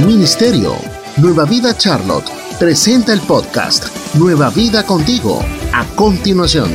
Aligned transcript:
Ministerio. 0.00 0.74
Nueva 1.18 1.44
Vida 1.44 1.76
Charlotte 1.76 2.24
presenta 2.58 3.12
el 3.12 3.20
podcast 3.20 3.84
Nueva 4.14 4.48
Vida 4.48 4.84
contigo. 4.84 5.44
A 5.72 5.84
continuación. 5.94 6.70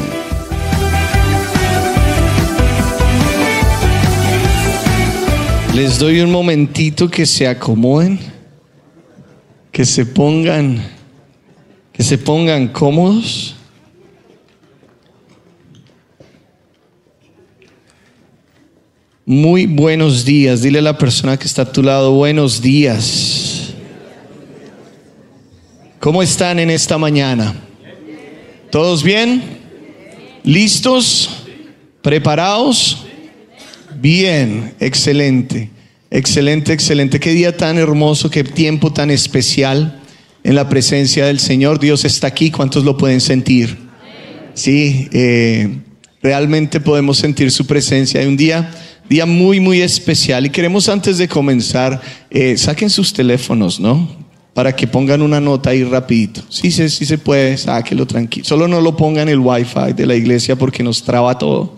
Les 5.74 5.98
doy 5.98 6.22
un 6.22 6.32
momentito 6.32 7.10
que 7.10 7.26
se 7.26 7.48
acomoden, 7.48 8.20
que 9.72 9.84
se 9.84 10.06
pongan, 10.06 10.82
que 11.92 12.04
se 12.04 12.18
pongan 12.20 12.68
cómodos. 12.68 13.57
Muy 19.30 19.66
buenos 19.66 20.24
días. 20.24 20.62
Dile 20.62 20.80
a 20.80 20.82
la 20.82 20.98
persona 20.98 21.36
que 21.36 21.48
está 21.48 21.64
a 21.64 21.72
tu 21.74 21.84
lado, 21.84 22.14
buenos 22.14 22.62
días. 22.62 23.74
¿Cómo 26.00 26.24
están 26.24 26.60
en 26.60 26.70
esta 26.70 26.98
mañana? 26.98 27.54
¿Todos 28.72 29.04
bien? 29.04 29.44
¿Listos? 30.46 31.44
¿Preparados? 32.02 33.06
Bien, 34.00 34.74
excelente, 34.80 35.72
excelente, 36.10 36.72
excelente. 36.72 37.20
Qué 37.20 37.32
día 37.32 37.58
tan 37.58 37.78
hermoso, 37.78 38.30
qué 38.30 38.46
tiempo 38.46 38.94
tan 38.94 39.12
especial 39.12 40.00
en 40.46 40.56
la 40.56 40.70
presencia 40.70 41.26
del 41.26 41.42
Señor. 41.42 41.82
Dios 41.82 42.06
está 42.06 42.28
aquí, 42.28 42.50
¿cuántos 42.50 42.86
lo 42.86 42.96
pueden 42.96 43.20
sentir? 43.20 43.78
Sí, 44.54 45.10
eh, 45.12 45.80
realmente 46.24 46.80
podemos 46.80 47.18
sentir 47.18 47.52
su 47.52 47.68
presencia. 47.68 48.22
Hay 48.22 48.28
un 48.28 48.38
día 48.38 48.72
Día 49.10 49.26
muy, 49.26 49.60
muy 49.60 49.82
especial 49.82 50.46
y 50.46 50.50
queremos 50.50 50.90
antes 50.90 51.18
de 51.18 51.28
comenzar, 51.28 52.02
eh, 52.30 52.58
saquen 52.58 52.90
sus 52.90 53.14
teléfonos, 53.14 53.80
¿no? 53.80 54.08
Para 54.54 54.76
que 54.76 54.86
pongan 54.86 55.22
una 55.22 55.40
nota 55.40 55.70
ahí 55.70 55.84
rapidito. 55.84 56.42
Sí, 56.50 56.72
sí, 56.72 56.90
sí 56.90 57.06
se 57.06 57.18
puede, 57.18 57.58
sáquelo 57.58 58.06
tranquilo. 58.06 58.46
Solo 58.46 58.68
no 58.68 58.82
lo 58.82 58.98
pongan 58.98 59.30
el 59.30 59.40
wifi 59.40 59.94
de 59.96 60.06
la 60.06 60.16
iglesia 60.16 60.56
porque 60.58 60.84
nos 60.84 61.04
traba 61.04 61.38
todo. 61.38 61.76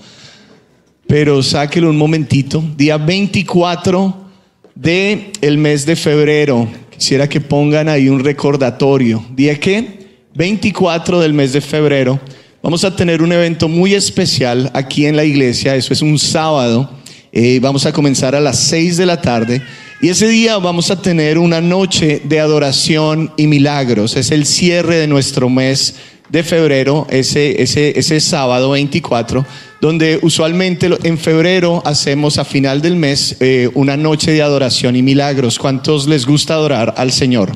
Pero 1.05 1.43
sáquelo 1.43 1.89
un 1.89 1.97
momentito. 1.97 2.63
Día 2.77 2.97
24 2.97 4.29
de 4.75 5.31
mes 5.57 5.85
de 5.85 5.95
febrero. 5.95 6.67
Quisiera 6.89 7.29
que 7.29 7.41
pongan 7.41 7.89
ahí 7.89 8.09
un 8.09 8.23
recordatorio. 8.23 9.23
¿Día 9.35 9.59
qué? 9.59 9.99
24 10.35 11.19
del 11.19 11.33
mes 11.33 11.53
de 11.53 11.61
febrero. 11.61 12.19
Vamos 12.61 12.83
a 12.83 12.95
tener 12.95 13.21
un 13.21 13.31
evento 13.31 13.67
muy 13.67 13.93
especial 13.93 14.69
aquí 14.73 15.05
en 15.05 15.15
la 15.15 15.23
iglesia. 15.23 15.75
Eso 15.75 15.93
es 15.93 16.01
un 16.01 16.17
sábado. 16.17 16.98
Eh, 17.41 17.61
vamos 17.61 17.85
a 17.85 17.93
comenzar 17.93 18.35
a 18.35 18.41
las 18.41 18.59
6 18.59 18.97
de 18.97 19.05
la 19.05 19.21
tarde 19.21 19.61
y 20.01 20.09
ese 20.09 20.27
día 20.27 20.57
vamos 20.57 20.91
a 20.91 21.01
tener 21.01 21.37
una 21.37 21.61
noche 21.61 22.21
de 22.25 22.41
adoración 22.41 23.31
y 23.37 23.47
milagros. 23.47 24.17
Es 24.17 24.31
el 24.31 24.45
cierre 24.45 24.97
de 24.97 25.07
nuestro 25.07 25.47
mes 25.47 25.95
de 26.27 26.43
febrero, 26.43 27.07
ese, 27.09 27.63
ese, 27.63 27.97
ese 27.97 28.19
sábado 28.19 28.71
24, 28.71 29.45
donde 29.79 30.19
usualmente 30.21 30.89
en 31.03 31.17
febrero 31.17 31.81
hacemos 31.85 32.37
a 32.39 32.43
final 32.43 32.81
del 32.81 32.97
mes 32.97 33.37
eh, 33.39 33.69
una 33.73 33.95
noche 33.95 34.33
de 34.33 34.41
adoración 34.41 34.97
y 34.97 35.01
milagros. 35.01 35.57
¿Cuántos 35.59 36.09
les 36.09 36.25
gusta 36.25 36.55
adorar 36.55 36.93
al 36.97 37.13
Señor? 37.13 37.53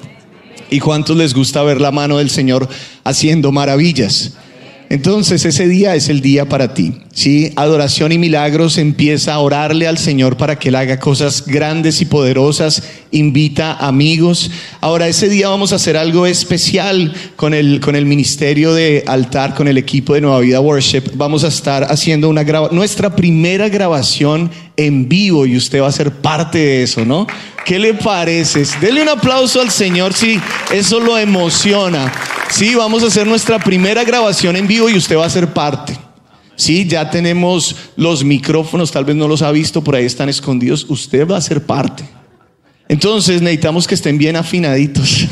¿Y 0.70 0.80
cuántos 0.80 1.18
les 1.18 1.34
gusta 1.34 1.62
ver 1.62 1.81
la 1.81 1.92
mano 1.92 2.20
del 2.20 2.30
Señor 2.30 2.70
haciendo 3.03 3.52
maravillas? 3.52 4.31
Entonces 4.89 5.45
ese 5.45 5.67
día 5.67 5.95
es 5.95 6.09
el 6.09 6.22
día 6.22 6.48
para 6.48 6.73
ti. 6.73 6.94
¿sí? 7.14 7.52
Adoración 7.56 8.12
y 8.12 8.17
milagros 8.17 8.78
empieza 8.78 9.34
a 9.34 9.40
orarle 9.40 9.88
al 9.88 9.98
Señor 9.98 10.38
para 10.38 10.58
que 10.58 10.70
Él 10.70 10.75
haga 10.75 11.00
cosas 11.00 11.45
grandes 11.45 12.02
y 12.02 12.06
poderosas. 12.06 12.84
Invita 13.12 13.73
amigos. 13.73 14.52
Ahora 14.81 15.08
ese 15.08 15.30
día 15.30 15.50
vamos 15.50 15.72
a 15.72 15.75
hacer 15.75 15.98
algo 15.98 16.25
especial 16.25 17.14
con 17.36 17.53
el, 17.53 17.80
con 17.80 17.95
el 17.95 18.06
ministerio 18.06 18.73
de 18.73 19.03
altar, 19.08 19.56
con 19.56 19.67
el 19.67 19.78
equipo 19.78 20.13
de 20.13 20.22
Nueva 20.22 20.40
Vida 20.40 20.59
Worship. 20.59 21.03
Vamos 21.16 21.44
a 21.44 21.47
estar 21.47 21.84
haciendo 21.86 22.30
una 22.30 22.44
nuestra 22.72 23.16
primera 23.16 23.69
grabación 23.69 24.52
en 24.75 25.07
vivo 25.07 25.46
y 25.46 25.56
usted 25.56 25.81
va 25.81 25.88
a 25.88 25.91
ser 25.91 26.12
parte 26.12 26.57
de 26.57 26.84
eso, 26.84 27.06
¿no? 27.06 27.28
¿Qué 27.66 27.79
le 27.79 27.94
parece? 27.94 28.63
Dele 28.81 29.01
un 29.01 29.09
aplauso 29.09 29.62
al 29.62 29.72
Señor 29.72 30.13
si 30.13 30.40
eso 30.72 31.00
lo 31.00 31.18
emociona. 31.18 32.12
Sí, 32.50 32.75
vamos 32.75 33.03
a 33.03 33.07
hacer 33.07 33.25
nuestra 33.25 33.57
primera 33.59 34.03
grabación 34.03 34.56
en 34.56 34.68
vivo 34.68 34.90
y 34.90 34.97
usted 34.97 35.18
va 35.18 35.25
a 35.25 35.29
ser 35.29 35.53
parte. 35.53 35.97
Sí, 36.56 36.85
ya 36.85 37.09
tenemos 37.09 37.75
los 37.96 38.24
micrófonos, 38.24 38.91
tal 38.91 39.06
vez 39.06 39.16
no 39.16 39.28
los 39.28 39.41
ha 39.41 39.51
visto, 39.51 39.84
por 39.84 39.96
ahí 39.96 40.06
están 40.06 40.29
escondidos. 40.29 40.85
Usted 40.88 41.28
va 41.28 41.38
a 41.38 41.41
ser 41.41 41.66
parte. 41.66 42.03
Entonces 42.88 43.41
necesitamos 43.41 43.88
que 43.88 43.95
estén 43.95 44.18
bien 44.18 44.35
afinaditos, 44.35 45.25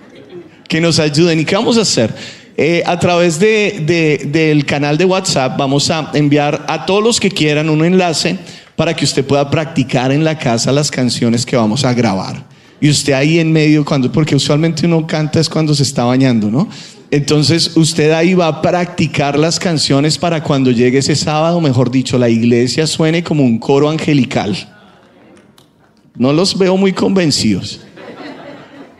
que 0.68 0.80
nos 0.80 0.98
ayuden. 0.98 1.40
¿Y 1.40 1.44
qué 1.44 1.54
vamos 1.54 1.78
a 1.78 1.82
hacer? 1.82 2.14
Eh, 2.56 2.82
a 2.84 2.98
través 2.98 3.38
de, 3.38 4.24
del 4.26 4.66
canal 4.66 4.98
de 4.98 5.04
WhatsApp 5.04 5.56
vamos 5.56 5.90
a 5.90 6.10
enviar 6.12 6.66
a 6.68 6.86
todos 6.86 7.04
los 7.04 7.20
que 7.20 7.30
quieran 7.30 7.70
un 7.70 7.84
enlace 7.84 8.36
para 8.78 8.94
que 8.94 9.04
usted 9.04 9.26
pueda 9.26 9.50
practicar 9.50 10.12
en 10.12 10.22
la 10.22 10.38
casa 10.38 10.70
las 10.70 10.88
canciones 10.88 11.44
que 11.44 11.56
vamos 11.56 11.84
a 11.84 11.92
grabar. 11.92 12.46
Y 12.80 12.88
usted 12.88 13.12
ahí 13.12 13.40
en 13.40 13.50
medio, 13.50 13.84
cuando, 13.84 14.12
porque 14.12 14.36
usualmente 14.36 14.86
uno 14.86 15.04
canta 15.04 15.40
es 15.40 15.48
cuando 15.48 15.74
se 15.74 15.82
está 15.82 16.04
bañando, 16.04 16.48
¿no? 16.48 16.68
Entonces 17.10 17.76
usted 17.76 18.12
ahí 18.12 18.34
va 18.34 18.46
a 18.46 18.62
practicar 18.62 19.36
las 19.36 19.58
canciones 19.58 20.16
para 20.16 20.44
cuando 20.44 20.70
llegue 20.70 20.98
ese 20.98 21.16
sábado, 21.16 21.60
mejor 21.60 21.90
dicho, 21.90 22.18
la 22.18 22.28
iglesia 22.28 22.86
suene 22.86 23.24
como 23.24 23.42
un 23.42 23.58
coro 23.58 23.90
angelical. 23.90 24.56
No 26.16 26.32
los 26.32 26.56
veo 26.56 26.76
muy 26.76 26.92
convencidos 26.92 27.80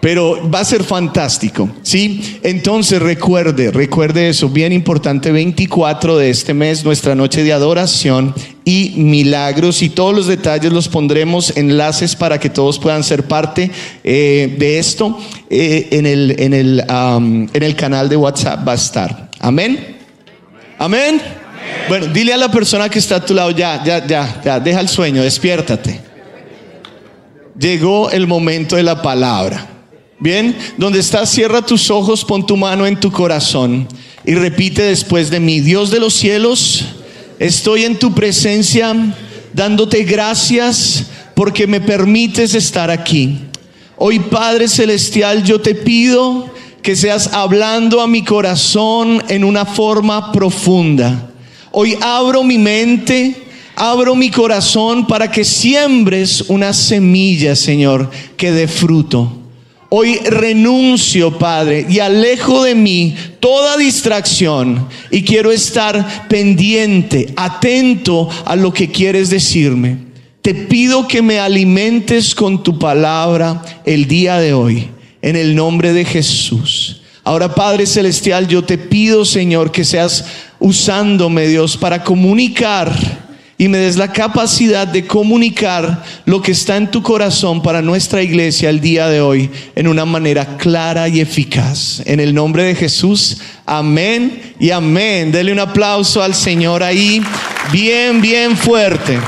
pero 0.01 0.49
va 0.49 0.61
a 0.61 0.65
ser 0.65 0.85
fantástico, 0.85 1.69
¿sí? 1.83 2.39
Entonces 2.43 3.03
recuerde, 3.03 3.73
recuerde 3.73 4.29
eso, 4.29 4.49
bien 4.49 4.73
importante, 4.73 5.33
24 5.33 6.17
de 6.19 6.31
este 6.31 6.55
mes, 6.55 6.85
nuestra 6.85 7.15
noche 7.15 7.43
de 7.43 7.53
adoración 7.53 8.33
y 8.69 8.93
milagros 8.97 9.81
y 9.81 9.89
todos 9.89 10.15
los 10.15 10.27
detalles 10.27 10.71
los 10.71 10.89
pondremos 10.89 11.57
enlaces 11.57 12.15
para 12.15 12.39
que 12.39 12.51
todos 12.51 12.79
puedan 12.79 13.03
ser 13.03 13.23
parte 13.23 13.71
eh, 14.05 14.55
de 14.59 14.79
esto 14.79 15.19
eh, 15.49 15.89
en, 15.91 16.05
el, 16.05 16.39
en, 16.39 16.53
el, 16.53 16.85
en 16.87 17.63
el 17.63 17.75
canal 17.77 18.11
de 18.11 18.17
WhatsApp 18.17 18.69
va 18.69 18.73
a 18.73 18.75
estar. 18.75 19.31
Amén. 19.41 19.97
Amén. 20.79 21.19
Bueno, 21.89 22.09
dile 22.09 22.35
a 22.35 22.37
la 22.37 22.51
persona 22.51 22.91
que 22.91 22.99
está 22.99 23.17
a 23.17 23.25
tu 23.25 23.33
lado, 23.33 23.53
ya, 23.53 23.83
ya, 23.83 24.07
ya, 24.07 24.43
ya, 24.45 24.61
deja 24.61 24.81
el 24.81 24.89
sueño, 24.91 25.23
despiértate. 25.23 26.03
Llegó 27.59 28.11
el 28.11 28.27
momento 28.27 28.77
de 28.77 28.83
la 28.83 29.01
palabra. 29.01 29.67
Bien, 30.21 30.55
donde 30.77 30.99
estás, 30.99 31.31
cierra 31.31 31.63
tus 31.63 31.91
ojos, 31.91 32.23
pon 32.23 32.45
tu 32.45 32.57
mano 32.57 32.87
en 32.87 33.01
tu 33.01 33.11
corazón 33.11 33.89
y 34.27 34.35
repite 34.35 34.83
después 34.83 35.31
de 35.31 35.41
mí, 35.41 35.61
Dios 35.61 35.91
de 35.91 36.01
los 36.01 36.13
cielos, 36.13 36.85
estoy 37.39 37.85
en 37.85 37.99
tu 37.99 38.15
presencia 38.15 38.95
dándote 39.53 40.05
gracias 40.05 41.07
porque 41.35 41.67
me 41.67 41.81
permites 41.81 42.55
estar 42.55 42.91
aquí. 42.91 43.39
Hoy 43.97 44.21
Padre 44.21 44.69
Celestial, 44.69 45.43
yo 45.43 45.61
te 45.61 45.75
pido 45.75 46.51
que 46.83 46.97
seas 46.97 47.33
hablando 47.33 48.01
a 48.01 48.07
mi 48.07 48.25
corazón 48.25 49.23
en 49.29 49.45
una 49.45 49.65
forma 49.65 50.33
profunda. 50.33 51.31
Hoy 51.71 51.97
abro 52.01 52.43
mi 52.43 52.59
mente, 52.59 53.37
abro 53.77 54.15
mi 54.15 54.31
corazón 54.31 55.07
para 55.07 55.31
que 55.31 55.45
siembres 55.45 56.45
una 56.49 56.73
semilla, 56.73 57.55
Señor, 57.55 58.11
que 58.37 58.53
dé 58.53 58.69
fruto. 58.69 59.38
Hoy 59.91 60.17
renuncio, 60.19 61.39
Padre, 61.39 61.87
y 61.89 62.01
alejo 62.01 62.63
de 62.63 62.75
mí 62.75 63.17
toda 63.41 63.79
distracción 63.79 64.87
y 65.11 65.23
quiero 65.23 65.51
estar 65.51 66.29
pendiente, 66.29 67.33
atento 67.37 68.29
a 68.45 68.55
lo 68.55 68.71
que 68.71 68.91
quieres 68.91 69.31
decirme. 69.31 69.97
Te 70.43 70.55
pido 70.55 71.09
que 71.09 71.23
me 71.23 71.39
alimentes 71.39 72.35
con 72.35 72.63
tu 72.63 72.79
palabra 72.79 73.63
el 73.87 74.07
día 74.07 74.39
de 74.39 74.53
hoy, 74.53 74.91
en 75.23 75.37
el 75.37 75.55
nombre 75.55 75.95
de 75.95 76.05
Jesús. 76.05 77.01
Ahora, 77.25 77.55
Padre 77.55 77.87
Celestial, 77.87 78.47
yo 78.47 78.63
te 78.65 78.77
pido, 78.77 79.25
Señor, 79.25 79.73
que 79.73 79.85
seas 79.85 80.25
usándome, 80.59 81.47
Dios, 81.47 81.79
para 81.79 82.05
comunicar 82.05 83.28
y 83.61 83.67
me 83.67 83.79
des 83.79 83.97
la 83.97 84.13
capacidad 84.13 84.87
de 84.87 85.05
comunicar 85.05 86.05
lo 86.25 86.41
que 86.41 86.53
está 86.53 86.77
en 86.77 86.93
tu 86.93 87.03
corazón 87.03 87.61
para 87.61 87.83
nuestra 87.83 88.23
iglesia 88.23 88.71
el 88.71 88.81
día 88.81 89.09
de 89.09 89.21
hoy 89.21 89.51
en 89.75 89.89
una 89.89 90.05
manera 90.05 90.57
clara 90.57 91.09
y 91.09 91.21
eficaz. 91.21 92.01
En 92.07 92.21
el 92.21 92.33
nombre 92.33 92.63
de 92.63 92.77
Jesús, 92.77 93.39
amén 93.67 94.55
y 94.61 94.71
amén. 94.71 95.33
Dele 95.33 95.51
un 95.53 95.59
aplauso 95.59 96.23
al 96.23 96.37
Señor 96.37 96.85
ahí, 96.85 97.21
bien, 97.73 98.21
bien 98.21 98.57
fuerte. 98.57 99.19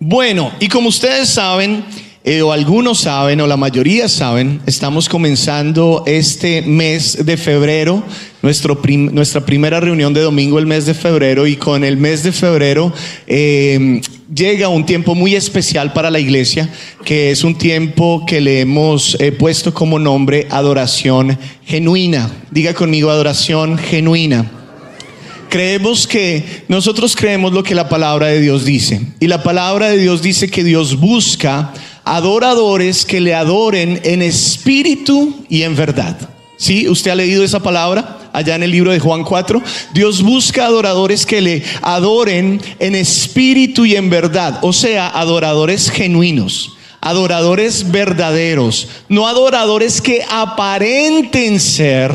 Bueno, 0.00 0.52
y 0.58 0.68
como 0.68 0.88
ustedes 0.88 1.28
saben, 1.28 1.84
eh, 2.24 2.40
o 2.40 2.50
algunos 2.50 3.00
saben, 3.00 3.42
o 3.42 3.46
la 3.46 3.58
mayoría 3.58 4.08
saben, 4.08 4.62
estamos 4.64 5.08
comenzando 5.08 6.02
este 6.06 6.62
mes 6.62 7.26
de 7.26 7.36
febrero, 7.36 8.02
nuestra 8.42 9.44
primera 9.46 9.80
reunión 9.80 10.12
de 10.12 10.20
domingo 10.20 10.58
el 10.58 10.66
mes 10.66 10.86
de 10.86 10.94
febrero, 10.94 11.46
y 11.46 11.56
con 11.56 11.84
el 11.84 11.96
mes 11.96 12.22
de 12.22 12.32
febrero 12.32 12.92
eh, 13.26 14.00
llega 14.34 14.68
un 14.68 14.84
tiempo 14.86 15.14
muy 15.14 15.34
especial 15.34 15.92
para 15.92 16.10
la 16.10 16.18
iglesia, 16.18 16.68
que 17.04 17.30
es 17.30 17.44
un 17.44 17.56
tiempo 17.56 18.24
que 18.26 18.40
le 18.40 18.60
hemos 18.60 19.16
eh, 19.20 19.32
puesto 19.32 19.72
como 19.72 19.98
nombre 19.98 20.46
adoración 20.50 21.38
genuina. 21.64 22.30
Diga 22.50 22.74
conmigo 22.74 23.10
adoración 23.10 23.78
genuina. 23.78 24.50
Creemos 25.48 26.06
que 26.06 26.64
nosotros 26.68 27.14
creemos 27.14 27.52
lo 27.52 27.62
que 27.62 27.74
la 27.74 27.88
palabra 27.88 28.28
de 28.28 28.40
Dios 28.40 28.64
dice. 28.64 29.02
Y 29.20 29.26
la 29.26 29.42
palabra 29.42 29.90
de 29.90 29.98
Dios 29.98 30.22
dice 30.22 30.48
que 30.48 30.64
Dios 30.64 30.98
busca 30.98 31.74
adoradores 32.04 33.04
que 33.04 33.20
le 33.20 33.34
adoren 33.34 34.00
en 34.02 34.22
espíritu 34.22 35.44
y 35.50 35.62
en 35.62 35.76
verdad. 35.76 36.16
¿Sí? 36.56 36.88
¿Usted 36.88 37.10
ha 37.10 37.16
leído 37.16 37.44
esa 37.44 37.60
palabra? 37.60 38.21
Allá 38.32 38.54
en 38.54 38.62
el 38.62 38.70
libro 38.70 38.92
de 38.92 39.00
Juan 39.00 39.24
4. 39.24 39.62
Dios 39.92 40.22
busca 40.22 40.66
adoradores 40.66 41.26
que 41.26 41.40
le 41.40 41.62
adoren 41.82 42.60
en 42.78 42.94
espíritu 42.94 43.84
y 43.84 43.96
en 43.96 44.10
verdad, 44.10 44.58
o 44.62 44.72
sea, 44.72 45.08
adoradores 45.08 45.90
genuinos 45.90 46.76
adoradores 47.04 47.90
verdaderos, 47.90 48.86
no 49.08 49.26
adoradores 49.26 50.00
que 50.00 50.24
aparenten 50.30 51.58
ser, 51.58 52.12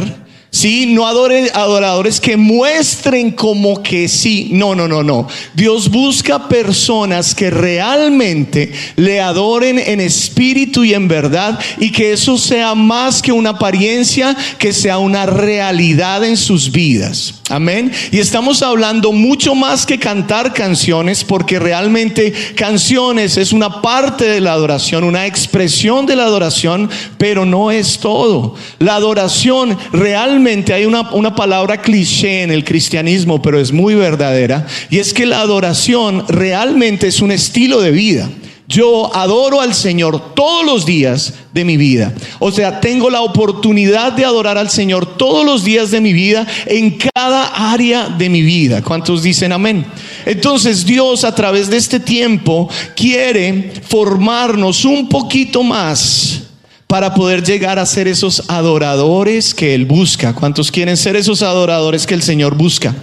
Sí, 0.49 0.85
no 0.87 1.05
adoren, 1.05 1.49
adoradores 1.53 2.21
que 2.21 2.37
muestren 2.37 3.31
como 3.31 3.83
que 3.83 4.07
sí. 4.07 4.49
No, 4.53 4.75
no, 4.75 4.87
no, 4.87 5.03
no. 5.03 5.27
Dios 5.53 5.89
busca 5.89 6.47
personas 6.47 7.35
que 7.35 7.49
realmente 7.49 8.71
le 8.95 9.19
adoren 9.19 9.77
en 9.77 9.99
espíritu 9.99 10.85
y 10.85 10.93
en 10.93 11.07
verdad 11.07 11.59
y 11.79 11.91
que 11.91 12.13
eso 12.13 12.37
sea 12.37 12.75
más 12.75 13.21
que 13.21 13.33
una 13.33 13.51
apariencia, 13.51 14.35
que 14.57 14.71
sea 14.71 14.99
una 14.99 15.25
realidad 15.25 16.23
en 16.23 16.37
sus 16.37 16.71
vidas. 16.71 17.35
Amén. 17.49 17.91
Y 18.11 18.19
estamos 18.19 18.61
hablando 18.61 19.11
mucho 19.11 19.53
más 19.53 19.85
que 19.85 19.99
cantar 19.99 20.53
canciones 20.53 21.23
porque 21.23 21.59
realmente 21.59 22.33
canciones 22.55 23.37
es 23.37 23.53
una 23.53 23.81
parte 23.81 24.25
de 24.25 24.41
la 24.41 24.53
adoración, 24.53 25.03
una 25.03 25.25
expresión 25.25 26.05
de 26.05 26.15
la 26.15 26.23
adoración, 26.23 26.89
pero 27.17 27.45
no 27.45 27.71
es 27.71 27.99
todo. 27.99 28.55
La 28.79 28.95
adoración 28.95 29.77
realmente 29.93 30.36
hay 30.73 30.85
una, 30.85 31.09
una 31.11 31.35
palabra 31.35 31.81
cliché 31.81 32.43
en 32.43 32.51
el 32.51 32.63
cristianismo, 32.63 33.41
pero 33.41 33.59
es 33.59 33.71
muy 33.71 33.95
verdadera, 33.95 34.65
y 34.89 34.99
es 34.99 35.13
que 35.13 35.25
la 35.25 35.41
adoración 35.41 36.25
realmente 36.27 37.07
es 37.07 37.21
un 37.21 37.31
estilo 37.31 37.81
de 37.81 37.91
vida. 37.91 38.29
Yo 38.69 39.15
adoro 39.15 39.61
al 39.61 39.73
Señor 39.73 40.33
todos 40.33 40.65
los 40.65 40.85
días 40.85 41.33
de 41.53 41.63
mi 41.63 41.77
vida. 41.77 42.13
O 42.39 42.51
sea, 42.51 42.81
tengo 42.81 43.09
la 43.09 43.21
oportunidad 43.21 44.11
de 44.11 44.25
adorar 44.25 44.57
al 44.57 44.69
Señor 44.69 45.17
todos 45.17 45.45
los 45.45 45.63
días 45.63 45.89
de 45.89 46.01
mi 46.01 46.11
vida 46.11 46.45
en 46.65 46.97
cada 47.13 47.71
área 47.71 48.09
de 48.09 48.27
mi 48.27 48.41
vida. 48.41 48.81
¿Cuántos 48.81 49.23
dicen 49.23 49.53
amén? 49.53 49.85
Entonces 50.25 50.85
Dios 50.85 51.23
a 51.23 51.33
través 51.33 51.69
de 51.69 51.77
este 51.77 52.01
tiempo 52.01 52.69
quiere 52.93 53.71
formarnos 53.87 54.83
un 54.83 55.07
poquito 55.07 55.63
más 55.63 56.46
para 56.87 57.13
poder 57.13 57.43
llegar 57.43 57.79
a 57.79 57.85
ser 57.85 58.07
esos 58.07 58.43
adoradores 58.47 59.53
que 59.53 59.75
Él 59.75 59.85
busca. 59.85 60.33
¿Cuántos 60.33 60.71
quieren 60.71 60.95
ser 60.95 61.17
esos 61.17 61.43
adoradores 61.43 62.07
que 62.07 62.13
el 62.13 62.23
Señor 62.23 62.55
busca? 62.55 62.95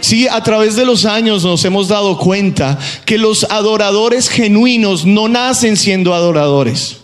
Sí, 0.00 0.26
a 0.28 0.42
través 0.42 0.76
de 0.76 0.86
los 0.86 1.04
años 1.04 1.44
nos 1.44 1.64
hemos 1.64 1.88
dado 1.88 2.18
cuenta 2.18 2.78
que 3.04 3.18
los 3.18 3.44
adoradores 3.44 4.28
genuinos 4.28 5.04
no 5.04 5.28
nacen 5.28 5.76
siendo 5.76 6.14
adoradores. 6.14 6.98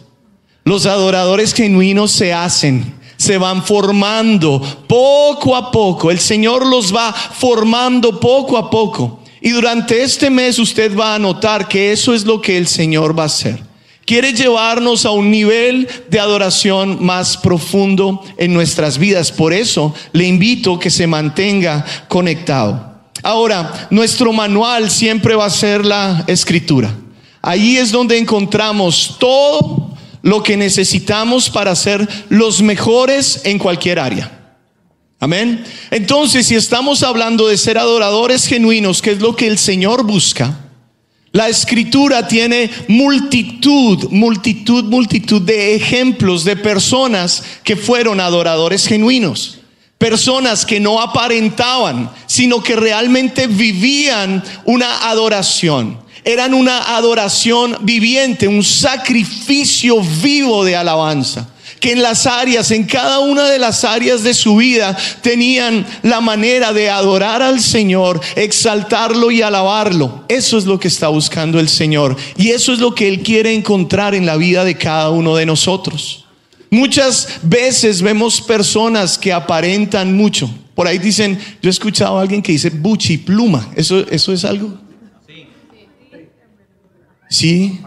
Los 0.64 0.86
adoradores 0.86 1.52
genuinos 1.54 2.12
se 2.12 2.32
hacen, 2.32 2.94
se 3.16 3.36
van 3.36 3.64
formando 3.64 4.60
poco 4.86 5.56
a 5.56 5.70
poco. 5.70 6.10
El 6.10 6.20
Señor 6.20 6.64
los 6.66 6.94
va 6.94 7.12
formando 7.12 8.20
poco 8.20 8.56
a 8.56 8.70
poco. 8.70 9.20
Y 9.40 9.50
durante 9.50 10.02
este 10.02 10.30
mes 10.30 10.58
usted 10.58 10.96
va 10.96 11.16
a 11.16 11.18
notar 11.18 11.66
que 11.66 11.92
eso 11.92 12.14
es 12.14 12.24
lo 12.24 12.40
que 12.40 12.56
el 12.56 12.68
Señor 12.68 13.18
va 13.18 13.24
a 13.24 13.26
hacer. 13.26 13.71
Quiere 14.04 14.32
llevarnos 14.32 15.06
a 15.06 15.12
un 15.12 15.30
nivel 15.30 15.88
de 16.10 16.18
adoración 16.18 17.04
más 17.04 17.36
profundo 17.36 18.24
en 18.36 18.52
nuestras 18.52 18.98
vidas. 18.98 19.30
Por 19.30 19.52
eso 19.52 19.94
le 20.12 20.26
invito 20.26 20.78
que 20.78 20.90
se 20.90 21.06
mantenga 21.06 21.84
conectado. 22.08 22.92
Ahora, 23.22 23.88
nuestro 23.90 24.32
manual 24.32 24.90
siempre 24.90 25.36
va 25.36 25.46
a 25.46 25.50
ser 25.50 25.86
la 25.86 26.24
escritura. 26.26 26.92
Ahí 27.40 27.76
es 27.76 27.92
donde 27.92 28.18
encontramos 28.18 29.16
todo 29.18 29.96
lo 30.22 30.42
que 30.42 30.56
necesitamos 30.56 31.50
para 31.50 31.74
ser 31.74 32.08
los 32.28 32.62
mejores 32.62 33.42
en 33.44 33.58
cualquier 33.58 33.98
área. 33.98 34.38
Amén. 35.20 35.64
Entonces, 35.92 36.48
si 36.48 36.56
estamos 36.56 37.04
hablando 37.04 37.46
de 37.46 37.56
ser 37.56 37.78
adoradores 37.78 38.46
genuinos, 38.46 39.00
que 39.00 39.12
es 39.12 39.20
lo 39.20 39.36
que 39.36 39.46
el 39.46 39.58
Señor 39.58 40.04
busca, 40.04 40.58
la 41.32 41.48
escritura 41.48 42.28
tiene 42.28 42.70
multitud, 42.88 44.10
multitud, 44.10 44.84
multitud 44.84 45.40
de 45.40 45.74
ejemplos 45.74 46.44
de 46.44 46.56
personas 46.56 47.42
que 47.64 47.74
fueron 47.74 48.20
adoradores 48.20 48.86
genuinos. 48.86 49.58
Personas 49.96 50.66
que 50.66 50.78
no 50.78 51.00
aparentaban, 51.00 52.10
sino 52.26 52.62
que 52.62 52.76
realmente 52.76 53.46
vivían 53.46 54.42
una 54.66 55.08
adoración. 55.08 55.98
Eran 56.22 56.52
una 56.52 56.96
adoración 56.96 57.78
viviente, 57.80 58.46
un 58.46 58.62
sacrificio 58.62 60.02
vivo 60.22 60.64
de 60.64 60.76
alabanza 60.76 61.48
que 61.82 61.90
en 61.90 62.00
las 62.00 62.28
áreas, 62.28 62.70
en 62.70 62.84
cada 62.84 63.18
una 63.18 63.50
de 63.50 63.58
las 63.58 63.82
áreas 63.82 64.22
de 64.22 64.34
su 64.34 64.54
vida, 64.54 64.96
tenían 65.20 65.84
la 66.04 66.20
manera 66.20 66.72
de 66.72 66.88
adorar 66.88 67.42
al 67.42 67.60
Señor, 67.60 68.20
exaltarlo 68.36 69.32
y 69.32 69.42
alabarlo. 69.42 70.24
Eso 70.28 70.58
es 70.58 70.64
lo 70.64 70.78
que 70.78 70.86
está 70.86 71.08
buscando 71.08 71.58
el 71.58 71.68
Señor. 71.68 72.16
Y 72.36 72.50
eso 72.50 72.72
es 72.72 72.78
lo 72.78 72.94
que 72.94 73.08
Él 73.08 73.24
quiere 73.24 73.52
encontrar 73.52 74.14
en 74.14 74.26
la 74.26 74.36
vida 74.36 74.64
de 74.64 74.78
cada 74.78 75.10
uno 75.10 75.34
de 75.34 75.44
nosotros. 75.44 76.24
Muchas 76.70 77.40
veces 77.42 78.00
vemos 78.00 78.40
personas 78.40 79.18
que 79.18 79.32
aparentan 79.32 80.16
mucho. 80.16 80.48
Por 80.76 80.86
ahí 80.86 80.98
dicen, 80.98 81.36
yo 81.60 81.68
he 81.68 81.70
escuchado 81.70 82.16
a 82.16 82.22
alguien 82.22 82.42
que 82.42 82.52
dice 82.52 82.70
buchi 82.70 83.18
pluma. 83.18 83.72
¿Eso, 83.74 84.06
eso 84.08 84.32
es 84.32 84.44
algo? 84.44 84.78
Sí. 87.28 87.80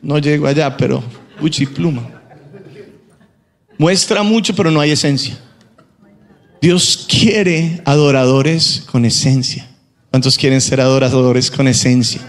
No 0.00 0.18
llego 0.18 0.46
allá, 0.46 0.76
pero 0.76 1.02
pluma. 1.74 2.08
Muestra 3.78 4.22
mucho, 4.22 4.54
pero 4.54 4.70
no 4.70 4.80
hay 4.80 4.90
esencia. 4.92 5.38
Dios 6.60 7.06
quiere 7.08 7.82
adoradores 7.84 8.82
con 8.90 9.04
esencia. 9.04 9.68
¿Cuántos 10.10 10.38
quieren 10.38 10.60
ser 10.60 10.80
adoradores 10.80 11.50
con 11.50 11.68
esencia? 11.68 12.22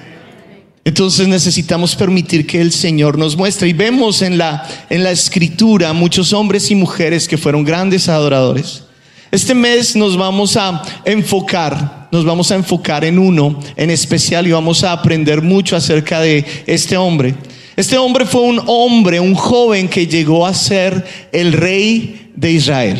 Entonces 0.83 1.27
necesitamos 1.27 1.95
permitir 1.95 2.45
que 2.45 2.61
el 2.61 2.71
Señor 2.71 3.17
nos 3.17 3.35
muestre. 3.35 3.67
Y 3.69 3.73
vemos 3.73 4.21
en 4.21 4.37
la, 4.37 4.67
en 4.89 5.03
la 5.03 5.11
escritura 5.11 5.93
muchos 5.93 6.33
hombres 6.33 6.69
y 6.71 6.75
mujeres 6.75 7.27
que 7.27 7.37
fueron 7.37 7.63
grandes 7.63 8.09
adoradores. 8.09 8.83
Este 9.31 9.53
mes 9.53 9.95
nos 9.95 10.15
vamos 10.15 10.55
a 10.55 10.81
enfocar, 11.03 12.07
nos 12.11 12.23
vamos 12.23 12.51
a 12.51 12.55
enfocar 12.55 13.03
en 13.03 13.19
uno 13.19 13.59
en 13.75 13.89
especial 13.89 14.47
y 14.47 14.51
vamos 14.51 14.85
a 14.85 14.93
aprender 14.93 15.41
mucho 15.41 15.75
acerca 15.75 16.21
de 16.21 16.45
este 16.65 16.95
hombre. 16.95 17.35
Este 17.77 17.95
hombre 17.95 18.25
fue 18.25 18.41
un 18.41 18.59
hombre, 18.65 19.19
un 19.19 19.35
joven 19.35 19.87
que 19.87 20.07
llegó 20.07 20.47
a 20.47 20.53
ser 20.55 21.05
el 21.31 21.53
rey 21.53 22.31
de 22.35 22.51
Israel. 22.51 22.99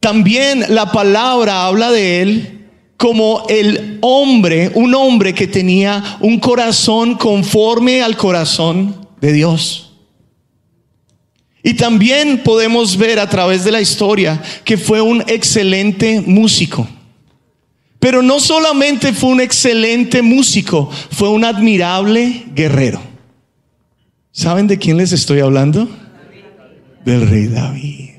También 0.00 0.64
la 0.70 0.90
palabra 0.90 1.66
habla 1.66 1.90
de 1.92 2.22
él 2.22 2.68
como 2.96 3.44
el 3.50 3.98
hombre, 4.00 4.70
un 4.74 4.94
hombre 4.94 5.34
que 5.34 5.46
tenía 5.46 6.16
un 6.20 6.40
corazón 6.40 7.16
conforme 7.16 8.00
al 8.00 8.16
corazón 8.16 9.06
de 9.20 9.34
Dios. 9.34 9.92
Y 11.62 11.74
también 11.74 12.42
podemos 12.42 12.96
ver 12.96 13.18
a 13.18 13.28
través 13.28 13.64
de 13.64 13.72
la 13.72 13.82
historia 13.82 14.42
que 14.64 14.78
fue 14.78 15.02
un 15.02 15.22
excelente 15.26 16.22
músico. 16.22 16.88
Pero 17.98 18.22
no 18.22 18.40
solamente 18.40 19.12
fue 19.12 19.28
un 19.28 19.42
excelente 19.42 20.22
músico, 20.22 20.90
fue 21.10 21.28
un 21.28 21.44
admirable 21.44 22.46
guerrero. 22.54 23.15
¿Saben 24.36 24.66
de 24.66 24.76
quién 24.76 24.98
les 24.98 25.12
estoy 25.12 25.40
hablando? 25.40 25.88
Del 27.06 27.26
rey 27.26 27.46
David. 27.46 28.10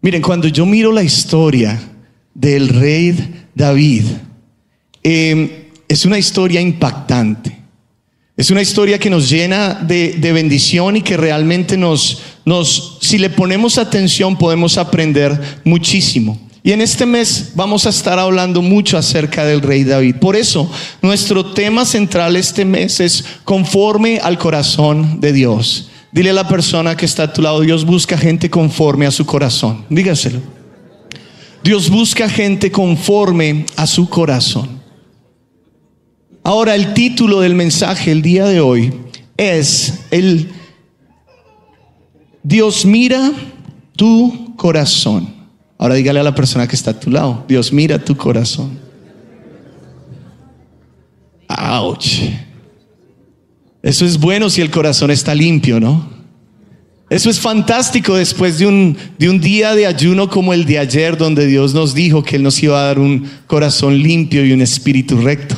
Miren, 0.00 0.20
cuando 0.20 0.48
yo 0.48 0.66
miro 0.66 0.90
la 0.90 1.04
historia 1.04 1.80
del 2.34 2.70
rey 2.70 3.16
David, 3.54 4.06
em, 5.04 5.48
es 5.86 6.04
una 6.06 6.18
historia 6.18 6.60
impactante. 6.60 7.56
Es 8.36 8.50
una 8.50 8.62
historia 8.62 8.98
que 8.98 9.10
nos 9.10 9.30
llena 9.30 9.74
de, 9.74 10.14
de, 10.14 10.32
bendición 10.32 10.96
y 10.96 11.02
que 11.02 11.16
realmente 11.16 11.76
nos, 11.76 12.20
nos, 12.44 12.98
si 13.00 13.16
le 13.16 13.30
ponemos 13.30 13.78
atención, 13.78 14.36
podemos 14.36 14.76
aprender 14.76 15.60
muchísimo. 15.62 16.49
Y 16.62 16.72
en 16.72 16.82
este 16.82 17.06
mes 17.06 17.52
vamos 17.54 17.86
a 17.86 17.90
estar 17.90 18.18
hablando 18.18 18.60
mucho 18.60 18.98
acerca 18.98 19.44
del 19.44 19.62
rey 19.62 19.84
David. 19.84 20.16
Por 20.16 20.36
eso, 20.36 20.70
nuestro 21.00 21.52
tema 21.52 21.86
central 21.86 22.36
este 22.36 22.64
mes 22.64 23.00
es 23.00 23.24
conforme 23.44 24.18
al 24.18 24.38
corazón 24.38 25.20
de 25.20 25.32
Dios. 25.32 25.90
Dile 26.12 26.30
a 26.30 26.34
la 26.34 26.48
persona 26.48 26.96
que 26.96 27.06
está 27.06 27.24
a 27.24 27.32
tu 27.32 27.40
lado, 27.40 27.60
Dios 27.60 27.86
busca 27.86 28.18
gente 28.18 28.50
conforme 28.50 29.06
a 29.06 29.10
su 29.10 29.24
corazón. 29.24 29.86
Dígaselo. 29.88 30.40
Dios 31.62 31.88
busca 31.88 32.28
gente 32.28 32.70
conforme 32.70 33.64
a 33.76 33.86
su 33.86 34.08
corazón. 34.08 34.80
Ahora 36.42 36.74
el 36.74 36.94
título 36.94 37.40
del 37.40 37.54
mensaje 37.54 38.10
el 38.12 38.22
día 38.22 38.46
de 38.46 38.60
hoy 38.60 38.92
es 39.36 40.00
el 40.10 40.50
Dios 42.42 42.84
mira 42.84 43.30
tu 43.96 44.54
corazón. 44.56 45.39
Ahora 45.80 45.94
dígale 45.94 46.20
a 46.20 46.22
la 46.22 46.34
persona 46.34 46.68
que 46.68 46.76
está 46.76 46.90
a 46.90 47.00
tu 47.00 47.10
lado, 47.10 47.42
Dios 47.48 47.72
mira 47.72 47.98
tu 47.98 48.14
corazón. 48.14 48.78
Ouch. 51.48 52.20
Eso 53.82 54.04
es 54.04 54.18
bueno 54.18 54.50
si 54.50 54.60
el 54.60 54.70
corazón 54.70 55.10
está 55.10 55.34
limpio, 55.34 55.80
¿no? 55.80 56.06
Eso 57.08 57.30
es 57.30 57.40
fantástico 57.40 58.14
después 58.14 58.58
de 58.58 58.66
un, 58.66 58.94
de 59.18 59.30
un 59.30 59.40
día 59.40 59.74
de 59.74 59.86
ayuno 59.86 60.28
como 60.28 60.52
el 60.52 60.66
de 60.66 60.78
ayer, 60.78 61.16
donde 61.16 61.46
Dios 61.46 61.72
nos 61.72 61.94
dijo 61.94 62.22
que 62.22 62.36
Él 62.36 62.42
nos 62.42 62.62
iba 62.62 62.78
a 62.78 62.84
dar 62.84 62.98
un 62.98 63.26
corazón 63.46 64.02
limpio 64.02 64.44
y 64.44 64.52
un 64.52 64.60
espíritu 64.60 65.16
recto. 65.16 65.56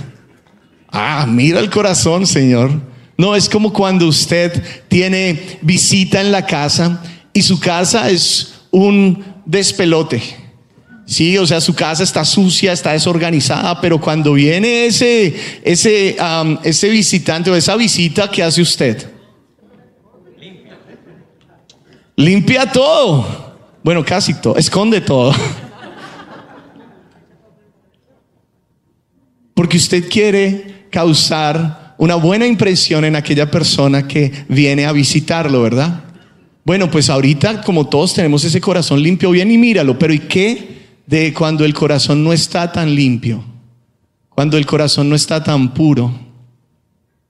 Ah, 0.89 1.27
mira 1.29 1.59
el 1.59 1.69
corazón, 1.69 2.29
Señor. 2.29 2.71
No 3.19 3.35
es 3.35 3.49
como 3.49 3.73
cuando 3.73 4.07
usted 4.07 4.63
tiene 4.87 5.59
visita 5.63 6.21
en 6.21 6.31
la 6.31 6.47
casa 6.47 7.03
y 7.33 7.43
su 7.43 7.59
casa 7.59 8.09
es 8.09 8.55
un 8.71 9.32
despelote. 9.45 10.23
Sí, 11.05 11.37
o 11.37 11.47
sea, 11.47 11.61
su 11.61 11.75
casa 11.75 12.03
está 12.05 12.25
sucia, 12.25 12.73
está 12.73 12.93
desorganizada, 12.93 13.81
pero 13.81 14.01
cuando 14.01 14.33
viene 14.35 14.87
ese, 14.87 15.35
ese, 15.63 16.17
ese 16.63 16.89
visitante 16.89 17.51
o 17.51 17.57
esa 17.57 17.77
visita, 17.77 18.31
¿qué 18.31 18.43
hace 18.43 18.63
usted? 18.63 19.11
Limpia 22.17 22.71
todo. 22.71 23.53
Bueno, 23.83 24.05
casi 24.05 24.35
todo. 24.35 24.57
Esconde 24.57 25.01
todo. 25.01 25.35
Porque 29.55 29.77
usted 29.77 30.09
quiere 30.09 30.87
causar 30.91 31.95
una 31.99 32.15
buena 32.15 32.47
impresión 32.47 33.05
en 33.05 33.17
aquella 33.17 33.51
persona 33.51 34.07
que 34.07 34.33
viene 34.49 34.87
a 34.87 34.93
visitarlo, 34.93 35.63
¿verdad? 35.63 36.12
Bueno, 36.65 36.91
pues 36.91 37.11
ahorita 37.11 37.63
como 37.63 37.89
todos 37.89 38.15
tenemos 38.15 38.45
ese 38.45 38.61
corazón 38.61 39.03
limpio, 39.03 39.31
bien 39.31 39.51
y 39.51 39.59
míralo, 39.59 39.99
pero 39.99 40.15
¿y 40.15 40.21
qué 40.21 40.87
de 41.07 41.35
cuando 41.35 41.65
el 41.65 41.75
corazón 41.75 42.23
no 42.23 42.33
está 42.33 42.71
tan 42.71 42.95
limpio? 42.95 43.45
Cuando 44.29 44.57
el 44.57 44.65
corazón 44.65 45.09
no 45.09 45.17
está 45.17 45.43
tan 45.43 45.75
puro. 45.75 46.13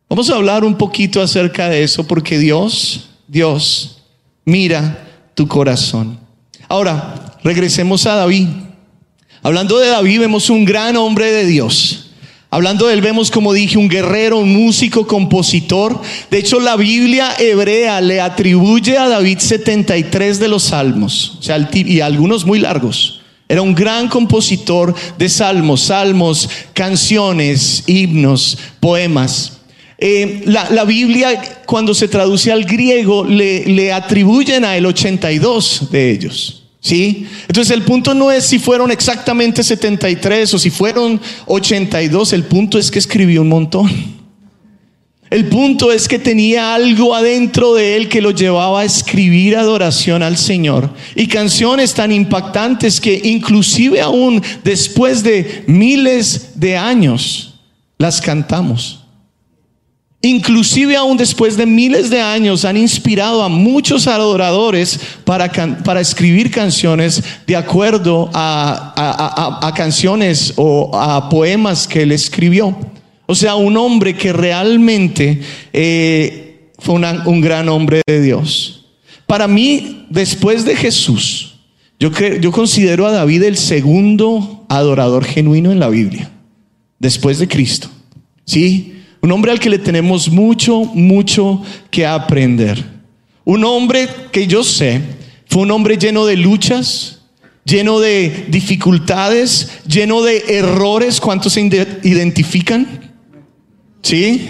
Vamos 0.09 0.29
a 0.29 0.35
hablar 0.35 0.65
un 0.65 0.77
poquito 0.77 1.23
acerca 1.23 1.71
de 1.71 1.83
eso 1.83 2.07
porque 2.07 2.39
Dios, 2.39 3.09
Dios 3.27 4.03
mira 4.45 5.09
tu 5.35 5.49
corazón. 5.49 6.21
Ahora, 6.69 7.39
regresemos 7.43 8.07
a 8.07 8.17
David. 8.17 8.49
Hablando 9.43 9.79
de 9.79 9.89
David, 9.89 10.21
vemos 10.21 10.51
un 10.51 10.67
gran 10.67 10.97
hombre 10.97 11.33
de 11.33 11.47
Dios. 11.47 12.12
Hablando 12.55 12.87
de 12.87 12.93
él, 12.93 13.01
vemos, 13.01 13.31
como 13.31 13.55
dije, 13.55 13.79
un 13.79 13.89
guerrero, 13.89 14.37
un 14.37 14.53
músico, 14.53 15.07
compositor. 15.07 15.99
De 16.31 16.37
hecho, 16.37 16.61
la 16.61 16.77
Biblia 16.77 17.35
hebrea 17.39 18.03
le 18.03 18.21
atribuye 18.21 18.99
a 18.99 19.09
David 19.09 19.39
73 19.39 20.39
de 20.39 20.49
los 20.49 20.65
salmos, 20.65 21.39
o 21.39 21.43
sea, 21.43 21.67
y 21.73 22.01
algunos 22.01 22.45
muy 22.45 22.59
largos. 22.59 23.23
Era 23.49 23.63
un 23.63 23.75
gran 23.75 24.07
compositor 24.07 24.95
de 25.17 25.31
salmos, 25.31 25.81
salmos, 25.81 26.47
canciones, 26.75 27.85
himnos, 27.87 28.59
poemas. 28.81 29.61
Eh, 29.97 30.43
la, 30.45 30.85
Biblia, 30.85 31.63
cuando 31.65 31.95
se 31.95 32.07
traduce 32.07 32.53
al 32.53 32.65
griego, 32.65 33.25
le, 33.25 33.65
le 33.65 33.95
atribuyen 33.95 34.67
a 34.67 34.77
él 34.77 34.85
82 34.85 35.89
de 35.91 36.11
ellos. 36.11 36.62
¿Sí? 36.83 37.29
Entonces 37.47 37.71
el 37.71 37.85
punto 37.85 38.13
no 38.13 38.33
es 38.33 38.45
si 38.45 38.59
fueron 38.59 38.91
exactamente 38.91 39.63
73 39.63 40.53
o 40.53 40.59
si 40.59 40.69
fueron 40.69 41.21
82, 41.47 42.33
el 42.33 42.43
punto 42.43 42.77
es 42.77 42.91
que 42.91 42.99
escribió 42.99 43.43
un 43.43 43.49
montón. 43.49 43.89
El 45.31 45.47
punto 45.47 45.93
es 45.93 46.09
que 46.09 46.19
tenía 46.19 46.75
algo 46.75 47.15
adentro 47.15 47.73
de 47.75 47.97
él 47.97 48.09
que 48.09 48.21
lo 48.21 48.33
llevaba 48.33 48.81
a 48.81 48.85
escribir 48.85 49.57
adoración 49.57 50.25
al 50.25 50.37
Señor 50.37 50.93
y 51.15 51.29
canciones 51.29 51.95
tan 51.95 52.11
impactantes 52.11 53.01
que 53.01 53.19
inclusive 53.25 54.01
aún 54.01 54.43
después 54.65 55.23
de 55.23 55.63
miles 55.69 56.51
de 56.57 56.77
años 56.77 57.55
las 57.97 58.21
cantamos 58.21 59.02
inclusive 60.23 60.97
aún 60.97 61.17
después 61.17 61.57
de 61.57 61.67
miles 61.67 62.09
de 62.09 62.21
años, 62.21 62.65
han 62.65 62.77
inspirado 62.77 63.43
a 63.43 63.49
muchos 63.49 64.07
adoradores 64.07 64.99
para, 65.25 65.51
para 65.51 66.01
escribir 66.01 66.51
canciones 66.51 67.23
de 67.47 67.57
acuerdo 67.57 68.31
a, 68.33 69.73
canciones 69.77 70.55
o 70.57 70.97
a 70.97 71.29
poemas 71.29 71.89
que 71.89 72.03
él 72.03 72.13
escribió. 72.13 72.77
O 73.27 73.35
sea, 73.35 73.57
un 73.57 73.77
hombre 73.77 74.15
que 74.15 74.33
realmente 74.33 75.41
eh, 75.73 76.71
fue 76.79 76.95
un 76.95 77.41
gran 77.41 77.69
hombre 77.69 78.03
de 78.07 78.21
Dios. 78.21 78.87
Para 79.27 79.49
mí, 79.49 80.07
después 80.09 80.65
de 80.65 80.77
Jesús, 80.77 81.55
yo, 81.99 82.11
yo 82.41 82.53
considero 82.53 83.07
a 83.07 83.13
David 83.13 83.45
el 83.45 83.57
segundo 83.57 84.67
adorador 84.69 85.25
genuino 85.25 85.73
en 85.73 85.81
la 85.81 85.89
Biblia, 85.89 86.31
después 86.99 87.39
de 87.39 87.49
Cristo. 87.49 87.89
¿Sí? 88.45 88.93
Un 89.23 89.31
hombre 89.31 89.53
al 89.53 89.61
que 89.61 89.71
le 89.71 89.79
tenemos 89.79 90.29
mucho, 90.29 90.81
mucho 90.81 91.63
que 91.93 92.05
aprender. 92.05 92.85
Un 93.45 93.65
hombre 93.65 94.09
que 94.33 94.49
yo 94.49 94.65
sé 94.65 95.01
fue 95.47 95.63
un 95.63 95.71
hombre 95.71 95.97
lleno 95.97 96.27
de 96.27 96.37
luchas, 96.37 97.23
lleno 97.65 98.01
de 98.01 98.47
dificultades, 98.49 99.81
lleno 99.87 100.23
de 100.23 100.43
errores. 100.49 101.21
¿Cuántos 101.21 101.53
se 101.53 101.61
identifican? 102.03 103.13
¿Sí? 104.03 104.49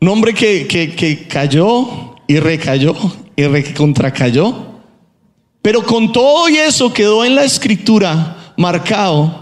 Un 0.00 0.08
hombre 0.08 0.34
que, 0.34 0.68
que 0.68 1.26
cayó 1.26 2.14
y 2.28 2.38
recayó 2.38 2.94
y 3.34 3.62
contracayó. 3.74 4.66
Pero 5.62 5.82
con 5.84 6.12
todo 6.12 6.48
y 6.48 6.56
eso 6.58 6.92
quedó 6.92 7.24
en 7.24 7.34
la 7.34 7.44
escritura 7.44 8.54
marcado 8.56 9.39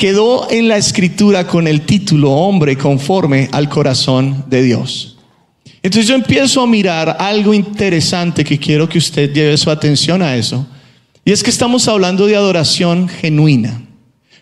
quedó 0.00 0.50
en 0.50 0.66
la 0.66 0.78
escritura 0.78 1.46
con 1.46 1.68
el 1.68 1.82
título 1.82 2.30
hombre 2.30 2.78
conforme 2.78 3.50
al 3.52 3.68
corazón 3.68 4.46
de 4.48 4.62
Dios. 4.62 5.18
Entonces 5.82 6.08
yo 6.08 6.14
empiezo 6.14 6.62
a 6.62 6.66
mirar 6.66 7.18
algo 7.20 7.52
interesante 7.52 8.42
que 8.42 8.58
quiero 8.58 8.88
que 8.88 8.96
usted 8.96 9.30
lleve 9.30 9.58
su 9.58 9.70
atención 9.70 10.22
a 10.22 10.36
eso. 10.36 10.66
Y 11.22 11.32
es 11.32 11.42
que 11.42 11.50
estamos 11.50 11.86
hablando 11.86 12.26
de 12.26 12.34
adoración 12.34 13.10
genuina. 13.10 13.82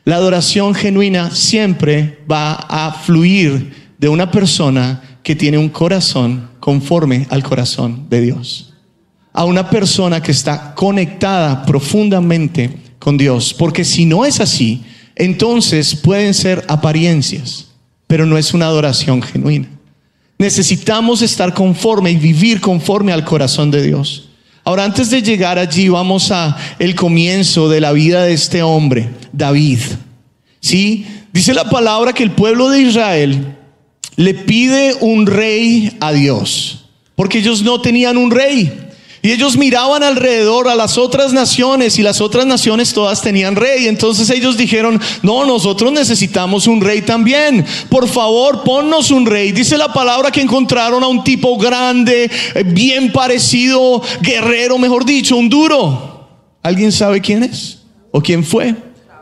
La 0.04 0.14
adoración 0.14 0.76
genuina 0.76 1.32
siempre 1.32 2.20
va 2.30 2.52
a 2.52 2.92
fluir 2.92 3.92
de 3.98 4.08
una 4.08 4.30
persona 4.30 5.18
que 5.24 5.34
tiene 5.34 5.58
un 5.58 5.70
corazón 5.70 6.50
conforme 6.60 7.26
al 7.30 7.42
corazón 7.42 8.06
de 8.08 8.20
Dios. 8.20 8.74
A 9.32 9.44
una 9.44 9.68
persona 9.68 10.22
que 10.22 10.30
está 10.30 10.72
conectada 10.76 11.66
profundamente 11.66 12.70
con 13.00 13.18
Dios. 13.18 13.52
Porque 13.52 13.84
si 13.84 14.04
no 14.04 14.24
es 14.24 14.38
así, 14.38 14.84
entonces 15.18 15.94
pueden 15.94 16.32
ser 16.32 16.64
apariencias, 16.68 17.66
pero 18.06 18.24
no 18.24 18.38
es 18.38 18.54
una 18.54 18.66
adoración 18.66 19.20
genuina. 19.20 19.68
Necesitamos 20.38 21.20
estar 21.22 21.52
conforme 21.52 22.12
y 22.12 22.16
vivir 22.16 22.60
conforme 22.60 23.12
al 23.12 23.24
corazón 23.24 23.70
de 23.70 23.82
Dios. 23.82 24.28
Ahora, 24.64 24.84
antes 24.84 25.10
de 25.10 25.22
llegar 25.22 25.58
allí, 25.58 25.88
vamos 25.88 26.30
a 26.30 26.56
el 26.78 26.94
comienzo 26.94 27.68
de 27.68 27.80
la 27.80 27.92
vida 27.92 28.24
de 28.24 28.34
este 28.34 28.62
hombre, 28.62 29.08
David. 29.32 29.80
¿Sí? 30.60 31.06
Dice 31.32 31.54
la 31.54 31.68
palabra 31.68 32.12
que 32.12 32.22
el 32.22 32.30
pueblo 32.30 32.68
de 32.68 32.82
Israel 32.82 33.56
le 34.16 34.34
pide 34.34 34.94
un 35.00 35.26
rey 35.26 35.96
a 36.00 36.12
Dios, 36.12 36.84
porque 37.14 37.38
ellos 37.38 37.62
no 37.62 37.80
tenían 37.80 38.16
un 38.16 38.30
rey. 38.30 38.87
Y 39.28 39.32
ellos 39.32 39.58
miraban 39.58 40.02
alrededor 40.02 40.68
a 40.68 40.74
las 40.74 40.96
otras 40.96 41.34
naciones 41.34 41.98
y 41.98 42.02
las 42.02 42.22
otras 42.22 42.46
naciones 42.46 42.94
todas 42.94 43.20
tenían 43.20 43.56
rey. 43.56 43.86
Entonces 43.86 44.30
ellos 44.30 44.56
dijeron, 44.56 44.98
no, 45.20 45.44
nosotros 45.44 45.92
necesitamos 45.92 46.66
un 46.66 46.80
rey 46.80 47.02
también. 47.02 47.62
Por 47.90 48.08
favor, 48.08 48.62
ponnos 48.62 49.10
un 49.10 49.26
rey. 49.26 49.52
Dice 49.52 49.76
la 49.76 49.92
palabra 49.92 50.30
que 50.30 50.40
encontraron 50.40 51.04
a 51.04 51.08
un 51.08 51.24
tipo 51.24 51.58
grande, 51.58 52.30
eh, 52.54 52.62
bien 52.64 53.12
parecido, 53.12 54.00
guerrero, 54.22 54.78
mejor 54.78 55.04
dicho, 55.04 55.36
un 55.36 55.50
duro. 55.50 56.26
¿Alguien 56.62 56.90
sabe 56.90 57.20
quién 57.20 57.42
es? 57.42 57.80
¿O 58.10 58.22
quién 58.22 58.42
fue? 58.42 58.74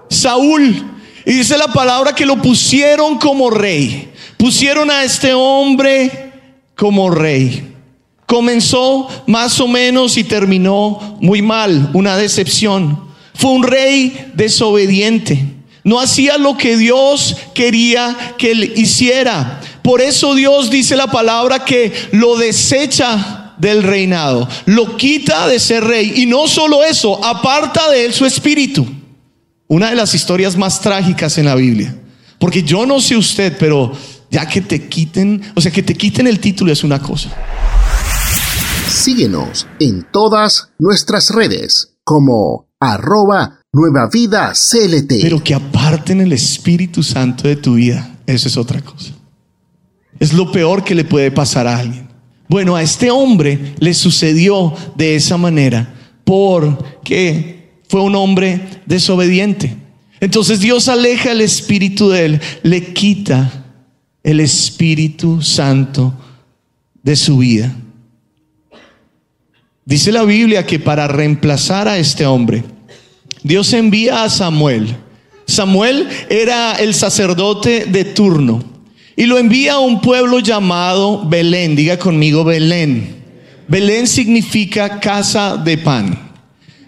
Saúl. 0.09 0.89
Y 1.25 1.33
dice 1.33 1.59
la 1.59 1.73
palabra 1.73 2.15
que 2.15 2.27
lo 2.27 2.41
pusieron 2.41 3.19
como 3.19 3.51
rey. 3.51 4.13
Pusieron 4.37 4.89
a 4.89 5.03
este 5.03 5.35
hombre 5.35 6.33
como 6.77 7.11
rey. 7.11 7.76
Comenzó 8.27 9.09
más 9.27 9.61
o 9.61 9.69
menos 9.69 10.17
y 10.17 10.25
terminó 10.25 11.17
muy 11.21 11.43
mal, 11.43 11.91
una 11.95 12.17
decepción. 12.17 13.01
Fue 13.35 13.53
un 13.53 13.63
rey 13.63 14.33
desobediente. 14.35 15.55
No 15.85 16.01
hacía 16.01 16.37
lo 16.37 16.57
que 16.57 16.77
Dios 16.77 17.37
quería 17.55 18.35
que 18.37 18.51
él 18.51 18.73
hiciera. 18.77 19.61
Por 19.83 20.01
eso 20.01 20.35
Dios 20.35 20.69
dice 20.71 20.97
la 20.97 21.07
palabra 21.07 21.65
que 21.65 21.93
lo 22.11 22.37
desecha 22.37 23.55
del 23.59 23.85
reinado, 23.85 24.49
lo 24.65 24.97
quita 24.97 25.47
de 25.47 25.61
ser 25.61 25.85
rey. 25.85 26.15
Y 26.17 26.27
no 26.27 26.49
solo 26.49 26.83
eso, 26.83 27.25
aparta 27.25 27.89
de 27.91 28.07
él 28.07 28.13
su 28.13 28.27
espíritu. 28.27 28.85
Una 29.69 29.91
de 29.91 29.97
las 29.97 30.15
historias 30.15 30.57
más 30.57 30.81
trágicas 30.81 31.39
en 31.39 31.45
la 31.45 31.55
Biblia. 31.55 31.97
Porque 32.39 32.65
yo 32.65 32.85
no 32.85 33.01
sé 33.01 33.17
usted, 33.17 33.57
pero 33.59 33.93
Ya 34.29 34.45
que 34.47 34.61
te 34.61 34.89
quiten, 34.89 35.41
o 35.55 35.61
sea, 35.61 35.71
que 35.71 35.85
te 35.85 35.95
quiten 35.95 36.27
el 36.27 36.41
título 36.41 36.73
es 36.73 36.83
una 36.83 37.01
cosa. 37.01 37.31
Síguenos 38.97 39.67
en 39.79 40.07
todas 40.11 40.71
nuestras 40.79 41.29
redes 41.29 41.99
como 42.03 42.67
arroba 42.81 43.61
nueva 43.71 44.09
vida 44.11 44.55
CLT. 44.55 45.21
Pero 45.21 45.45
que 45.45 45.53
aparten 45.53 46.23
el 46.23 46.33
Espíritu 46.33 47.03
Santo 47.03 47.47
de 47.47 47.57
tu 47.57 47.75
vida, 47.75 48.17
eso 48.27 48.49
es 48.49 48.57
otra 48.57 48.81
cosa. 48.81 49.13
Es 50.19 50.33
lo 50.33 50.51
peor 50.51 50.83
que 50.83 50.95
le 50.95 51.05
puede 51.05 51.31
pasar 51.31 51.67
a 51.67 51.79
alguien. 51.79 52.09
Bueno, 52.49 52.75
a 52.75 52.83
este 52.83 53.11
hombre 53.11 53.75
le 53.79 53.93
sucedió 53.93 54.73
de 54.97 55.15
esa 55.15 55.37
manera 55.37 55.95
porque 56.25 57.83
fue 57.89 58.01
un 58.01 58.17
hombre 58.17 58.81
desobediente. 58.87 59.77
Entonces 60.21 60.59
Dios 60.59 60.89
aleja 60.89 61.33
el 61.33 61.43
espíritu 61.43 62.09
de 62.09 62.25
él, 62.25 62.41
le 62.63 62.95
quita 62.95 63.67
el 64.23 64.41
Espíritu 64.41 65.43
Santo 65.43 66.15
de 67.03 67.15
su 67.15 67.39
vida. 67.39 67.77
Dice 69.87 70.11
la 70.11 70.25
Biblia 70.25 70.67
que 70.67 70.81
para 70.81 71.07
reemplazar 71.07 71.87
a 71.87 71.97
este 71.97 72.27
hombre, 72.27 72.65
Dios 73.45 73.73
envía 73.73 74.25
a 74.25 74.31
Samuel. 74.31 74.97
Samuel 75.47 76.09
era 76.29 76.75
el 76.75 76.93
sacerdote 76.93 77.85
de 77.87 78.05
turno 78.05 78.65
y 79.15 79.27
lo 79.27 79.39
envía 79.39 79.75
a 79.75 79.79
un 79.79 80.01
pueblo 80.01 80.41
llamado 80.41 81.25
Belén. 81.29 81.77
Diga 81.77 82.01
conmigo 82.01 82.43
Belén. 82.43 83.15
Belén 83.69 84.09
significa 84.09 84.99
casa 84.99 85.57
de 85.57 85.79
pan. 85.79 86.33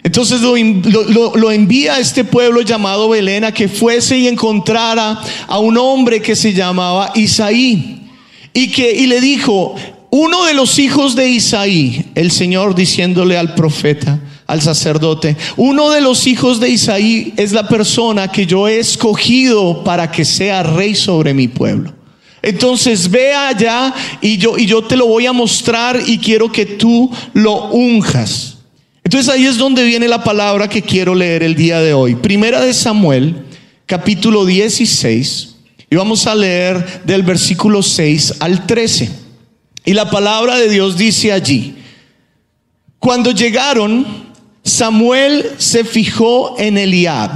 Entonces 0.03 0.41
lo, 0.41 1.51
envía 1.51 1.93
a 1.93 1.99
este 1.99 2.25
pueblo 2.25 2.63
llamado 2.63 3.07
Belén 3.07 3.45
a 3.45 3.53
que 3.53 3.69
fuese 3.69 4.17
y 4.17 4.27
encontrara 4.27 5.21
a 5.47 5.57
un 5.59 5.77
hombre 5.77 6.21
que 6.21 6.35
se 6.35 6.51
llamaba 6.51 7.13
Isaí. 7.15 8.09
Y, 8.53 8.71
que, 8.71 8.91
y 8.91 9.07
le 9.07 9.21
dijo, 9.21 9.75
uno 10.11 10.45
de 10.45 10.53
los 10.53 10.79
hijos 10.79 11.15
de 11.15 11.29
Isaí, 11.29 12.11
el 12.15 12.31
Señor 12.31 12.73
diciéndole 12.73 13.37
al 13.37 13.53
profeta, 13.53 14.19
al 14.47 14.61
sacerdote, 14.61 15.37
uno 15.57 15.91
de 15.91 16.01
los 16.01 16.25
hijos 16.25 16.59
de 16.59 16.69
Isaí 16.69 17.33
es 17.37 17.51
la 17.51 17.67
persona 17.67 18.31
que 18.31 18.47
yo 18.47 18.67
he 18.67 18.79
escogido 18.79 19.83
para 19.83 20.11
que 20.11 20.25
sea 20.25 20.63
rey 20.63 20.95
sobre 20.95 21.35
mi 21.35 21.47
pueblo. 21.47 21.93
Entonces 22.41 23.11
ve 23.11 23.33
allá 23.33 23.93
y 24.21 24.37
yo, 24.37 24.57
y 24.57 24.65
yo 24.65 24.83
te 24.83 24.97
lo 24.97 25.05
voy 25.05 25.27
a 25.27 25.33
mostrar 25.33 26.01
y 26.07 26.17
quiero 26.17 26.51
que 26.51 26.65
tú 26.65 27.11
lo 27.33 27.69
unjas. 27.69 28.57
Entonces 29.03 29.31
ahí 29.31 29.45
es 29.45 29.57
donde 29.57 29.83
viene 29.83 30.07
la 30.07 30.23
palabra 30.23 30.67
que 30.67 30.81
quiero 30.81 31.13
leer 31.13 31.43
el 31.43 31.55
día 31.55 31.81
de 31.81 31.93
hoy. 31.93 32.15
Primera 32.15 32.61
de 32.61 32.73
Samuel, 32.73 33.43
capítulo 33.85 34.45
16, 34.45 35.55
y 35.91 35.95
vamos 35.95 36.25
a 36.27 36.33
leer 36.33 37.03
del 37.05 37.23
versículo 37.23 37.83
6 37.83 38.35
al 38.39 38.65
13. 38.65 39.28
Y 39.85 39.93
la 39.93 40.09
palabra 40.09 40.57
de 40.57 40.69
Dios 40.69 40.97
dice 40.97 41.31
allí, 41.31 41.75
cuando 42.99 43.31
llegaron, 43.31 44.05
Samuel 44.63 45.51
se 45.57 45.83
fijó 45.83 46.59
en 46.59 46.77
Eliab 46.77 47.31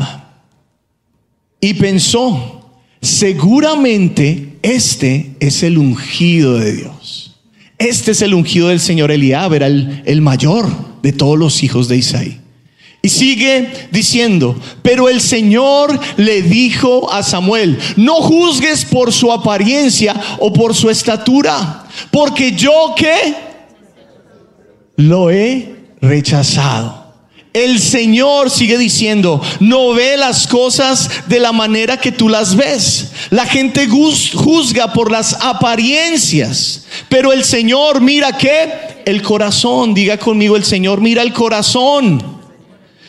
y 1.59 1.73
pensó, 1.75 2.69
seguramente 3.01 4.57
este 4.61 5.35
es 5.39 5.63
el 5.63 5.77
ungido 5.77 6.57
de 6.57 6.73
Dios. 6.73 7.39
Este 7.77 8.11
es 8.11 8.21
el 8.21 8.33
ungido 8.33 8.67
del 8.67 8.79
Señor 8.79 9.11
Eliab, 9.11 9.53
era 9.53 9.67
el, 9.67 10.03
el 10.05 10.21
mayor 10.21 10.67
de 11.01 11.11
todos 11.11 11.37
los 11.37 11.63
hijos 11.63 11.87
de 11.87 11.97
Isaí. 11.97 12.39
Y 13.01 13.09
sigue 13.09 13.69
diciendo, 13.91 14.57
pero 14.81 15.09
el 15.09 15.19
Señor 15.19 15.99
le 16.15 16.41
dijo 16.41 17.11
a 17.11 17.21
Samuel, 17.21 17.77
no 17.97 18.15
juzgues 18.15 18.85
por 18.85 19.11
su 19.11 19.31
apariencia 19.33 20.15
o 20.39 20.53
por 20.53 20.73
su 20.73 20.89
estatura, 20.89 21.82
porque 22.11 22.51
yo 22.53 22.93
que 22.95 23.35
lo 24.95 25.29
he 25.29 25.75
rechazado. 26.01 27.03
El 27.53 27.79
Señor 27.79 28.49
sigue 28.49 28.79
diciendo, 28.79 29.39
no 29.59 29.93
ve 29.93 30.17
las 30.17 30.47
cosas 30.47 31.27
de 31.27 31.39
la 31.39 31.51
manera 31.51 31.97
que 31.97 32.11
tú 32.11 32.27
las 32.27 32.55
ves. 32.55 33.11
La 33.29 33.45
gente 33.45 33.87
juzga 33.87 34.91
por 34.91 35.11
las 35.11 35.37
apariencias, 35.39 36.85
pero 37.09 37.31
el 37.31 37.43
Señor 37.43 38.01
mira 38.01 38.35
que 38.35 38.71
el 39.05 39.21
corazón, 39.21 39.93
diga 39.93 40.17
conmigo, 40.17 40.55
el 40.55 40.65
Señor 40.65 40.99
mira 40.99 41.21
el 41.21 41.31
corazón. 41.31 42.41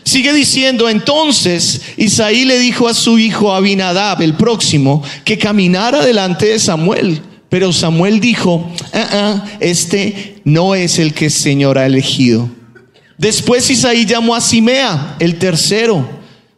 Sigue 0.02 0.34
diciendo, 0.34 0.90
entonces 0.90 1.80
Isaí 1.96 2.44
le 2.44 2.58
dijo 2.58 2.86
a 2.86 2.92
su 2.92 3.18
hijo 3.18 3.54
Abinadab, 3.54 4.20
el 4.20 4.34
próximo, 4.34 5.02
que 5.24 5.38
caminara 5.38 6.04
delante 6.04 6.46
de 6.46 6.58
Samuel. 6.58 7.22
Pero 7.54 7.72
Samuel 7.72 8.18
dijo, 8.18 8.68
ah, 8.92 9.08
ah, 9.12 9.46
este 9.60 10.40
no 10.42 10.74
es 10.74 10.98
el 10.98 11.14
que 11.14 11.26
el 11.26 11.30
Señor 11.30 11.78
ha 11.78 11.86
elegido. 11.86 12.50
Después 13.16 13.70
Isaí 13.70 14.04
llamó 14.04 14.34
a 14.34 14.40
Simea, 14.40 15.14
el 15.20 15.38
tercero. 15.38 16.04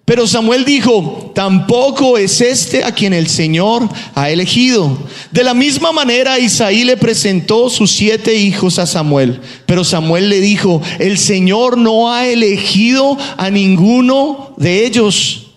Pero 0.06 0.26
Samuel 0.26 0.64
dijo, 0.64 1.32
tampoco 1.34 2.16
es 2.16 2.40
este 2.40 2.82
a 2.82 2.92
quien 2.92 3.12
el 3.12 3.26
Señor 3.26 3.86
ha 4.14 4.30
elegido. 4.30 4.96
De 5.32 5.44
la 5.44 5.52
misma 5.52 5.92
manera 5.92 6.38
Isaí 6.38 6.82
le 6.82 6.96
presentó 6.96 7.68
sus 7.68 7.90
siete 7.90 8.34
hijos 8.34 8.78
a 8.78 8.86
Samuel. 8.86 9.42
Pero 9.66 9.84
Samuel 9.84 10.30
le 10.30 10.40
dijo, 10.40 10.80
el 10.98 11.18
Señor 11.18 11.76
no 11.76 12.10
ha 12.10 12.26
elegido 12.26 13.18
a 13.36 13.50
ninguno 13.50 14.54
de 14.56 14.86
ellos. 14.86 15.48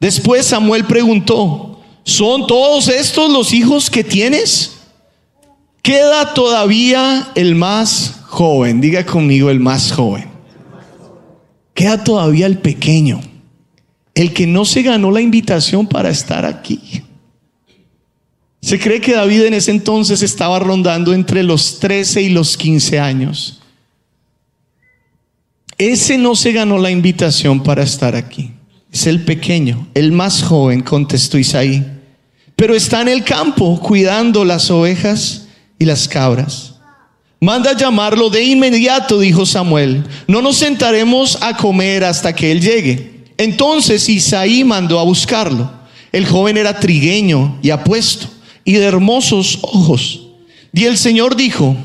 Después 0.00 0.44
Samuel 0.44 0.84
preguntó, 0.84 1.75
¿son 2.06 2.46
todos 2.46 2.88
estos 2.88 3.30
los 3.30 3.52
hijos 3.52 3.90
que 3.90 4.02
tienes? 4.02 4.78
Queda 5.82 6.32
todavía 6.32 7.30
el 7.34 7.54
más 7.54 8.20
joven, 8.28 8.80
diga 8.80 9.04
conmigo 9.04 9.50
el 9.50 9.60
más 9.60 9.92
joven. 9.92 10.26
Queda 11.74 12.02
todavía 12.02 12.46
el 12.46 12.58
pequeño, 12.58 13.20
el 14.14 14.32
que 14.32 14.46
no 14.46 14.64
se 14.64 14.82
ganó 14.82 15.10
la 15.10 15.20
invitación 15.20 15.86
para 15.86 16.08
estar 16.08 16.46
aquí. 16.46 17.02
Se 18.62 18.78
cree 18.78 19.00
que 19.00 19.12
David 19.12 19.42
en 19.42 19.54
ese 19.54 19.70
entonces 19.70 20.22
estaba 20.22 20.58
rondando 20.58 21.12
entre 21.12 21.42
los 21.42 21.78
13 21.80 22.22
y 22.22 22.28
los 22.30 22.56
15 22.56 22.98
años. 22.98 23.60
Ese 25.78 26.16
no 26.16 26.34
se 26.34 26.52
ganó 26.52 26.78
la 26.78 26.90
invitación 26.90 27.62
para 27.62 27.82
estar 27.82 28.16
aquí. 28.16 28.52
Es 28.90 29.06
el 29.06 29.24
pequeño, 29.24 29.86
el 29.94 30.12
más 30.12 30.42
joven, 30.42 30.80
contestó 30.80 31.38
Isaí. 31.38 31.95
Pero 32.56 32.74
está 32.74 33.02
en 33.02 33.08
el 33.08 33.22
campo 33.22 33.78
cuidando 33.80 34.44
las 34.44 34.70
ovejas 34.70 35.46
y 35.78 35.84
las 35.84 36.08
cabras. 36.08 36.72
Manda 37.38 37.76
llamarlo 37.76 38.30
de 38.30 38.42
inmediato, 38.42 39.20
dijo 39.20 39.44
Samuel. 39.44 40.04
No 40.26 40.40
nos 40.40 40.56
sentaremos 40.56 41.38
a 41.42 41.56
comer 41.56 42.02
hasta 42.02 42.34
que 42.34 42.50
él 42.50 42.62
llegue. 42.62 43.24
Entonces 43.36 44.08
Isaí 44.08 44.64
mandó 44.64 44.98
a 44.98 45.04
buscarlo. 45.04 45.70
El 46.12 46.26
joven 46.26 46.56
era 46.56 46.80
trigueño 46.80 47.58
y 47.60 47.70
apuesto 47.70 48.28
y 48.64 48.72
de 48.72 48.84
hermosos 48.84 49.58
ojos. 49.60 50.22
Y 50.72 50.84
el 50.84 50.96
Señor 50.96 51.36
dijo, 51.36 51.76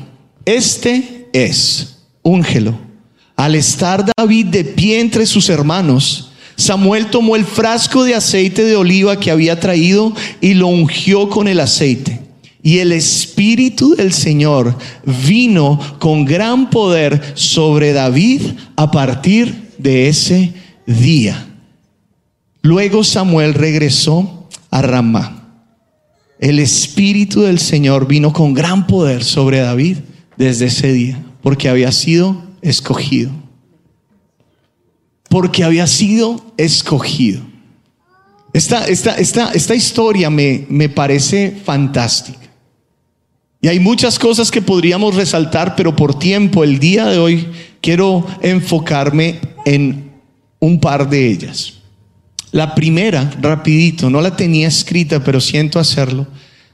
este 0.46 1.28
es, 1.34 1.98
úngelo. 2.22 2.78
Al 3.36 3.54
estar 3.54 4.04
David 4.16 4.46
de 4.46 4.64
pie 4.64 5.00
entre 5.00 5.26
sus 5.26 5.50
hermanos, 5.50 6.31
Samuel 6.62 7.06
tomó 7.06 7.34
el 7.34 7.44
frasco 7.44 8.04
de 8.04 8.14
aceite 8.14 8.64
de 8.64 8.76
oliva 8.76 9.18
que 9.18 9.30
había 9.30 9.58
traído 9.58 10.14
y 10.40 10.54
lo 10.54 10.68
ungió 10.68 11.28
con 11.28 11.48
el 11.48 11.58
aceite. 11.58 12.20
Y 12.62 12.78
el 12.78 12.92
Espíritu 12.92 13.96
del 13.96 14.12
Señor 14.12 14.76
vino 15.26 15.80
con 15.98 16.24
gran 16.24 16.70
poder 16.70 17.32
sobre 17.34 17.92
David 17.92 18.42
a 18.76 18.92
partir 18.92 19.72
de 19.78 20.08
ese 20.08 20.52
día. 20.86 21.48
Luego 22.62 23.02
Samuel 23.02 23.54
regresó 23.54 24.48
a 24.70 24.82
Ramá. 24.82 25.64
El 26.38 26.60
Espíritu 26.60 27.42
del 27.42 27.58
Señor 27.58 28.06
vino 28.06 28.32
con 28.32 28.54
gran 28.54 28.86
poder 28.86 29.24
sobre 29.24 29.58
David 29.58 29.98
desde 30.36 30.66
ese 30.66 30.92
día, 30.92 31.20
porque 31.42 31.68
había 31.68 31.90
sido 31.90 32.40
escogido. 32.62 33.41
Porque 35.32 35.64
había 35.64 35.86
sido 35.86 36.44
escogido. 36.58 37.40
Esta, 38.52 38.84
esta, 38.84 39.14
esta, 39.14 39.50
esta 39.52 39.74
historia 39.74 40.28
me, 40.28 40.66
me 40.68 40.90
parece 40.90 41.56
fantástica. 41.64 42.50
Y 43.62 43.68
hay 43.68 43.80
muchas 43.80 44.18
cosas 44.18 44.50
que 44.50 44.60
podríamos 44.60 45.14
resaltar, 45.14 45.74
pero 45.74 45.96
por 45.96 46.18
tiempo, 46.18 46.64
el 46.64 46.78
día 46.78 47.06
de 47.06 47.18
hoy, 47.18 47.48
quiero 47.80 48.26
enfocarme 48.42 49.40
en 49.64 50.10
un 50.58 50.78
par 50.78 51.08
de 51.08 51.30
ellas. 51.30 51.78
La 52.50 52.74
primera, 52.74 53.32
rapidito, 53.40 54.10
no 54.10 54.20
la 54.20 54.36
tenía 54.36 54.68
escrita, 54.68 55.24
pero 55.24 55.40
siento 55.40 55.78
hacerlo. 55.78 56.26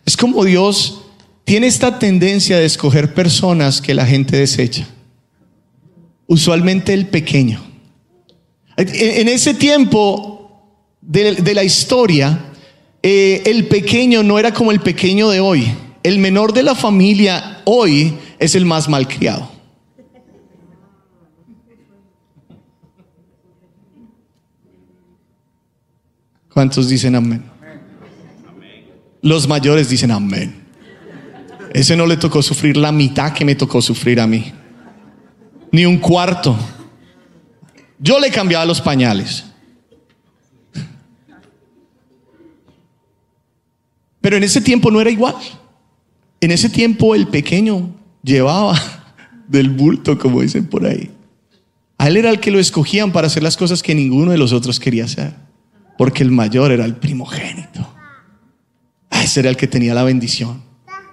Es 0.05 0.17
como 0.17 0.45
Dios 0.45 1.03
tiene 1.45 1.69
esta 1.69 2.01
tendencia 2.01 2.59
de 2.59 2.65
escoger 2.65 3.15
personas 3.15 3.81
que 3.81 3.95
la 3.95 4.05
gente 4.05 4.37
desecha. 4.37 4.89
Usualmente 6.27 6.93
el 6.93 7.07
pequeño. 7.07 7.68
En 8.81 9.27
ese 9.27 9.55
tiempo 9.55 10.39
de, 11.01 11.53
la 11.53 11.65
historia, 11.65 12.45
eh, 13.03 13.43
el 13.47 13.67
pequeño 13.67 14.23
no 14.23 14.39
era 14.39 14.55
como 14.55 14.71
el 14.71 14.79
pequeño 14.79 15.29
de 15.31 15.41
hoy. 15.41 15.75
El 16.05 16.21
menor 16.21 16.53
de 16.53 16.63
la 16.63 16.77
familia 16.77 17.61
hoy 17.65 18.15
es 18.39 18.55
el 18.55 18.65
más 18.65 18.89
malcriado. 18.89 19.51
¿Cuántos 26.49 26.89
dicen 26.89 27.17
amén? 27.17 27.45
Los 29.23 29.49
mayores 29.49 29.89
dicen 29.89 30.13
amén. 30.13 30.67
Ese 31.75 31.97
no 31.97 32.07
le 32.07 32.17
tocó 32.17 32.43
sufrir 32.43 32.77
la 32.77 32.93
mitad 32.93 33.33
que 33.33 33.45
me 33.45 33.57
tocó 33.57 33.83
sufrir 33.83 34.21
a 34.21 34.27
mí. 34.29 34.53
Ni 35.73 35.85
un 35.85 35.99
cuarto. 35.99 36.57
Yo 37.99 38.19
le 38.21 38.31
cambiaba 38.31 38.65
los 38.65 38.81
pañales. 38.81 39.45
Pero 44.21 44.37
en 44.37 44.45
ese 44.45 44.61
tiempo 44.61 44.91
no 44.91 45.01
era 45.01 45.11
igual. 45.11 45.37
En 46.41 46.51
ese 46.51 46.69
tiempo 46.69 47.15
el 47.15 47.29
pequeño 47.29 47.91
llevaba 48.23 48.79
del 49.49 49.71
bulto, 49.71 50.19
como 50.19 50.43
dicen 50.43 50.67
por 50.67 50.87
ahí. 50.87 51.11
Él 51.99 52.17
era 52.17 52.31
el 52.31 52.41
que 52.41 52.51
lo 52.51 52.59
escogían 52.59 53.13
para 53.13 53.27
hacer 53.27 53.43
las 53.43 53.57
cosas 53.57 53.83
que 53.83 53.95
ninguno 53.95 54.31
de 54.31 54.39
los 54.39 54.53
otros 54.53 54.79
quería 54.79 55.05
hacer 55.05 55.35
porque 55.99 56.23
el 56.23 56.31
mayor 56.31 56.71
era 56.71 56.87
el 56.87 56.95
primogénito. 56.95 57.93
Ese 59.11 59.41
era 59.41 59.51
el 59.51 59.57
que 59.57 59.67
tenía 59.67 59.93
la 59.93 60.05
bendición. 60.05 60.63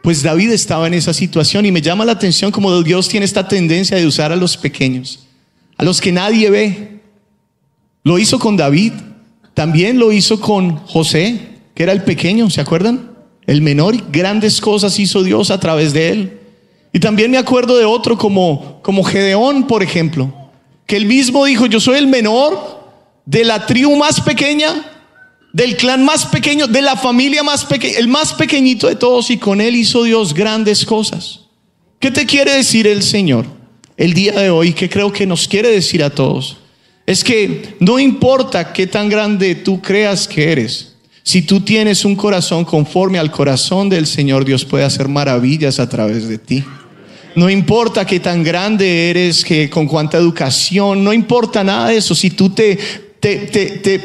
Pues 0.04 0.22
David 0.22 0.52
estaba 0.52 0.86
en 0.86 0.94
esa 0.94 1.12
situación 1.12 1.66
y 1.66 1.72
me 1.72 1.82
llama 1.82 2.06
la 2.06 2.12
atención 2.12 2.52
como 2.52 2.84
Dios 2.84 3.10
tiene 3.10 3.26
esta 3.26 3.48
tendencia 3.48 3.98
de 3.98 4.06
usar 4.06 4.32
a 4.32 4.36
los 4.36 4.56
pequeños, 4.56 5.25
a 5.78 5.84
los 5.84 6.02
que 6.02 6.12
nadie 6.12 6.50
ve. 6.50 7.02
Lo 8.04 8.20
hizo 8.20 8.40
con 8.40 8.58
David, 8.58 8.94
también 9.54 10.00
lo 10.00 10.12
hizo 10.12 10.40
con 10.40 10.78
José, 10.86 11.40
que 11.74 11.84
era 11.84 11.92
el 11.92 12.04
pequeño, 12.04 12.50
¿se 12.50 12.62
acuerdan? 12.62 13.12
El 13.48 13.62
menor 13.62 14.12
grandes 14.12 14.62
cosas 14.62 15.00
hizo 15.00 15.24
Dios 15.24 15.52
a 15.52 15.60
través 15.60 15.94
de 15.94 16.10
él. 16.10 16.40
Y 16.94 17.00
también 17.00 17.32
me 17.32 17.38
acuerdo 17.38 17.78
de 17.78 17.86
otro 17.86 18.18
como, 18.18 18.80
como 18.82 19.04
Gedeón, 19.04 19.68
por 19.68 19.84
ejemplo, 19.84 20.34
que 20.86 20.98
él 20.98 21.06
mismo 21.06 21.46
dijo, 21.46 21.66
yo 21.66 21.80
soy 21.80 21.98
el 21.98 22.08
menor, 22.08 22.76
de 23.26 23.44
la 23.44 23.66
tribu 23.66 23.96
más 23.96 24.22
pequeña, 24.22 24.92
del 25.52 25.78
clan 25.78 26.06
más 26.06 26.26
pequeño, 26.28 26.68
de 26.68 26.82
la 26.82 26.96
familia 26.96 27.44
más 27.44 27.66
pequeña, 27.66 27.98
el 27.98 28.08
más 28.08 28.34
pequeñito 28.34 28.88
de 28.88 28.96
todos, 28.96 29.32
y 29.32 29.38
con 29.38 29.62
él 29.62 29.76
hizo 29.76 30.04
Dios 30.04 30.34
grandes 30.34 30.86
cosas. 30.86 31.42
¿Qué 32.00 32.12
te 32.12 32.26
quiere 32.26 32.54
decir 32.54 32.88
el 32.88 33.02
Señor 33.02 33.46
el 33.98 34.14
día 34.14 34.34
de 34.34 34.50
hoy? 34.50 34.74
Que 34.74 34.90
creo 34.90 35.12
que 35.12 35.26
nos 35.26 35.48
quiere 35.48 35.70
decir 35.70 36.04
a 36.04 36.10
todos. 36.10 36.58
Es 37.06 37.24
que 37.24 37.76
no 37.80 38.00
importa 38.00 38.74
qué 38.74 38.88
tan 38.88 39.10
grande 39.10 39.56
tú 39.56 39.82
creas 39.82 40.28
que 40.28 40.52
eres, 40.52 40.96
si 41.24 41.42
tú 41.42 41.62
tienes 41.62 42.06
un 42.06 42.16
corazón 42.16 42.66
conforme 42.66 43.18
al 43.18 43.32
corazón 43.32 43.90
del 43.90 44.06
Señor, 44.06 44.46
Dios 44.46 44.64
puede 44.64 44.84
hacer 44.84 45.08
maravillas 45.08 45.80
a 45.80 45.90
través 45.90 46.28
de 46.28 46.38
ti. 46.38 46.64
No 47.36 47.50
importa 47.50 48.06
qué 48.06 48.20
tan 48.20 48.44
grande 48.44 49.10
eres, 49.10 49.44
que 49.44 49.70
con 49.70 49.88
cuánta 49.88 50.18
educación, 50.18 51.04
no 51.04 51.12
importa 51.12 51.64
nada 51.64 51.90
de 51.90 51.98
eso. 51.98 52.14
Si 52.14 52.30
tú 52.30 52.52
te 52.52 52.78
te, 53.20 54.02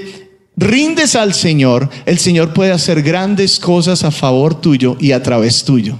rindes 0.57 1.14
al 1.14 1.35
Señor, 1.35 1.88
el 2.07 2.18
Señor 2.18 2.53
puede 2.53 2.72
hacer 2.72 3.03
grandes 3.03 3.59
cosas 3.59 4.05
a 4.05 4.11
favor 4.11 4.61
tuyo 4.61 4.96
y 4.98 5.12
a 5.12 5.22
través 5.22 5.64
tuyo. 5.64 5.98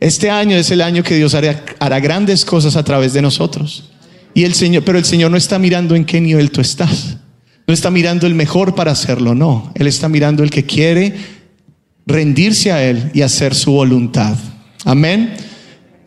Este 0.00 0.30
año 0.30 0.56
es 0.56 0.70
el 0.70 0.80
año 0.80 1.02
que 1.02 1.14
Dios 1.14 1.34
hará, 1.34 1.62
hará, 1.78 2.00
grandes 2.00 2.44
cosas 2.44 2.74
a 2.76 2.82
través 2.82 3.12
de 3.12 3.22
nosotros. 3.22 3.90
Y 4.34 4.44
el 4.44 4.54
Señor, 4.54 4.82
pero 4.84 4.98
el 4.98 5.04
Señor 5.04 5.30
no 5.30 5.36
está 5.36 5.58
mirando 5.58 5.94
en 5.94 6.04
qué 6.04 6.20
nivel 6.20 6.50
tú 6.50 6.60
estás. 6.60 7.18
No 7.66 7.74
está 7.74 7.90
mirando 7.90 8.26
el 8.26 8.34
mejor 8.34 8.74
para 8.74 8.92
hacerlo, 8.92 9.34
no. 9.34 9.72
Él 9.74 9.86
está 9.86 10.08
mirando 10.08 10.42
el 10.42 10.50
que 10.50 10.64
quiere 10.64 11.14
rendirse 12.06 12.72
a 12.72 12.82
Él 12.82 13.10
y 13.14 13.22
hacer 13.22 13.54
su 13.54 13.72
voluntad. 13.72 14.36
Amén. 14.84 15.34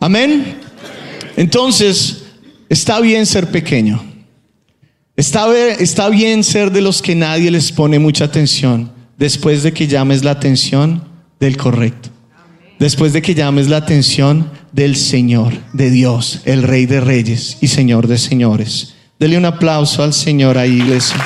Amén. 0.00 0.56
Entonces, 1.36 2.24
está 2.68 3.00
bien 3.00 3.24
ser 3.26 3.50
pequeño. 3.50 4.02
Está, 5.16 6.08
bien 6.10 6.42
ser 6.42 6.72
de 6.72 6.80
los 6.80 7.00
que 7.00 7.14
nadie 7.14 7.50
les 7.50 7.70
pone 7.70 7.98
mucha 7.98 8.24
atención 8.24 8.92
después 9.16 9.62
de 9.62 9.72
que 9.72 9.86
llames 9.86 10.24
la 10.24 10.32
atención 10.32 11.04
del 11.38 11.56
correcto. 11.56 12.10
Después 12.84 13.14
de 13.14 13.22
que 13.22 13.34
llames 13.34 13.68
la 13.68 13.78
atención 13.78 14.50
del 14.72 14.96
Señor, 14.96 15.54
de 15.72 15.88
Dios, 15.88 16.40
el 16.44 16.62
Rey 16.62 16.84
de 16.84 17.00
Reyes 17.00 17.56
y 17.62 17.68
Señor 17.68 18.08
de 18.08 18.18
Señores. 18.18 18.92
Dele 19.18 19.38
un 19.38 19.46
aplauso 19.46 20.02
al 20.02 20.12
Señor 20.12 20.58
ahí, 20.58 20.72
iglesia. 20.72 21.16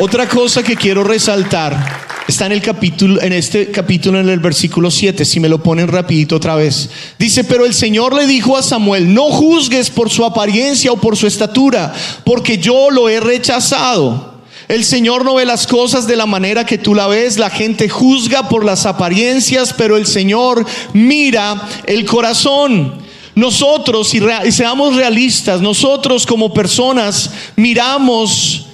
Otra 0.00 0.28
cosa 0.28 0.64
que 0.64 0.74
quiero 0.74 1.04
resaltar 1.04 2.02
Está 2.26 2.46
en 2.46 2.52
el 2.52 2.62
capítulo, 2.62 3.22
en 3.22 3.34
este 3.34 3.70
capítulo, 3.70 4.18
en 4.18 4.28
el 4.28 4.40
versículo 4.40 4.90
7, 4.90 5.24
si 5.24 5.38
me 5.38 5.48
lo 5.48 5.62
ponen 5.62 5.86
rapidito 5.86 6.34
otra 6.34 6.56
vez. 6.56 6.90
Dice, 7.18 7.44
pero 7.44 7.66
el 7.66 7.74
Señor 7.74 8.14
le 8.14 8.26
dijo 8.26 8.56
a 8.56 8.62
Samuel, 8.62 9.14
no 9.14 9.30
juzgues 9.30 9.90
por 9.90 10.10
su 10.10 10.24
apariencia 10.24 10.90
o 10.90 10.96
por 10.96 11.16
su 11.16 11.28
estatura, 11.28 11.94
porque 12.24 12.58
yo 12.58 12.90
lo 12.90 13.08
he 13.08 13.20
rechazado. 13.20 14.33
El 14.68 14.84
Señor 14.84 15.24
no 15.24 15.34
ve 15.34 15.44
las 15.44 15.66
cosas 15.66 16.06
de 16.06 16.16
la 16.16 16.26
manera 16.26 16.64
que 16.64 16.78
tú 16.78 16.94
la 16.94 17.06
ves. 17.06 17.38
La 17.38 17.50
gente 17.50 17.88
juzga 17.88 18.48
por 18.48 18.64
las 18.64 18.86
apariencias, 18.86 19.74
pero 19.76 19.96
el 19.96 20.06
Señor 20.06 20.64
mira 20.92 21.68
el 21.86 22.04
corazón. 22.06 23.02
Nosotros, 23.34 24.14
y, 24.14 24.22
y 24.46 24.52
seamos 24.52 24.96
realistas, 24.96 25.60
nosotros 25.60 26.24
como 26.24 26.54
personas 26.54 27.30
miramos 27.56 28.66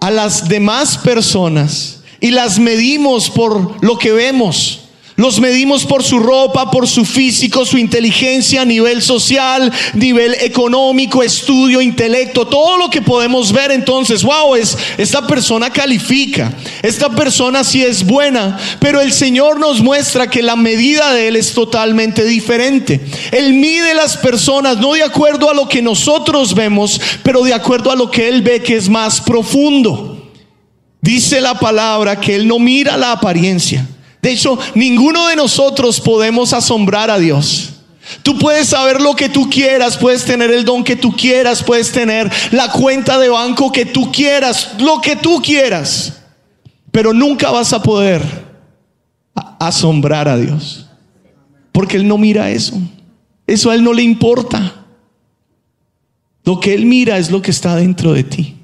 a 0.00 0.10
las 0.10 0.48
demás 0.48 0.96
personas 0.96 2.00
y 2.20 2.30
las 2.30 2.58
medimos 2.58 3.30
por 3.30 3.82
lo 3.84 3.98
que 3.98 4.12
vemos. 4.12 4.79
Los 5.20 5.38
medimos 5.38 5.84
por 5.84 6.02
su 6.02 6.18
ropa, 6.18 6.70
por 6.70 6.88
su 6.88 7.04
físico, 7.04 7.66
su 7.66 7.76
inteligencia, 7.76 8.64
nivel 8.64 9.02
social, 9.02 9.70
nivel 9.92 10.34
económico, 10.40 11.22
estudio, 11.22 11.82
intelecto, 11.82 12.46
todo 12.46 12.78
lo 12.78 12.88
que 12.88 13.02
podemos 13.02 13.52
ver. 13.52 13.70
Entonces, 13.70 14.22
wow, 14.22 14.54
es, 14.54 14.78
esta 14.96 15.26
persona 15.26 15.68
califica, 15.68 16.50
esta 16.80 17.10
persona 17.10 17.64
sí 17.64 17.84
es 17.84 18.02
buena, 18.02 18.58
pero 18.78 19.02
el 19.02 19.12
Señor 19.12 19.60
nos 19.60 19.82
muestra 19.82 20.30
que 20.30 20.40
la 20.40 20.56
medida 20.56 21.12
de 21.12 21.28
Él 21.28 21.36
es 21.36 21.52
totalmente 21.52 22.24
diferente. 22.24 22.98
Él 23.30 23.52
mide 23.52 23.92
las 23.92 24.16
personas 24.16 24.78
no 24.78 24.94
de 24.94 25.02
acuerdo 25.02 25.50
a 25.50 25.54
lo 25.54 25.68
que 25.68 25.82
nosotros 25.82 26.54
vemos, 26.54 26.98
pero 27.22 27.42
de 27.42 27.52
acuerdo 27.52 27.90
a 27.90 27.94
lo 27.94 28.10
que 28.10 28.26
Él 28.26 28.40
ve 28.40 28.62
que 28.62 28.76
es 28.76 28.88
más 28.88 29.20
profundo. 29.20 30.30
Dice 31.02 31.42
la 31.42 31.58
palabra 31.58 32.18
que 32.18 32.36
Él 32.36 32.48
no 32.48 32.58
mira 32.58 32.96
la 32.96 33.12
apariencia. 33.12 33.86
De 34.22 34.32
hecho, 34.32 34.58
ninguno 34.74 35.28
de 35.28 35.36
nosotros 35.36 36.00
podemos 36.00 36.52
asombrar 36.52 37.10
a 37.10 37.18
Dios. 37.18 37.70
Tú 38.22 38.38
puedes 38.38 38.68
saber 38.68 39.00
lo 39.00 39.14
que 39.14 39.28
tú 39.28 39.48
quieras, 39.48 39.96
puedes 39.96 40.24
tener 40.24 40.50
el 40.50 40.64
don 40.64 40.84
que 40.84 40.96
tú 40.96 41.12
quieras, 41.12 41.62
puedes 41.62 41.92
tener 41.92 42.30
la 42.50 42.70
cuenta 42.70 43.18
de 43.18 43.28
banco 43.28 43.72
que 43.72 43.86
tú 43.86 44.10
quieras, 44.10 44.72
lo 44.78 45.00
que 45.00 45.16
tú 45.16 45.40
quieras. 45.40 46.20
Pero 46.90 47.12
nunca 47.12 47.50
vas 47.50 47.72
a 47.72 47.82
poder 47.82 48.22
asombrar 49.58 50.28
a 50.28 50.36
Dios. 50.36 50.86
Porque 51.72 51.96
Él 51.96 52.08
no 52.08 52.18
mira 52.18 52.50
eso. 52.50 52.80
Eso 53.46 53.70
a 53.70 53.74
Él 53.74 53.84
no 53.84 53.92
le 53.92 54.02
importa. 54.02 54.86
Lo 56.44 56.58
que 56.58 56.74
Él 56.74 56.84
mira 56.86 57.16
es 57.18 57.30
lo 57.30 57.40
que 57.40 57.52
está 57.52 57.76
dentro 57.76 58.12
de 58.12 58.24
ti. 58.24 58.56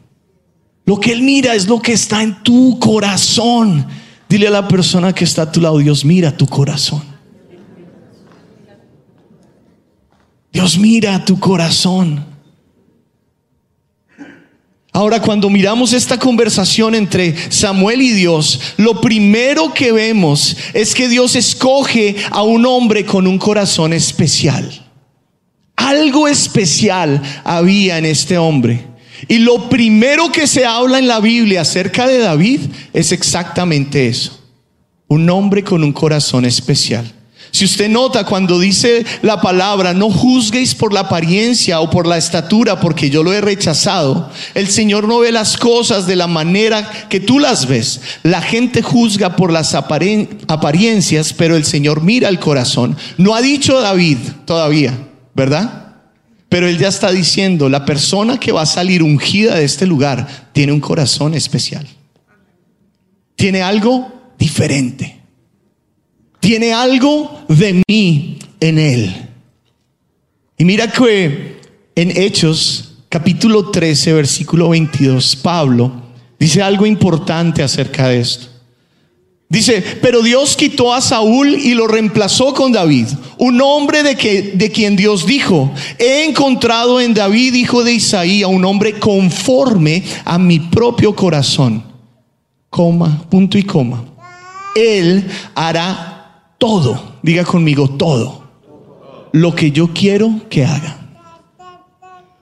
Lo 0.84 0.98
que 0.98 1.12
Él 1.12 1.22
mira 1.22 1.54
es 1.54 1.66
lo 1.66 1.80
que 1.80 1.92
está 1.92 2.22
en 2.22 2.42
tu 2.42 2.78
corazón. 2.80 3.86
Dile 4.28 4.48
a 4.48 4.50
la 4.50 4.66
persona 4.66 5.14
que 5.14 5.24
está 5.24 5.42
a 5.42 5.52
tu 5.52 5.60
lado, 5.60 5.78
Dios 5.78 6.04
mira 6.04 6.36
tu 6.36 6.46
corazón. 6.46 7.02
Dios 10.52 10.78
mira 10.78 11.24
tu 11.24 11.38
corazón. 11.38 12.24
Ahora, 14.96 15.20
cuando 15.20 15.50
miramos 15.50 15.92
esta 15.92 16.18
conversación 16.18 16.94
entre 16.94 17.34
Samuel 17.52 18.00
y 18.00 18.12
Dios, 18.12 18.58
lo 18.78 18.98
primero 19.02 19.74
que 19.74 19.92
vemos 19.92 20.56
es 20.72 20.94
que 20.94 21.08
Dios 21.10 21.36
escoge 21.36 22.16
a 22.30 22.42
un 22.42 22.64
hombre 22.64 23.04
con 23.04 23.26
un 23.26 23.36
corazón 23.36 23.92
especial. 23.92 24.86
Algo 25.76 26.26
especial 26.26 27.22
había 27.44 27.98
en 27.98 28.06
este 28.06 28.38
hombre. 28.38 28.95
Y 29.28 29.38
lo 29.38 29.68
primero 29.68 30.30
que 30.30 30.46
se 30.46 30.64
habla 30.64 30.98
en 30.98 31.08
la 31.08 31.20
Biblia 31.20 31.62
acerca 31.62 32.06
de 32.06 32.18
David 32.18 32.60
es 32.92 33.12
exactamente 33.12 34.08
eso. 34.08 34.40
Un 35.08 35.28
hombre 35.30 35.62
con 35.64 35.82
un 35.84 35.92
corazón 35.92 36.44
especial. 36.44 37.12
Si 37.56 37.64
usted 37.64 37.88
nota 37.88 38.24
cuando 38.24 38.58
dice 38.58 39.06
la 39.22 39.40
palabra, 39.40 39.94
no 39.94 40.10
juzguéis 40.10 40.74
por 40.74 40.92
la 40.92 41.00
apariencia 41.00 41.80
o 41.80 41.88
por 41.88 42.06
la 42.06 42.18
estatura, 42.18 42.80
porque 42.80 43.08
yo 43.08 43.22
lo 43.22 43.32
he 43.32 43.40
rechazado, 43.40 44.30
el 44.54 44.68
Señor 44.68 45.08
no 45.08 45.20
ve 45.20 45.32
las 45.32 45.56
cosas 45.56 46.06
de 46.06 46.16
la 46.16 46.26
manera 46.26 47.08
que 47.08 47.18
tú 47.18 47.38
las 47.38 47.66
ves. 47.66 48.00
La 48.24 48.42
gente 48.42 48.82
juzga 48.82 49.36
por 49.36 49.52
las 49.52 49.74
apariencias, 49.74 51.32
pero 51.32 51.56
el 51.56 51.64
Señor 51.64 52.02
mira 52.02 52.28
el 52.28 52.38
corazón. 52.38 52.94
No 53.16 53.34
ha 53.34 53.40
dicho 53.40 53.80
David 53.80 54.18
todavía, 54.44 54.92
¿verdad? 55.34 55.85
Pero 56.48 56.68
él 56.68 56.78
ya 56.78 56.88
está 56.88 57.10
diciendo, 57.10 57.68
la 57.68 57.84
persona 57.84 58.38
que 58.38 58.52
va 58.52 58.62
a 58.62 58.66
salir 58.66 59.02
ungida 59.02 59.56
de 59.56 59.64
este 59.64 59.86
lugar 59.86 60.50
tiene 60.52 60.72
un 60.72 60.80
corazón 60.80 61.34
especial. 61.34 61.86
tiene 63.34 63.60
algo 63.62 64.10
diferente. 64.38 65.20
Tiene 66.40 66.72
algo 66.72 67.44
de 67.48 67.82
mí 67.86 68.38
en 68.60 68.78
él. 68.78 69.28
Y 70.56 70.64
mira 70.64 70.90
que 70.90 71.60
en 71.94 72.16
Hechos 72.16 72.94
capítulo 73.08 73.70
13, 73.70 74.12
versículo 74.14 74.70
22, 74.70 75.36
Pablo 75.36 75.92
dice 76.38 76.62
algo 76.62 76.86
importante 76.86 77.62
acerca 77.62 78.08
de 78.08 78.20
esto. 78.20 78.46
Dice, 79.48 79.82
pero 80.00 80.22
Dios 80.22 80.56
quitó 80.56 80.92
a 80.92 81.00
Saúl 81.00 81.54
y 81.54 81.74
lo 81.74 81.86
reemplazó 81.86 82.52
con 82.52 82.72
David, 82.72 83.06
un 83.46 83.60
hombre 83.60 84.02
de, 84.02 84.16
que, 84.16 84.42
de 84.42 84.72
quien 84.72 84.96
Dios 84.96 85.24
dijo, 85.24 85.72
he 86.00 86.24
encontrado 86.24 87.00
en 87.00 87.14
David, 87.14 87.54
hijo 87.54 87.84
de 87.84 87.92
Isaí, 87.92 88.42
a 88.42 88.48
un 88.48 88.64
hombre 88.64 88.98
conforme 88.98 90.02
a 90.24 90.36
mi 90.36 90.58
propio 90.58 91.14
corazón. 91.14 91.84
Coma, 92.68 93.24
punto 93.30 93.56
y 93.56 93.62
coma. 93.62 94.04
Él 94.74 95.28
hará 95.54 96.54
todo, 96.58 97.18
diga 97.22 97.44
conmigo 97.44 97.88
todo, 97.90 98.42
lo 99.32 99.54
que 99.54 99.70
yo 99.70 99.92
quiero 99.94 100.40
que 100.50 100.64
haga. 100.64 100.98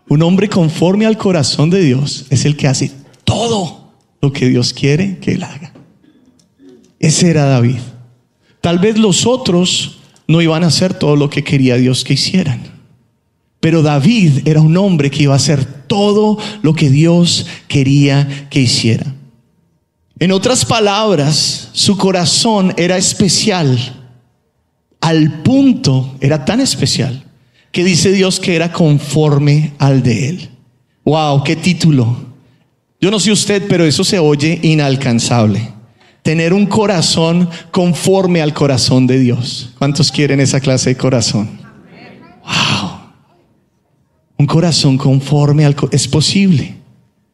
Un 0.08 0.22
hombre 0.22 0.48
conforme 0.48 1.04
al 1.04 1.18
corazón 1.18 1.68
de 1.68 1.82
Dios 1.82 2.24
es 2.30 2.46
el 2.46 2.56
que 2.56 2.66
hace 2.66 2.92
todo 3.24 3.92
lo 4.22 4.32
que 4.32 4.48
Dios 4.48 4.72
quiere 4.72 5.18
que 5.18 5.32
él 5.32 5.42
haga. 5.42 5.74
Ese 6.98 7.28
era 7.28 7.44
David. 7.44 7.80
Tal 8.62 8.78
vez 8.78 8.96
los 8.96 9.26
otros 9.26 9.98
no 10.26 10.40
iban 10.40 10.64
a 10.64 10.68
hacer 10.68 10.94
todo 10.94 11.16
lo 11.16 11.30
que 11.30 11.44
quería 11.44 11.76
Dios 11.76 12.04
que 12.04 12.14
hicieran. 12.14 12.62
Pero 13.60 13.82
David 13.82 14.46
era 14.46 14.60
un 14.60 14.76
hombre 14.76 15.10
que 15.10 15.24
iba 15.24 15.32
a 15.32 15.36
hacer 15.36 15.64
todo 15.64 16.38
lo 16.62 16.74
que 16.74 16.90
Dios 16.90 17.46
quería 17.68 18.48
que 18.50 18.60
hiciera. 18.60 19.14
En 20.18 20.32
otras 20.32 20.64
palabras, 20.64 21.70
su 21.72 21.96
corazón 21.96 22.72
era 22.76 22.96
especial. 22.96 23.78
Al 25.00 25.42
punto, 25.42 26.16
era 26.20 26.44
tan 26.44 26.60
especial, 26.60 27.24
que 27.72 27.84
dice 27.84 28.12
Dios 28.12 28.40
que 28.40 28.54
era 28.54 28.72
conforme 28.72 29.72
al 29.78 30.02
de 30.02 30.28
él. 30.30 30.48
Wow, 31.04 31.42
qué 31.44 31.56
título. 31.56 32.16
Yo 33.00 33.10
no 33.10 33.20
sé 33.20 33.32
usted, 33.32 33.66
pero 33.68 33.84
eso 33.84 34.04
se 34.04 34.18
oye 34.18 34.58
inalcanzable 34.62 35.73
tener 36.24 36.54
un 36.54 36.64
corazón 36.64 37.50
conforme 37.70 38.40
al 38.40 38.54
corazón 38.54 39.06
de 39.06 39.18
Dios. 39.18 39.70
¿Cuántos 39.78 40.10
quieren 40.10 40.40
esa 40.40 40.58
clase 40.58 40.90
de 40.90 40.96
corazón? 40.96 41.50
Wow. 42.42 42.90
Un 44.38 44.46
corazón 44.46 44.96
conforme 44.96 45.66
al 45.66 45.76
es 45.92 46.08
posible 46.08 46.76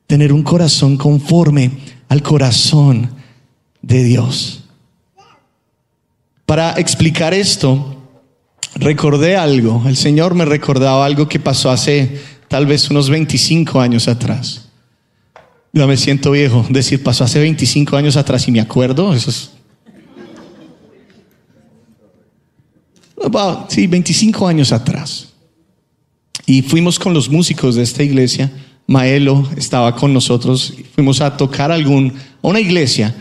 tener 0.09 0.33
un 0.33 0.43
corazón 0.43 0.97
conforme 0.97 1.71
al 2.09 2.21
corazón 2.21 3.15
de 3.81 4.03
Dios. 4.03 4.65
Para 6.45 6.73
explicar 6.73 7.33
esto, 7.33 7.97
recordé 8.75 9.37
algo. 9.37 9.85
El 9.87 9.97
Señor 9.97 10.35
me 10.35 10.45
recordaba 10.45 11.07
algo 11.07 11.29
que 11.29 11.39
pasó 11.39 11.71
hace 11.71 12.21
tal 12.49 12.67
vez 12.67 12.91
unos 12.91 13.09
25 13.09 13.81
años 13.81 14.09
atrás. 14.09 14.70
Ya 15.73 15.87
me 15.87 15.97
siento 15.97 16.33
viejo. 16.33 16.67
Decir, 16.69 17.03
pasó 17.03 17.25
hace 17.25 17.39
25 17.39 17.97
años 17.97 18.17
atrás 18.17 18.47
y 18.49 18.53
me 18.53 18.61
acuerdo. 18.61 19.15
Eso 19.15 19.31
es. 19.31 19.51
Sí, 23.69 23.87
25 23.87 24.49
años 24.49 24.73
atrás. 24.73 25.29
Y 26.47 26.63
fuimos 26.63 26.99
con 26.99 27.15
los 27.15 27.29
músicos 27.29 27.77
de 27.77 27.83
esta 27.83 28.03
iglesia. 28.03 28.51
Maelo 28.87 29.49
estaba 29.57 29.95
con 29.95 30.13
nosotros. 30.13 30.75
Fuimos 30.95 31.21
a 31.21 31.37
tocar 31.37 31.71
algún, 31.71 32.13
a 32.43 32.49
una 32.49 32.59
iglesia 32.59 33.15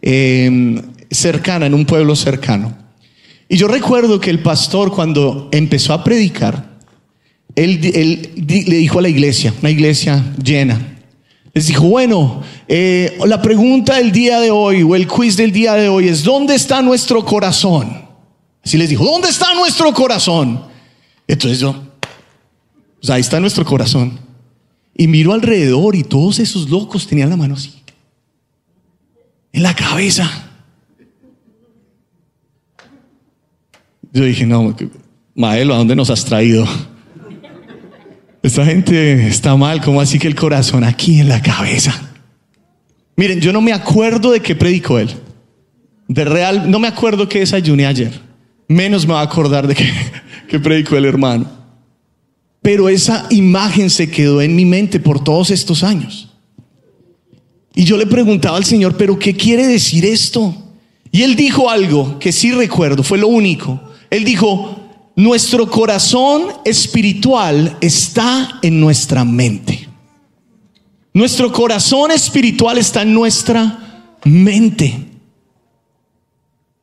em, 0.00 0.80
cercana, 1.10 1.66
en 1.66 1.74
un 1.74 1.84
pueblo 1.84 2.14
cercano. 2.14 2.76
Y 3.48 3.56
yo 3.56 3.66
recuerdo 3.66 4.20
que 4.20 4.30
el 4.30 4.40
pastor, 4.40 4.92
cuando 4.92 5.48
empezó 5.52 5.92
a 5.92 6.04
predicar, 6.04 6.76
él 7.56 7.80
le 8.46 8.76
dijo 8.76 8.98
a 8.98 9.02
la 9.02 9.08
iglesia, 9.08 9.52
una 9.60 9.70
iglesia 9.70 10.34
llena, 10.42 10.95
les 11.56 11.68
dijo, 11.68 11.84
bueno, 11.88 12.42
eh, 12.68 13.16
la 13.24 13.40
pregunta 13.40 13.96
del 13.96 14.12
día 14.12 14.40
de 14.40 14.50
hoy 14.50 14.82
o 14.82 14.94
el 14.94 15.08
quiz 15.08 15.38
del 15.38 15.52
día 15.52 15.72
de 15.72 15.88
hoy 15.88 16.06
es, 16.06 16.22
¿dónde 16.22 16.54
está 16.54 16.82
nuestro 16.82 17.24
corazón? 17.24 18.04
Así 18.62 18.76
les 18.76 18.90
dijo, 18.90 19.02
¿dónde 19.06 19.30
está 19.30 19.54
nuestro 19.54 19.90
corazón? 19.94 20.62
Entonces 21.26 21.58
yo, 21.58 21.74
pues 23.00 23.08
ahí 23.08 23.22
está 23.22 23.40
nuestro 23.40 23.64
corazón. 23.64 24.20
Y 24.94 25.06
miro 25.06 25.32
alrededor 25.32 25.96
y 25.96 26.04
todos 26.04 26.40
esos 26.40 26.68
locos 26.68 27.06
tenían 27.06 27.30
la 27.30 27.38
mano 27.38 27.54
así, 27.54 27.72
en 29.50 29.62
la 29.62 29.74
cabeza. 29.74 30.30
Yo 34.12 34.24
dije, 34.24 34.44
no, 34.44 34.76
Maelo, 35.34 35.72
¿a 35.72 35.78
dónde 35.78 35.96
nos 35.96 36.10
has 36.10 36.22
traído? 36.22 36.66
Esta 38.46 38.64
gente 38.64 39.26
está 39.26 39.56
mal, 39.56 39.80
¿cómo 39.80 40.00
así 40.00 40.20
que 40.20 40.28
el 40.28 40.36
corazón 40.36 40.84
aquí 40.84 41.18
en 41.18 41.28
la 41.28 41.42
cabeza? 41.42 42.12
Miren, 43.16 43.40
yo 43.40 43.52
no 43.52 43.60
me 43.60 43.72
acuerdo 43.72 44.30
de 44.30 44.38
qué 44.38 44.54
predicó 44.54 45.00
él. 45.00 45.10
De 46.06 46.24
real, 46.24 46.70
no 46.70 46.78
me 46.78 46.86
acuerdo 46.86 47.28
qué 47.28 47.40
desayuné 47.40 47.86
ayer. 47.86 48.12
Menos 48.68 49.04
me 49.04 49.14
va 49.14 49.22
a 49.22 49.24
acordar 49.24 49.66
de 49.66 49.74
qué, 50.48 50.60
predicó 50.60 50.96
el 50.96 51.06
hermano. 51.06 51.50
Pero 52.62 52.88
esa 52.88 53.26
imagen 53.30 53.90
se 53.90 54.08
quedó 54.08 54.40
en 54.40 54.54
mi 54.54 54.64
mente 54.64 55.00
por 55.00 55.24
todos 55.24 55.50
estos 55.50 55.82
años. 55.82 56.28
Y 57.74 57.82
yo 57.82 57.96
le 57.96 58.06
preguntaba 58.06 58.58
al 58.58 58.64
Señor, 58.64 58.96
¿pero 58.96 59.18
qué 59.18 59.34
quiere 59.34 59.66
decir 59.66 60.04
esto? 60.04 60.54
Y 61.10 61.22
él 61.22 61.34
dijo 61.34 61.68
algo 61.68 62.20
que 62.20 62.30
sí 62.30 62.52
recuerdo, 62.52 63.02
fue 63.02 63.18
lo 63.18 63.26
único. 63.26 63.82
Él 64.08 64.24
dijo, 64.24 64.75
nuestro 65.16 65.68
corazón 65.70 66.48
espiritual 66.64 67.78
está 67.80 68.58
en 68.60 68.78
nuestra 68.78 69.24
mente. 69.24 69.88
Nuestro 71.14 71.50
corazón 71.50 72.10
espiritual 72.10 72.76
está 72.76 73.00
en 73.00 73.14
nuestra 73.14 74.18
mente. 74.24 75.06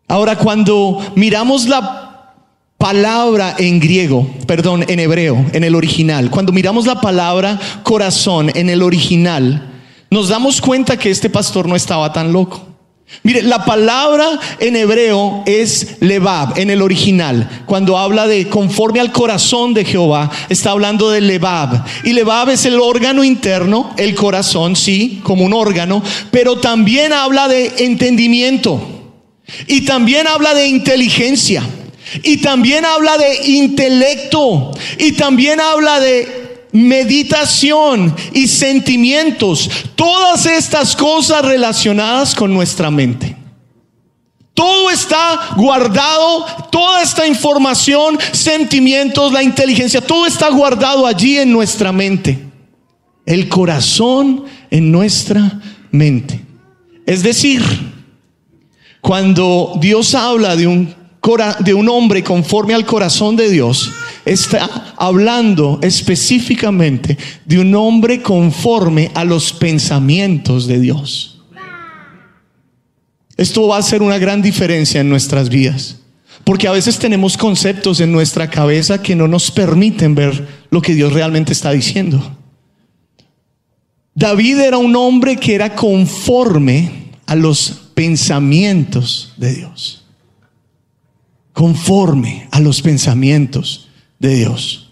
Ahora, 0.08 0.36
cuando 0.36 1.00
miramos 1.16 1.68
la 1.68 2.34
palabra 2.80 3.56
en 3.60 3.80
griego, 3.80 4.28
perdón, 4.48 4.84
en 4.88 5.00
hebreo, 5.00 5.46
en 5.54 5.64
el 5.64 5.76
original, 5.76 6.32
cuando 6.32 6.52
miramos 6.52 6.88
la 6.88 7.00
palabra 7.00 7.60
corazón 7.84 8.52
en 8.56 8.70
el 8.70 8.82
original, 8.82 9.72
nos 10.10 10.30
damos 10.30 10.60
cuenta 10.60 10.98
que 10.98 11.12
este 11.12 11.30
pastor 11.30 11.68
no 11.68 11.76
estaba 11.76 12.12
tan 12.12 12.34
loco. 12.34 12.73
Mire, 13.22 13.42
la 13.44 13.64
palabra 13.64 14.40
en 14.60 14.76
hebreo 14.76 15.44
es 15.46 15.98
levab, 16.02 16.58
en 16.58 16.70
el 16.70 16.82
original. 16.82 17.64
Cuando 17.66 17.98
habla 17.98 18.28
de 18.28 18.50
conforme 18.50 19.00
al 19.00 19.12
corazón 19.12 19.74
de 19.74 19.86
Jehová, 19.86 20.30
está 20.50 20.72
hablando 20.72 21.10
de 21.10 21.22
levab. 21.22 21.86
Y 22.04 22.14
levab 22.14 22.50
es 22.50 22.66
el 22.66 22.80
órgano 22.80 23.24
interno, 23.24 23.94
el 23.98 24.16
corazón, 24.16 24.76
sí, 24.76 25.22
como 25.24 25.46
un 25.46 25.54
órgano, 25.54 26.04
pero 26.32 26.58
también 26.58 27.14
habla 27.14 27.48
de 27.48 27.72
entendimiento. 27.86 28.82
Y 29.68 29.82
también 29.82 30.28
habla 30.28 30.54
de 30.54 30.68
inteligencia. 30.68 31.64
Y 32.24 32.38
también 32.38 32.86
habla 32.86 33.18
de 33.18 33.52
intelecto. 33.52 34.72
Y 34.98 35.14
también 35.14 35.60
habla 35.60 36.00
de 36.00 36.43
meditación 36.74 38.14
y 38.34 38.48
sentimientos, 38.48 39.70
todas 39.96 40.46
estas 40.46 40.96
cosas 40.96 41.46
relacionadas 41.46 42.36
con 42.36 42.54
nuestra 42.54 42.92
mente. 42.92 43.38
Todo 44.54 44.92
está 44.92 45.56
guardado, 45.56 46.46
toda 46.72 47.02
esta 47.02 47.26
información, 47.26 48.20
sentimientos, 48.34 49.32
la 49.32 49.42
inteligencia, 49.42 50.02
todo 50.02 50.28
está 50.28 50.50
guardado 50.50 51.08
allí 51.08 51.38
en 51.38 51.52
nuestra 51.52 51.92
mente. 51.92 52.40
El 53.26 53.48
corazón 53.48 54.44
en 54.70 54.92
nuestra 54.92 55.62
mente. 55.92 56.44
Es 57.06 57.24
decir, 57.24 57.64
cuando 59.02 59.74
Dios 59.80 60.14
habla 60.14 60.56
de 60.56 60.68
un, 60.68 60.94
de 61.60 61.74
un 61.74 61.90
hombre 61.90 62.24
conforme 62.24 62.74
al 62.74 62.86
corazón 62.86 63.36
de 63.36 63.50
Dios, 63.50 63.92
está 64.26 64.94
hablando 64.98 65.80
específicamente 65.82 67.18
de 67.46 67.60
un 67.60 67.76
hombre 67.76 68.22
conforme 68.22 69.12
a 69.14 69.24
los 69.24 69.54
pensamientos 69.54 70.68
de 70.68 70.80
Dios. 70.80 71.42
Esto 73.36 73.68
va 73.68 73.78
a 73.78 73.80
hacer 73.80 74.02
una 74.02 74.18
gran 74.18 74.42
diferencia 74.42 75.02
en 75.02 75.10
nuestras 75.10 75.50
vidas. 75.50 75.98
Porque 76.44 76.68
a 76.68 76.72
veces 76.72 77.00
tenemos 77.00 77.38
conceptos 77.38 78.02
en 78.02 78.12
nuestra 78.12 78.50
cabeza 78.50 79.02
que 79.02 79.16
no 79.16 79.28
nos 79.28 79.50
permiten 79.50 80.14
ver 80.14 80.48
lo 80.70 80.82
que 80.82 80.94
Dios 80.94 81.14
realmente 81.14 81.54
está 81.54 81.72
diciendo. 81.72 82.38
David 84.14 84.60
era 84.60 84.78
un 84.78 84.96
hombre 84.96 85.38
que 85.38 85.56
era 85.56 85.74
conforme 85.74 87.12
a 87.26 87.36
los 87.36 87.92
pensamientos 87.94 89.34
de 89.38 89.54
Dios. 89.56 90.06
Conforme 91.54 92.48
a 92.52 92.60
los 92.60 92.82
pensamientos 92.82 93.90
de 94.24 94.36
Dios. 94.36 94.88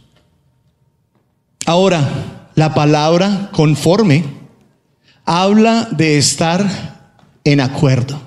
Ahora, 1.65 2.49
la 2.53 2.73
palabra 2.73 3.49
conforme 3.53 4.25
habla 5.23 5.87
de 5.89 6.17
estar 6.17 7.09
en 7.45 7.61
acuerdo. 7.61 8.21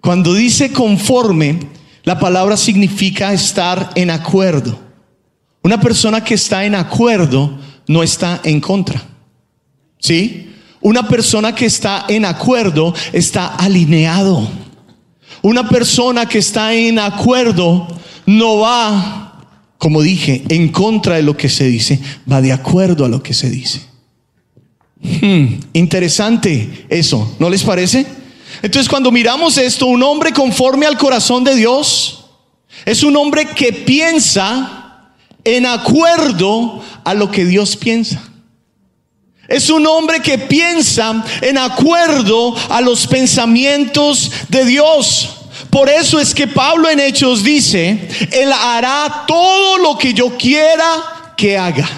Cuando 0.00 0.32
dice 0.32 0.72
conforme, 0.72 1.58
la 2.04 2.20
palabra 2.20 2.56
significa 2.56 3.32
estar 3.32 3.90
en 3.96 4.10
acuerdo. 4.10 4.78
Una 5.62 5.80
persona 5.80 6.22
que 6.22 6.34
está 6.34 6.64
en 6.64 6.76
acuerdo 6.76 7.58
no 7.88 8.04
está 8.04 8.40
en 8.44 8.60
contra. 8.60 9.02
¿Sí? 9.98 10.54
Una 10.80 11.08
persona 11.08 11.56
que 11.56 11.66
está 11.66 12.04
en 12.08 12.24
acuerdo 12.24 12.94
está 13.12 13.56
alineado. 13.56 14.48
Una 15.42 15.68
persona 15.68 16.26
que 16.26 16.38
está 16.38 16.72
en 16.72 17.00
acuerdo 17.00 17.88
no 18.26 18.58
va, 18.58 19.23
como 19.84 20.00
dije, 20.00 20.42
en 20.48 20.68
contra 20.68 21.16
de 21.16 21.22
lo 21.22 21.36
que 21.36 21.50
se 21.50 21.64
dice, 21.64 22.00
va 22.32 22.40
de 22.40 22.52
acuerdo 22.52 23.04
a 23.04 23.08
lo 23.10 23.22
que 23.22 23.34
se 23.34 23.50
dice. 23.50 23.82
Hmm, 24.98 25.60
interesante 25.74 26.86
eso, 26.88 27.36
¿no 27.38 27.50
les 27.50 27.62
parece? 27.62 28.06
Entonces 28.62 28.88
cuando 28.88 29.12
miramos 29.12 29.58
esto, 29.58 29.84
un 29.84 30.02
hombre 30.02 30.32
conforme 30.32 30.86
al 30.86 30.96
corazón 30.96 31.44
de 31.44 31.54
Dios 31.54 32.30
es 32.86 33.02
un 33.02 33.14
hombre 33.14 33.44
que 33.44 33.74
piensa 33.74 35.12
en 35.44 35.66
acuerdo 35.66 36.82
a 37.04 37.12
lo 37.12 37.30
que 37.30 37.44
Dios 37.44 37.76
piensa. 37.76 38.26
Es 39.48 39.68
un 39.68 39.86
hombre 39.86 40.20
que 40.20 40.38
piensa 40.38 41.22
en 41.42 41.58
acuerdo 41.58 42.56
a 42.70 42.80
los 42.80 43.06
pensamientos 43.06 44.32
de 44.48 44.64
Dios. 44.64 45.43
Por 45.70 45.88
eso 45.88 46.18
es 46.18 46.34
que 46.34 46.46
Pablo 46.46 46.88
en 46.88 47.00
Hechos 47.00 47.42
dice, 47.42 48.08
Él 48.30 48.52
hará 48.52 49.24
todo 49.26 49.78
lo 49.78 49.98
que 49.98 50.12
yo 50.12 50.36
quiera 50.36 51.32
que 51.36 51.58
haga. 51.58 51.88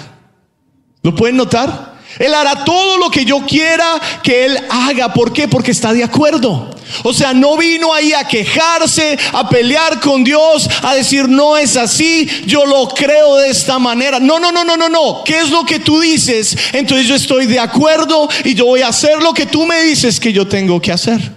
¿Lo 1.01 1.15
pueden 1.15 1.37
notar? 1.37 1.97
Él 2.19 2.33
hará 2.33 2.63
todo 2.63 2.97
lo 2.97 3.09
que 3.09 3.25
yo 3.25 3.45
quiera 3.45 3.99
que 4.23 4.45
Él 4.45 4.59
haga. 4.69 5.13
¿Por 5.13 5.33
qué? 5.33 5.47
Porque 5.47 5.71
está 5.71 5.93
de 5.93 6.03
acuerdo. 6.03 6.69
O 7.03 7.13
sea, 7.13 7.33
no 7.33 7.57
vino 7.57 7.93
ahí 7.93 8.13
a 8.13 8.27
quejarse, 8.27 9.17
a 9.33 9.49
pelear 9.49 9.99
con 9.99 10.23
Dios, 10.23 10.69
a 10.83 10.95
decir, 10.95 11.27
no 11.27 11.57
es 11.57 11.75
así, 11.75 12.27
yo 12.45 12.65
lo 12.65 12.87
creo 12.87 13.37
de 13.37 13.49
esta 13.49 13.77
manera. 13.77 14.19
No, 14.19 14.39
no, 14.39 14.51
no, 14.51 14.63
no, 14.63 14.77
no, 14.77 14.89
no. 14.89 15.23
¿Qué 15.23 15.39
es 15.39 15.49
lo 15.49 15.65
que 15.65 15.79
tú 15.79 15.99
dices? 15.99 16.57
Entonces 16.73 17.07
yo 17.07 17.15
estoy 17.15 17.45
de 17.45 17.59
acuerdo 17.59 18.29
y 18.43 18.55
yo 18.55 18.65
voy 18.65 18.81
a 18.81 18.87
hacer 18.87 19.21
lo 19.21 19.33
que 19.33 19.45
tú 19.45 19.65
me 19.65 19.81
dices 19.83 20.19
que 20.19 20.33
yo 20.33 20.47
tengo 20.47 20.81
que 20.81 20.91
hacer. 20.91 21.36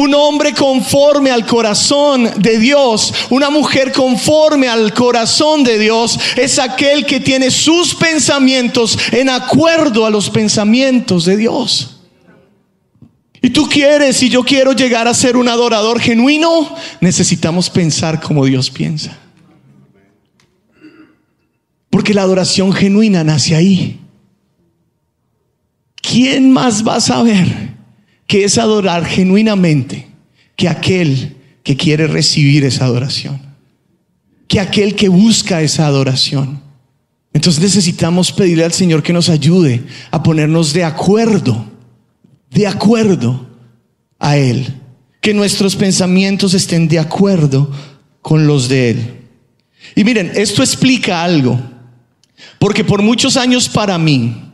Un 0.00 0.14
hombre 0.14 0.54
conforme 0.54 1.30
al 1.30 1.44
corazón 1.44 2.30
de 2.38 2.58
Dios, 2.58 3.12
una 3.28 3.50
mujer 3.50 3.92
conforme 3.92 4.66
al 4.66 4.94
corazón 4.94 5.62
de 5.62 5.78
Dios, 5.78 6.18
es 6.36 6.58
aquel 6.58 7.04
que 7.04 7.20
tiene 7.20 7.50
sus 7.50 7.94
pensamientos 7.94 8.98
en 9.12 9.28
acuerdo 9.28 10.06
a 10.06 10.10
los 10.10 10.30
pensamientos 10.30 11.26
de 11.26 11.36
Dios. 11.36 12.00
Y 13.42 13.50
tú 13.50 13.68
quieres 13.68 14.22
y 14.22 14.30
yo 14.30 14.42
quiero 14.42 14.72
llegar 14.72 15.06
a 15.06 15.12
ser 15.12 15.36
un 15.36 15.50
adorador 15.50 16.00
genuino, 16.00 16.74
necesitamos 17.02 17.68
pensar 17.68 18.22
como 18.22 18.46
Dios 18.46 18.70
piensa. 18.70 19.18
Porque 21.90 22.14
la 22.14 22.22
adoración 22.22 22.72
genuina 22.72 23.22
nace 23.22 23.54
ahí. 23.54 24.00
¿Quién 26.00 26.50
más 26.50 26.88
va 26.88 26.94
a 26.94 27.00
saber? 27.02 27.59
Que 28.30 28.44
es 28.44 28.58
adorar 28.58 29.04
genuinamente 29.06 30.06
que 30.54 30.68
aquel 30.68 31.34
que 31.64 31.76
quiere 31.76 32.06
recibir 32.06 32.64
esa 32.64 32.84
adoración, 32.84 33.40
que 34.46 34.60
aquel 34.60 34.94
que 34.94 35.08
busca 35.08 35.62
esa 35.62 35.84
adoración. 35.88 36.62
Entonces 37.32 37.60
necesitamos 37.60 38.30
pedirle 38.30 38.64
al 38.64 38.72
Señor 38.72 39.02
que 39.02 39.12
nos 39.12 39.28
ayude 39.30 39.82
a 40.12 40.22
ponernos 40.22 40.72
de 40.72 40.84
acuerdo, 40.84 41.72
de 42.52 42.68
acuerdo 42.68 43.48
a 44.20 44.36
Él, 44.36 44.80
que 45.20 45.34
nuestros 45.34 45.74
pensamientos 45.74 46.54
estén 46.54 46.86
de 46.86 47.00
acuerdo 47.00 47.68
con 48.22 48.46
los 48.46 48.68
de 48.68 48.90
Él. 48.90 49.14
Y 49.96 50.04
miren, 50.04 50.30
esto 50.36 50.62
explica 50.62 51.24
algo, 51.24 51.60
porque 52.60 52.84
por 52.84 53.02
muchos 53.02 53.36
años 53.36 53.68
para 53.68 53.98
mí, 53.98 54.49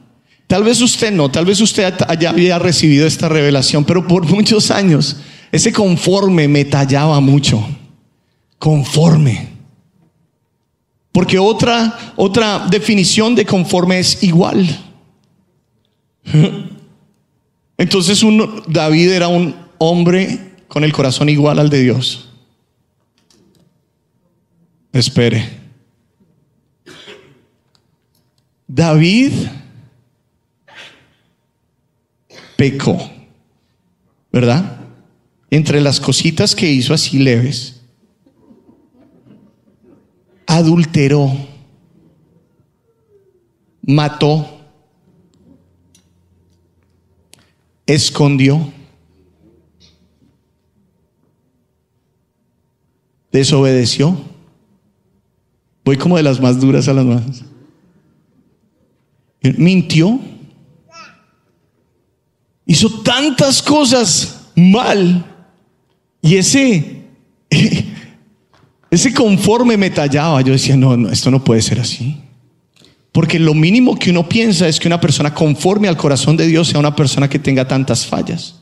Tal 0.47 0.63
vez 0.63 0.81
usted 0.81 1.13
no, 1.13 1.31
tal 1.31 1.45
vez 1.45 1.61
usted 1.61 1.93
ya 2.21 2.31
había 2.31 2.59
recibido 2.59 3.07
esta 3.07 3.29
revelación, 3.29 3.85
pero 3.85 4.07
por 4.07 4.25
muchos 4.33 4.71
años 4.71 5.17
ese 5.51 5.73
conforme 5.73 6.49
me 6.49 6.65
tallaba 6.65 7.21
mucho. 7.21 7.67
Conforme. 8.59 9.49
Porque 11.13 11.39
otra, 11.39 12.13
otra 12.17 12.67
definición 12.71 13.35
de 13.35 13.45
conforme 13.45 13.99
es 13.99 14.23
igual. 14.23 14.67
Entonces 17.79 18.23
uno, 18.23 18.63
David 18.67 19.11
era 19.11 19.29
un 19.29 19.55
hombre 19.79 20.55
con 20.69 20.85
el 20.85 20.93
corazón 20.93 21.29
igual 21.29 21.59
al 21.59 21.71
de 21.71 21.83
Dios. 21.83 22.29
Espere. 24.93 25.49
David 28.67 29.33
pecó, 32.57 32.99
¿verdad? 34.33 34.81
Entre 35.51 35.81
las 35.81 36.01
cositas 36.01 36.55
que 36.55 36.71
hizo 36.71 36.95
así 36.95 37.19
leves, 37.19 37.83
adulteró, 40.47 41.33
mató, 43.83 44.61
escondió, 47.87 48.73
desobedeció. 53.31 54.17
Voy 55.85 55.97
como 55.97 56.17
de 56.17 56.23
las 56.25 56.41
más 56.41 56.61
duras 56.61 56.89
a 56.89 56.95
las 56.95 57.05
más. 57.05 57.45
Mintió 59.57 60.19
hizo 62.67 63.01
tantas 63.03 63.63
cosas 63.63 64.49
mal 64.57 65.25
y 66.21 66.37
ese, 66.37 67.05
ese 68.91 69.15
conforme 69.15 69.77
me 69.77 69.91
tallaba. 69.91 70.41
Yo 70.43 70.53
decía, 70.53 70.77
no, 70.77 70.97
no, 70.97 71.09
esto 71.11 71.31
no 71.31 71.43
puede 71.43 71.63
ser 71.63 71.79
así. 71.79 72.21
Porque 73.13 73.39
lo 73.39 73.55
mínimo 73.55 73.97
que 73.97 74.11
uno 74.11 74.29
piensa 74.29 74.69
es 74.69 74.79
que 74.79 74.89
una 74.89 75.01
persona 75.01 75.33
conforme 75.33 75.89
al 75.89 75.97
corazón 75.97 76.37
de 76.37 76.47
Dios 76.47 76.69
sea 76.69 76.81
una 76.81 76.95
persona 76.95 77.31
que 77.31 77.39
tenga 77.39 77.67
tantas 77.67 78.05
fallas. 78.05 78.57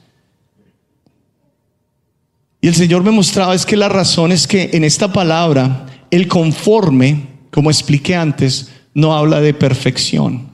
Y 2.61 2.69
el 2.69 2.75
Señor 2.75 3.03
me 3.03 3.11
mostraba 3.11 3.55
es 3.55 3.67
que 3.67 3.77
la 3.77 3.89
razón 3.89 4.31
es 4.31 4.47
que 4.47 4.71
en 4.73 4.85
esta 4.85 5.13
palabra, 5.13 5.87
el 6.11 6.29
conforme, 6.29 7.27
como 7.51 7.71
expliqué 7.71 8.15
antes, 8.15 8.69
no 8.95 9.15
habla 9.15 9.41
de 9.41 9.55
perfección. 9.55 10.54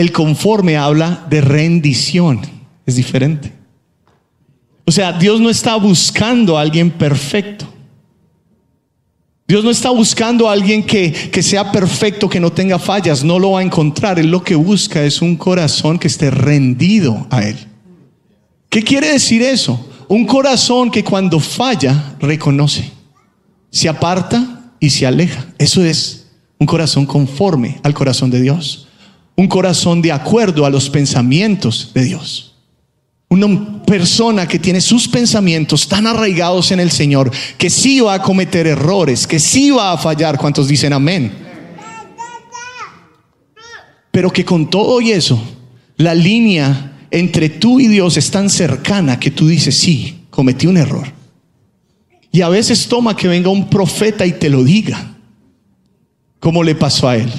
El 0.00 0.12
conforme 0.12 0.78
habla 0.78 1.26
de 1.28 1.42
rendición. 1.42 2.40
Es 2.86 2.96
diferente. 2.96 3.52
O 4.86 4.90
sea, 4.90 5.12
Dios 5.12 5.42
no 5.42 5.50
está 5.50 5.76
buscando 5.76 6.56
a 6.56 6.62
alguien 6.62 6.90
perfecto. 6.90 7.66
Dios 9.46 9.62
no 9.62 9.70
está 9.70 9.90
buscando 9.90 10.48
a 10.48 10.54
alguien 10.54 10.82
que, 10.84 11.12
que, 11.12 11.42
sea 11.42 11.70
perfecto, 11.70 12.30
que 12.30 12.40
no 12.40 12.50
tenga 12.50 12.78
fallas. 12.78 13.22
No 13.22 13.38
lo 13.38 13.50
va 13.50 13.60
a 13.60 13.62
encontrar. 13.62 14.18
Él 14.18 14.30
lo 14.30 14.42
que 14.42 14.54
busca 14.54 15.04
es 15.04 15.20
un 15.20 15.36
corazón 15.36 15.98
que 15.98 16.08
esté 16.08 16.30
rendido 16.30 17.26
a 17.28 17.42
Él. 17.42 17.58
¿Qué 18.70 18.82
quiere 18.82 19.12
decir 19.12 19.42
eso? 19.42 19.86
Un 20.08 20.24
corazón 20.24 20.90
que 20.90 21.04
cuando 21.04 21.40
falla 21.40 22.16
reconoce, 22.18 22.90
se 23.70 23.86
aparta 23.86 24.72
y 24.80 24.88
se 24.88 25.06
aleja. 25.06 25.44
Eso 25.58 25.84
es 25.84 26.28
un 26.58 26.66
corazón 26.66 27.04
conforme 27.04 27.78
al 27.82 27.92
corazón 27.92 28.30
de 28.30 28.40
Dios 28.40 28.86
un 29.40 29.48
corazón 29.48 30.02
de 30.02 30.12
acuerdo 30.12 30.66
a 30.66 30.70
los 30.70 30.90
pensamientos 30.90 31.92
de 31.94 32.04
Dios. 32.04 32.52
Una 33.30 33.82
persona 33.86 34.46
que 34.46 34.58
tiene 34.58 34.82
sus 34.82 35.08
pensamientos 35.08 35.88
tan 35.88 36.06
arraigados 36.06 36.72
en 36.72 36.80
el 36.80 36.90
Señor, 36.90 37.30
que 37.56 37.70
sí 37.70 38.00
va 38.00 38.12
a 38.12 38.22
cometer 38.22 38.66
errores, 38.66 39.26
que 39.26 39.40
sí 39.40 39.70
va 39.70 39.92
a 39.92 39.96
fallar, 39.96 40.36
¿cuántos 40.36 40.68
dicen 40.68 40.92
amén? 40.92 41.32
Pero 44.10 44.30
que 44.30 44.44
con 44.44 44.68
todo 44.68 45.00
y 45.00 45.12
eso, 45.12 45.42
la 45.96 46.14
línea 46.14 46.98
entre 47.10 47.48
tú 47.48 47.80
y 47.80 47.88
Dios 47.88 48.18
es 48.18 48.30
tan 48.30 48.50
cercana 48.50 49.18
que 49.18 49.30
tú 49.30 49.48
dices, 49.48 49.74
sí, 49.74 50.26
cometí 50.28 50.66
un 50.66 50.76
error. 50.76 51.10
Y 52.30 52.42
a 52.42 52.50
veces 52.50 52.88
toma 52.88 53.16
que 53.16 53.26
venga 53.26 53.48
un 53.48 53.70
profeta 53.70 54.26
y 54.26 54.32
te 54.32 54.50
lo 54.50 54.62
diga, 54.62 55.16
como 56.40 56.62
le 56.62 56.74
pasó 56.74 57.08
a 57.08 57.16
él. 57.16 57.32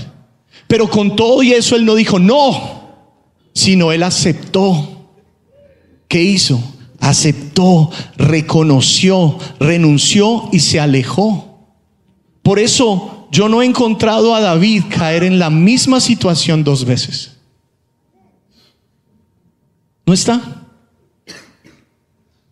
Pero 0.72 0.90
con 0.90 1.18
todo 1.18 1.44
y 1.44 1.52
eso 1.52 1.76
él 1.76 1.84
no 1.84 1.96
dijo 1.96 2.18
no, 2.18 2.94
sino 3.54 3.92
él 3.92 4.04
aceptó. 4.04 5.10
¿Qué 6.08 6.24
hizo? 6.24 6.64
Aceptó, 6.98 7.92
reconoció, 8.16 9.38
renunció 9.60 10.48
y 10.54 10.62
se 10.62 10.80
alejó. 10.80 11.68
Por 12.42 12.58
eso 12.58 13.28
yo 13.34 13.50
no 13.50 13.62
he 13.62 13.66
encontrado 13.66 14.34
a 14.34 14.40
David 14.40 14.84
caer 14.90 15.26
en 15.26 15.40
la 15.40 15.50
misma 15.50 16.00
situación 16.00 16.64
dos 16.64 16.86
veces. 16.86 17.36
No 20.06 20.14
está. 20.14 20.70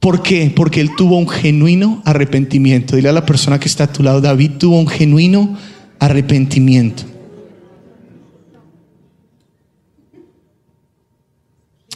¿Por 0.02 0.22
qué? 0.22 0.52
Porque 0.54 0.82
él 0.82 0.94
tuvo 0.98 1.18
un 1.18 1.30
genuino 1.30 2.02
arrepentimiento. 2.04 2.98
Dile 2.98 3.08
a 3.08 3.14
la 3.14 3.26
persona 3.26 3.62
que 3.62 3.70
está 3.70 3.86
a 3.86 3.94
tu 3.94 4.04
lado, 4.04 4.20
David 4.20 4.58
tuvo 4.60 4.78
un 4.78 4.90
genuino 4.90 5.58
arrepentimiento. 6.00 7.06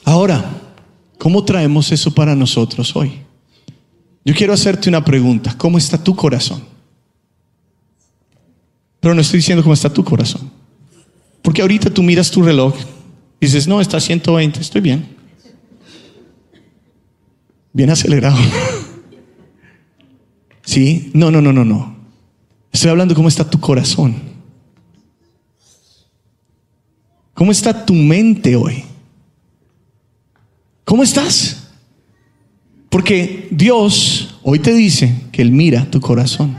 Ahora, 0.04 0.44
¿cómo 1.18 1.44
traemos 1.44 1.92
eso 1.92 2.14
para 2.14 2.36
nosotros 2.36 2.96
hoy? 2.96 3.24
Yo 4.26 4.34
quiero 4.34 4.54
hacerte 4.54 4.90
una 4.90 5.04
pregunta. 5.04 5.56
¿Cómo 5.58 5.78
está 5.78 6.02
tu 6.02 6.16
corazón? 6.16 6.64
Pero 9.00 9.14
no 9.14 9.22
estoy 9.22 9.40
diciendo 9.40 9.64
cómo 9.64 9.74
está 9.74 9.92
tu 9.92 10.04
corazón. 10.04 10.50
Porque 11.42 11.62
ahorita 11.62 11.90
tú 11.90 12.02
miras 12.02 12.32
tu 12.32 12.42
reloj 12.42 12.74
y 13.40 13.46
dices, 13.46 13.68
no, 13.68 13.82
está 13.82 13.98
a 13.98 14.02
120, 14.02 14.62
estoy 14.62 14.82
bien. 14.82 15.16
Bien 17.74 17.90
acelerado. 17.90 18.38
¿Sí? 20.64 21.12
No, 21.14 21.32
no, 21.32 21.42
no, 21.42 21.52
no, 21.52 21.66
no. 21.66 21.98
Estoy 22.72 22.92
hablando 22.92 23.14
cómo 23.14 23.28
está 23.28 23.50
tu 23.50 23.60
corazón. 23.60 24.16
¿Cómo 27.34 27.52
está 27.52 27.86
tu 27.86 27.94
mente 27.94 28.56
hoy? 28.56 28.86
¿Cómo 30.86 31.04
estás? 31.04 31.58
Porque 32.90 33.48
Dios 33.52 34.36
hoy 34.44 34.60
te 34.60 34.74
dice 34.74 35.14
que 35.32 35.42
Él 35.42 35.52
mira 35.52 35.90
tu 35.90 36.00
corazón. 36.00 36.58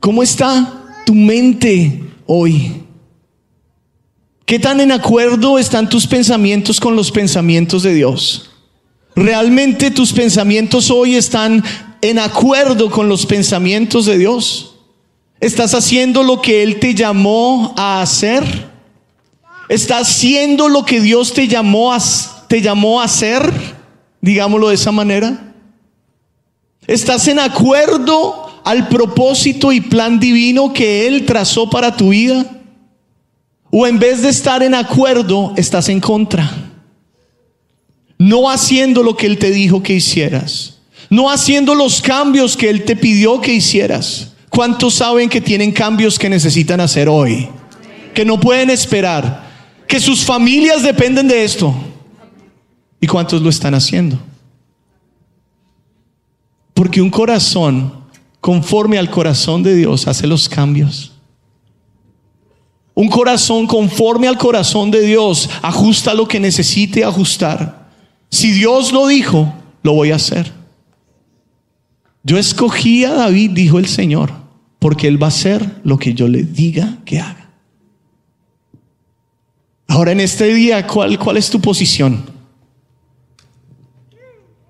¿Cómo 0.00 0.22
está 0.22 0.84
tu 1.04 1.14
mente 1.14 2.02
hoy? 2.26 2.82
¿Qué 4.44 4.58
tan 4.58 4.80
en 4.80 4.92
acuerdo 4.92 5.58
están 5.58 5.88
tus 5.88 6.06
pensamientos 6.06 6.80
con 6.80 6.96
los 6.96 7.10
pensamientos 7.10 7.82
de 7.82 7.94
Dios? 7.94 8.50
¿Realmente 9.16 9.90
tus 9.90 10.12
pensamientos 10.12 10.90
hoy 10.90 11.16
están 11.16 11.64
en 12.00 12.18
acuerdo 12.18 12.90
con 12.90 13.08
los 13.08 13.26
pensamientos 13.26 14.06
de 14.06 14.18
Dios? 14.18 14.76
¿Estás 15.40 15.74
haciendo 15.74 16.22
lo 16.22 16.40
que 16.40 16.62
Él 16.62 16.78
te 16.78 16.94
llamó 16.94 17.74
a 17.76 18.02
hacer? 18.02 18.70
¿Estás 19.68 20.08
haciendo 20.08 20.68
lo 20.68 20.84
que 20.84 21.00
Dios 21.00 21.32
te 21.32 21.48
llamó 21.48 21.92
a, 21.92 21.98
te 22.48 22.60
llamó 22.60 23.00
a 23.00 23.04
hacer? 23.04 23.52
Digámoslo 24.20 24.68
de 24.68 24.74
esa 24.74 24.92
manera. 24.92 25.54
¿Estás 26.86 27.26
en 27.28 27.38
acuerdo 27.38 28.60
al 28.64 28.88
propósito 28.88 29.72
y 29.72 29.80
plan 29.80 30.20
divino 30.20 30.72
que 30.72 31.06
Él 31.06 31.26
trazó 31.26 31.68
para 31.68 31.96
tu 31.96 32.10
vida? 32.10 32.44
¿O 33.70 33.86
en 33.86 33.98
vez 33.98 34.22
de 34.22 34.28
estar 34.28 34.62
en 34.62 34.74
acuerdo, 34.74 35.52
estás 35.56 35.88
en 35.88 36.00
contra? 36.00 36.50
No 38.18 38.48
haciendo 38.48 39.02
lo 39.02 39.16
que 39.16 39.26
Él 39.26 39.38
te 39.38 39.50
dijo 39.50 39.82
que 39.82 39.94
hicieras. 39.94 40.78
No 41.10 41.30
haciendo 41.30 41.74
los 41.74 42.00
cambios 42.00 42.56
que 42.56 42.70
Él 42.70 42.84
te 42.84 42.96
pidió 42.96 43.40
que 43.40 43.52
hicieras. 43.52 44.32
¿Cuántos 44.48 44.94
saben 44.94 45.28
que 45.28 45.40
tienen 45.40 45.72
cambios 45.72 46.18
que 46.18 46.28
necesitan 46.28 46.80
hacer 46.80 47.08
hoy? 47.08 47.48
Que 48.14 48.24
no 48.24 48.40
pueden 48.40 48.70
esperar. 48.70 49.44
Que 49.86 50.00
sus 50.00 50.24
familias 50.24 50.82
dependen 50.82 51.28
de 51.28 51.44
esto. 51.44 51.74
¿Y 53.06 53.08
cuántos 53.08 53.40
lo 53.40 53.48
están 53.48 53.72
haciendo? 53.72 54.18
Porque 56.74 57.00
un 57.00 57.08
corazón 57.08 57.92
conforme 58.40 58.98
al 58.98 59.08
corazón 59.10 59.62
de 59.62 59.76
Dios 59.76 60.08
hace 60.08 60.26
los 60.26 60.48
cambios. 60.48 61.12
Un 62.94 63.06
corazón 63.06 63.68
conforme 63.68 64.26
al 64.26 64.36
corazón 64.36 64.90
de 64.90 65.02
Dios 65.02 65.48
ajusta 65.62 66.14
lo 66.14 66.26
que 66.26 66.40
necesite 66.40 67.04
ajustar. 67.04 67.92
Si 68.28 68.50
Dios 68.50 68.92
lo 68.92 69.06
dijo, 69.06 69.54
lo 69.84 69.92
voy 69.92 70.10
a 70.10 70.16
hacer. 70.16 70.52
Yo 72.24 72.38
escogí 72.38 73.04
a 73.04 73.14
David, 73.14 73.52
dijo 73.52 73.78
el 73.78 73.86
Señor, 73.86 74.32
porque 74.80 75.06
Él 75.06 75.22
va 75.22 75.26
a 75.26 75.28
hacer 75.28 75.80
lo 75.84 75.96
que 75.96 76.12
yo 76.12 76.26
le 76.26 76.42
diga 76.42 76.98
que 77.04 77.20
haga. 77.20 77.52
Ahora 79.86 80.10
en 80.10 80.18
este 80.18 80.52
día, 80.52 80.84
¿cuál, 80.88 81.16
cuál 81.20 81.36
es 81.36 81.48
tu 81.48 81.60
posición? 81.60 82.34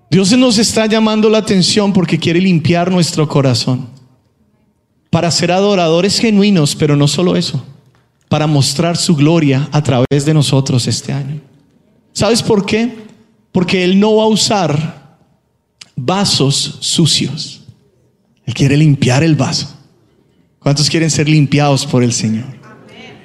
Dios 0.09 0.31
nos 0.37 0.57
está 0.57 0.85
llamando 0.85 1.29
la 1.29 1.39
atención 1.39 1.91
porque 1.91 2.17
quiere 2.17 2.39
limpiar 2.39 2.91
nuestro 2.91 3.27
corazón 3.27 3.87
para 5.09 5.31
ser 5.31 5.51
adoradores 5.51 6.19
genuinos, 6.19 6.75
pero 6.75 6.95
no 6.95 7.07
solo 7.07 7.35
eso, 7.35 7.63
para 8.29 8.47
mostrar 8.47 8.97
su 8.97 9.15
gloria 9.15 9.67
a 9.71 9.83
través 9.83 10.25
de 10.25 10.33
nosotros 10.33 10.87
este 10.87 11.11
año. 11.11 11.41
¿Sabes 12.13 12.41
por 12.41 12.65
qué? 12.65 12.95
Porque 13.51 13.83
Él 13.83 13.99
no 13.99 14.15
va 14.15 14.23
a 14.23 14.27
usar 14.27 15.17
vasos 15.95 16.77
sucios. 16.81 17.61
Él 18.45 18.53
quiere 18.53 18.77
limpiar 18.77 19.23
el 19.23 19.35
vaso. 19.35 19.75
¿Cuántos 20.59 20.89
quieren 20.89 21.09
ser 21.09 21.27
limpiados 21.27 21.85
por 21.85 22.03
el 22.03 22.13
Señor? 22.13 22.45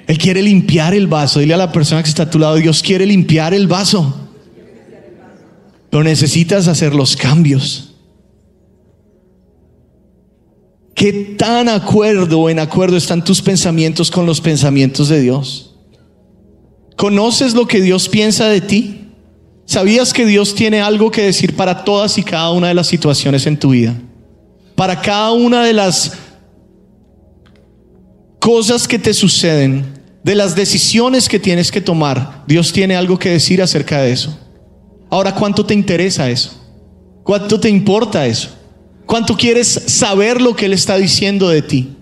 Él 0.05 0.17
quiere 0.17 0.41
limpiar 0.41 0.93
el 0.93 1.07
vaso. 1.07 1.39
Dile 1.39 1.53
a 1.53 1.57
la 1.57 1.71
persona 1.71 2.03
que 2.03 2.09
está 2.09 2.23
a 2.23 2.29
tu 2.29 2.39
lado, 2.39 2.55
Dios 2.55 2.81
quiere 2.81 3.05
limpiar 3.05 3.53
el 3.53 3.67
vaso. 3.67 4.22
Pero 5.93 6.03
necesitas 6.03 6.67
hacer 6.67 6.95
los 6.95 7.15
cambios. 7.15 7.93
¿Qué 10.95 11.13
tan 11.37 11.69
acuerdo 11.69 12.39
o 12.39 12.49
en 12.49 12.57
acuerdo 12.57 12.97
están 12.97 13.23
tus 13.23 13.43
pensamientos 13.43 14.09
con 14.09 14.25
los 14.25 14.41
pensamientos 14.41 15.07
de 15.07 15.21
Dios? 15.21 15.75
¿Conoces 16.97 17.53
lo 17.53 17.67
que 17.67 17.79
Dios 17.79 18.09
piensa 18.09 18.47
de 18.47 18.59
ti? 18.59 19.11
¿Sabías 19.67 20.13
que 20.13 20.25
Dios 20.25 20.55
tiene 20.55 20.81
algo 20.81 21.11
que 21.11 21.21
decir 21.21 21.55
para 21.55 21.83
todas 21.83 22.17
y 22.17 22.23
cada 22.23 22.49
una 22.49 22.69
de 22.69 22.73
las 22.73 22.87
situaciones 22.87 23.45
en 23.45 23.59
tu 23.59 23.69
vida? 23.69 23.93
Para 24.73 24.99
cada 24.99 25.31
una 25.33 25.63
de 25.63 25.73
las 25.73 26.13
cosas 28.39 28.87
que 28.87 28.97
te 28.97 29.13
suceden, 29.13 29.85
de 30.23 30.33
las 30.33 30.55
decisiones 30.55 31.29
que 31.29 31.37
tienes 31.37 31.71
que 31.71 31.81
tomar, 31.81 32.45
Dios 32.47 32.73
tiene 32.73 32.95
algo 32.95 33.19
que 33.19 33.29
decir 33.29 33.61
acerca 33.61 34.01
de 34.01 34.11
eso. 34.11 34.39
Ahora, 35.13 35.35
¿cuánto 35.35 35.63
te 35.63 35.75
interesa 35.75 36.27
eso? 36.27 36.59
¿Cuánto 37.21 37.59
te 37.59 37.69
importa 37.69 38.25
eso? 38.25 38.49
¿Cuánto 39.05 39.37
quieres 39.37 39.67
saber 39.67 40.41
lo 40.41 40.55
que 40.55 40.65
Él 40.65 40.73
está 40.73 40.97
diciendo 40.97 41.49
de 41.49 41.61
ti? 41.61 41.95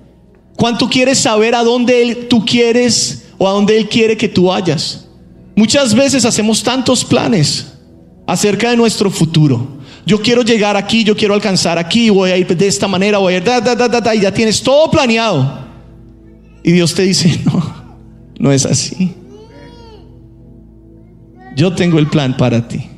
¿Cuánto 0.55 0.87
quieres 0.87 1.17
saber 1.17 1.53
a 1.53 1.61
dónde 1.61 2.01
él, 2.01 2.27
tú 2.29 2.45
quieres 2.45 3.25
o 3.37 3.49
a 3.49 3.51
dónde 3.51 3.77
Él 3.77 3.89
quiere 3.89 4.15
que 4.15 4.29
tú 4.29 4.45
vayas? 4.45 5.09
Muchas 5.57 5.93
veces 5.93 6.23
hacemos 6.23 6.63
tantos 6.63 7.03
planes 7.03 7.73
acerca 8.25 8.69
de 8.69 8.77
nuestro 8.77 9.11
futuro. 9.11 9.67
Yo 10.05 10.21
quiero 10.21 10.41
llegar 10.41 10.77
aquí, 10.77 11.03
yo 11.03 11.13
quiero 11.13 11.33
alcanzar 11.33 11.77
aquí, 11.77 12.09
voy 12.09 12.31
a 12.31 12.37
ir 12.37 12.47
de 12.47 12.67
esta 12.67 12.87
manera, 12.87 13.17
voy 13.17 13.33
a 13.33 13.37
ir, 13.39 13.43
da, 13.43 13.59
da, 13.59 13.75
da, 13.75 13.89
da, 13.89 14.15
y 14.15 14.21
ya 14.21 14.33
tienes 14.33 14.63
todo 14.63 14.89
planeado. 14.89 15.67
Y 16.63 16.71
Dios 16.71 16.95
te 16.95 17.01
dice, 17.01 17.41
no, 17.45 17.75
no 18.39 18.53
es 18.53 18.65
así. 18.65 19.13
Yo 21.57 21.73
tengo 21.73 21.99
el 21.99 22.07
plan 22.07 22.37
para 22.37 22.65
ti 22.65 22.91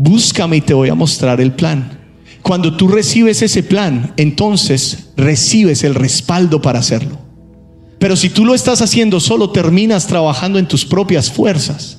búscame 0.00 0.56
y 0.56 0.60
te 0.62 0.72
voy 0.72 0.88
a 0.88 0.94
mostrar 0.94 1.42
el 1.42 1.52
plan. 1.52 1.98
Cuando 2.40 2.74
tú 2.74 2.88
recibes 2.88 3.42
ese 3.42 3.62
plan, 3.62 4.14
entonces 4.16 5.10
recibes 5.14 5.84
el 5.84 5.94
respaldo 5.94 6.62
para 6.62 6.78
hacerlo. 6.78 7.18
Pero 7.98 8.16
si 8.16 8.30
tú 8.30 8.46
lo 8.46 8.54
estás 8.54 8.80
haciendo 8.80 9.20
solo, 9.20 9.50
terminas 9.50 10.06
trabajando 10.06 10.58
en 10.58 10.66
tus 10.66 10.86
propias 10.86 11.30
fuerzas, 11.30 11.98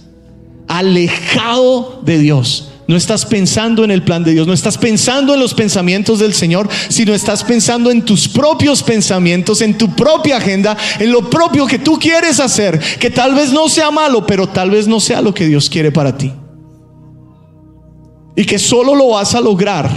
alejado 0.67 2.01
de 2.03 2.17
Dios. 2.17 2.69
No 2.87 2.97
estás 2.97 3.23
pensando 3.23 3.83
en 3.83 3.91
el 3.91 4.01
plan 4.01 4.23
de 4.23 4.31
Dios, 4.31 4.47
no 4.47 4.53
estás 4.53 4.79
pensando 4.79 5.35
en 5.35 5.39
los 5.39 5.53
pensamientos 5.53 6.17
del 6.17 6.33
Señor, 6.33 6.67
sino 6.89 7.13
estás 7.13 7.43
pensando 7.43 7.91
en 7.91 8.01
tus 8.01 8.27
propios 8.27 8.81
pensamientos, 8.81 9.61
en 9.61 9.77
tu 9.77 9.95
propia 9.95 10.37
agenda, 10.37 10.75
en 10.99 11.11
lo 11.11 11.29
propio 11.29 11.67
que 11.67 11.77
tú 11.77 11.99
quieres 11.99 12.39
hacer, 12.39 12.79
que 12.99 13.11
tal 13.11 13.35
vez 13.35 13.53
no 13.53 13.69
sea 13.69 13.91
malo, 13.91 14.25
pero 14.25 14.49
tal 14.49 14.71
vez 14.71 14.87
no 14.87 14.99
sea 14.99 15.21
lo 15.21 15.35
que 15.35 15.45
Dios 15.45 15.69
quiere 15.69 15.91
para 15.91 16.17
ti. 16.17 16.33
Y 18.41 18.45
que 18.45 18.57
solo 18.57 18.95
lo 18.95 19.09
vas 19.09 19.35
a 19.35 19.39
lograr 19.39 19.87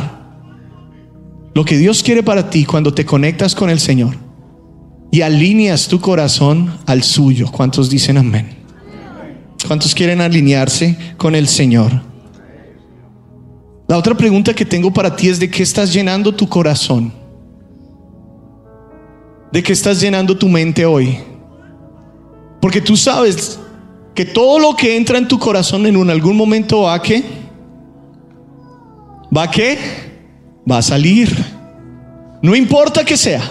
lo 1.55 1.65
que 1.65 1.79
Dios 1.79 2.03
quiere 2.03 2.23
para 2.23 2.51
ti 2.51 2.67
cuando 2.67 2.93
te 2.93 3.07
conectas 3.07 3.55
con 3.55 3.71
el 3.71 3.81
Señor 3.81 4.17
y 5.11 5.23
alineas 5.23 5.89
tu 5.89 5.99
corazón 5.99 6.77
al 6.85 7.03
suyo. 7.03 7.51
¿Cuántos 7.51 7.89
dicen 7.89 8.19
amén? 8.19 8.55
¿Cuántos 9.67 9.95
quieren 9.95 10.21
alinearse 10.21 10.95
con 11.17 11.35
el 11.35 11.49
Señor? 11.49 11.91
La 13.89 13.97
otra 13.97 14.15
pregunta 14.15 14.53
que 14.53 14.67
tengo 14.67 14.93
para 14.93 15.17
ti 15.17 15.31
es 15.31 15.41
de 15.41 15.49
qué 15.49 15.63
estás 15.63 15.91
llenando 15.91 16.35
tu 16.35 16.47
corazón. 16.47 17.15
¿De 19.53 19.63
qué 19.63 19.73
estás 19.73 20.03
llenando 20.03 20.37
tu 20.37 20.51
mente 20.51 20.85
hoy? 20.85 21.17
Porque 22.61 22.83
tú 22.83 22.95
sabes 22.95 23.59
que 24.15 24.27
todo 24.27 24.59
lo 24.59 24.77
que 24.77 24.99
entra 24.99 25.17
en 25.17 25.29
tu 25.29 25.39
corazón 25.39 25.87
en 25.87 26.11
algún 26.11 26.37
momento 26.37 26.83
va 26.83 26.93
a 26.93 27.01
que 27.01 27.43
¿Va 29.37 29.51
qué? 29.51 29.79
Va 30.71 30.79
a 30.79 30.83
salir. 30.83 31.29
No 32.43 32.55
importa 32.55 33.05
que 33.05 33.17
sea. 33.17 33.43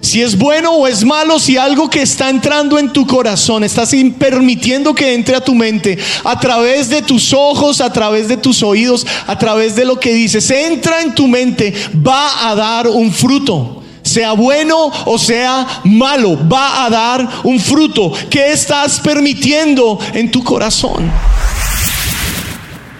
si 0.00 0.20
es 0.20 0.36
bueno 0.36 0.72
o 0.72 0.88
es 0.88 1.04
malo, 1.04 1.38
si 1.38 1.56
algo 1.56 1.88
que 1.88 2.02
está 2.02 2.28
entrando 2.28 2.76
en 2.78 2.92
tu 2.92 3.06
corazón, 3.06 3.62
estás 3.62 3.92
permitiendo 4.18 4.94
que 4.94 5.14
entre 5.14 5.36
a 5.36 5.40
tu 5.40 5.54
mente 5.54 5.96
a 6.24 6.38
través 6.40 6.90
de 6.90 7.02
tus 7.02 7.32
ojos, 7.32 7.80
a 7.80 7.92
través 7.92 8.26
de 8.26 8.36
tus 8.36 8.64
oídos, 8.64 9.06
a 9.28 9.38
través 9.38 9.76
de 9.76 9.84
lo 9.84 10.00
que 10.00 10.12
dices, 10.12 10.50
entra 10.50 11.02
en 11.02 11.14
tu 11.14 11.28
mente, 11.28 11.72
va 12.06 12.50
a 12.50 12.54
dar 12.56 12.88
un 12.88 13.12
fruto. 13.12 13.82
Sea 14.02 14.32
bueno 14.32 14.90
o 15.06 15.16
sea 15.16 15.80
malo, 15.84 16.36
va 16.48 16.84
a 16.84 16.90
dar 16.90 17.28
un 17.44 17.60
fruto. 17.60 18.12
¿Qué 18.28 18.52
estás 18.52 18.98
permitiendo 18.98 19.98
en 20.12 20.30
tu 20.32 20.42
corazón? 20.42 21.10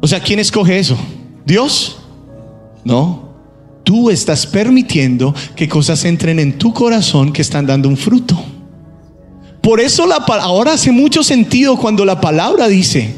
O 0.00 0.06
sea, 0.08 0.20
¿quién 0.20 0.38
escoge 0.38 0.78
eso? 0.78 0.96
¿Dios? 1.44 1.98
No. 2.84 3.26
Tú 3.82 4.10
estás 4.10 4.46
permitiendo 4.46 5.34
que 5.54 5.68
cosas 5.68 6.04
entren 6.04 6.38
en 6.38 6.58
tu 6.58 6.72
corazón 6.72 7.32
que 7.32 7.42
están 7.42 7.66
dando 7.66 7.88
un 7.88 7.96
fruto. 7.96 8.36
Por 9.60 9.80
eso 9.80 10.06
la, 10.06 10.16
ahora 10.16 10.74
hace 10.74 10.92
mucho 10.92 11.24
sentido 11.24 11.76
cuando 11.76 12.04
la 12.04 12.20
palabra 12.20 12.68
dice, 12.68 13.14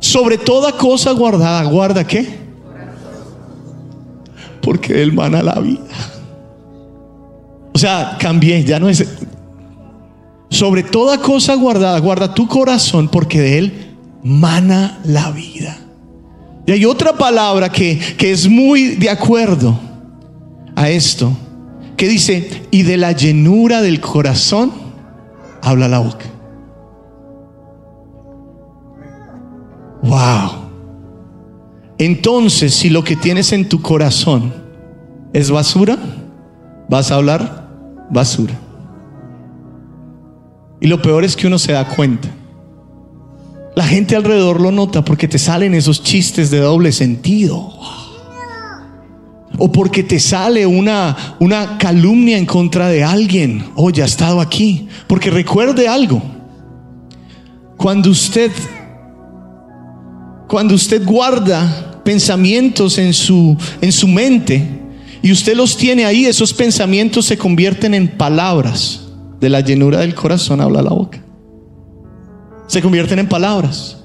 sobre 0.00 0.38
toda 0.38 0.72
cosa 0.72 1.12
guardada, 1.12 1.64
¿guarda 1.64 2.06
qué? 2.06 2.46
Porque 4.60 5.02
Él 5.02 5.12
mana 5.12 5.42
la 5.42 5.60
vida. 5.60 5.82
O 7.72 7.78
sea, 7.78 8.16
cambié, 8.18 8.64
ya 8.64 8.78
no 8.80 8.88
es... 8.88 9.06
Sobre 10.48 10.82
toda 10.82 11.18
cosa 11.18 11.54
guardada, 11.54 11.98
guarda 11.98 12.32
tu 12.32 12.46
corazón 12.46 13.08
porque 13.08 13.40
de 13.40 13.58
Él 13.58 13.94
mana 14.22 14.98
la 15.04 15.30
vida. 15.30 15.76
Y 16.66 16.72
hay 16.72 16.84
otra 16.84 17.12
palabra 17.12 17.70
que, 17.70 17.98
que 18.16 18.32
es 18.32 18.48
muy 18.48 18.96
de 18.96 19.10
acuerdo 19.10 19.78
a 20.74 20.88
esto, 20.88 21.32
que 21.96 22.08
dice, 22.08 22.62
y 22.70 22.82
de 22.82 22.96
la 22.96 23.12
llenura 23.12 23.82
del 23.82 24.00
corazón 24.00 24.72
habla 25.62 25.88
la 25.88 25.98
boca. 25.98 26.26
Wow. 30.06 30.66
Entonces, 31.98 32.74
si 32.74 32.90
lo 32.90 33.02
que 33.02 33.16
tienes 33.16 33.52
en 33.52 33.68
tu 33.68 33.80
corazón 33.80 34.52
es 35.32 35.50
basura, 35.50 35.98
vas 36.88 37.10
a 37.10 37.16
hablar 37.16 37.68
basura. 38.10 38.54
Y 40.80 40.86
lo 40.88 41.00
peor 41.00 41.24
es 41.24 41.36
que 41.36 41.46
uno 41.46 41.58
se 41.58 41.72
da 41.72 41.88
cuenta. 41.88 42.28
La 43.74 43.84
gente 43.84 44.16
alrededor 44.16 44.60
lo 44.60 44.70
nota 44.70 45.04
porque 45.04 45.28
te 45.28 45.38
salen 45.38 45.74
esos 45.74 46.02
chistes 46.02 46.50
de 46.50 46.58
doble 46.58 46.92
sentido. 46.92 47.72
O 49.58 49.72
porque 49.72 50.02
te 50.02 50.20
sale 50.20 50.66
una, 50.66 51.36
una 51.40 51.78
calumnia 51.78 52.36
en 52.36 52.46
contra 52.46 52.88
de 52.88 53.02
alguien. 53.02 53.64
Oh, 53.74 53.90
ya 53.90 54.04
ha 54.04 54.06
estado 54.06 54.40
aquí. 54.40 54.88
Porque 55.06 55.30
recuerde 55.30 55.88
algo. 55.88 56.22
Cuando 57.76 58.10
usted 58.10 58.50
cuando 60.56 60.74
usted 60.74 61.04
guarda 61.04 62.00
pensamientos 62.02 62.96
en 62.96 63.12
su, 63.12 63.58
en 63.82 63.92
su 63.92 64.08
mente 64.08 64.66
y 65.20 65.30
usted 65.30 65.54
los 65.54 65.76
tiene 65.76 66.06
ahí, 66.06 66.24
esos 66.24 66.54
pensamientos 66.54 67.26
se 67.26 67.36
convierten 67.36 67.92
en 67.92 68.08
palabras. 68.08 69.02
De 69.38 69.50
la 69.50 69.60
llenura 69.60 69.98
del 70.00 70.14
corazón 70.14 70.62
habla 70.62 70.80
la 70.80 70.94
boca. 70.94 71.22
Se 72.68 72.80
convierten 72.80 73.18
en 73.18 73.28
palabras. 73.28 73.98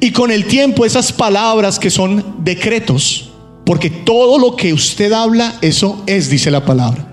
Y 0.00 0.10
con 0.10 0.30
el 0.30 0.46
tiempo 0.46 0.86
esas 0.86 1.12
palabras 1.12 1.78
que 1.78 1.90
son 1.90 2.36
decretos, 2.44 3.32
porque 3.66 3.90
todo 3.90 4.38
lo 4.38 4.56
que 4.56 4.72
usted 4.72 5.12
habla, 5.12 5.58
eso 5.60 6.02
es, 6.06 6.30
dice 6.30 6.50
la 6.50 6.64
palabra. 6.64 7.12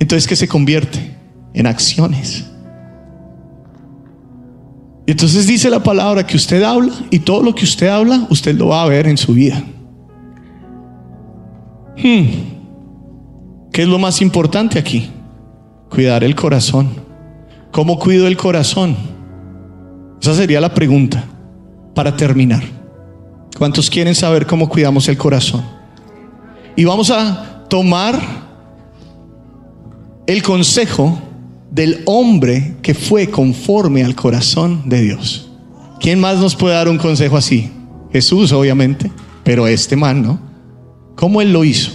Entonces 0.00 0.26
que 0.26 0.34
se 0.34 0.48
convierte 0.48 1.16
en 1.54 1.68
acciones. 1.68 2.46
Entonces 5.06 5.46
dice 5.46 5.68
la 5.68 5.82
palabra 5.82 6.26
que 6.26 6.36
usted 6.36 6.62
habla 6.62 6.92
y 7.10 7.18
todo 7.18 7.42
lo 7.42 7.54
que 7.54 7.64
usted 7.64 7.88
habla, 7.88 8.26
usted 8.30 8.54
lo 8.54 8.68
va 8.68 8.82
a 8.82 8.88
ver 8.88 9.06
en 9.06 9.16
su 9.16 9.34
vida. 9.34 9.62
Hmm. 11.96 12.26
¿Qué 13.72 13.82
es 13.82 13.88
lo 13.88 13.98
más 13.98 14.20
importante 14.22 14.78
aquí? 14.78 15.10
Cuidar 15.90 16.22
el 16.22 16.34
corazón. 16.34 16.90
¿Cómo 17.70 17.98
cuido 17.98 18.26
el 18.26 18.36
corazón? 18.36 18.96
Esa 20.20 20.34
sería 20.34 20.60
la 20.60 20.72
pregunta 20.72 21.24
para 21.94 22.16
terminar. 22.16 22.62
¿Cuántos 23.58 23.90
quieren 23.90 24.14
saber 24.14 24.46
cómo 24.46 24.68
cuidamos 24.68 25.08
el 25.08 25.16
corazón? 25.16 25.62
Y 26.76 26.84
vamos 26.84 27.10
a 27.10 27.64
tomar 27.68 28.20
el 30.26 30.42
consejo 30.42 31.18
del 31.72 32.02
hombre 32.04 32.76
que 32.82 32.94
fue 32.94 33.28
conforme 33.28 34.04
al 34.04 34.14
corazón 34.14 34.82
de 34.88 35.00
Dios. 35.00 35.50
¿Quién 36.00 36.20
más 36.20 36.38
nos 36.38 36.54
puede 36.54 36.74
dar 36.74 36.88
un 36.88 36.98
consejo 36.98 37.36
así? 37.36 37.70
Jesús, 38.12 38.52
obviamente, 38.52 39.10
pero 39.42 39.66
este 39.66 39.96
man, 39.96 40.22
¿no? 40.22 40.38
¿Cómo 41.16 41.40
él 41.40 41.52
lo 41.52 41.64
hizo? 41.64 41.92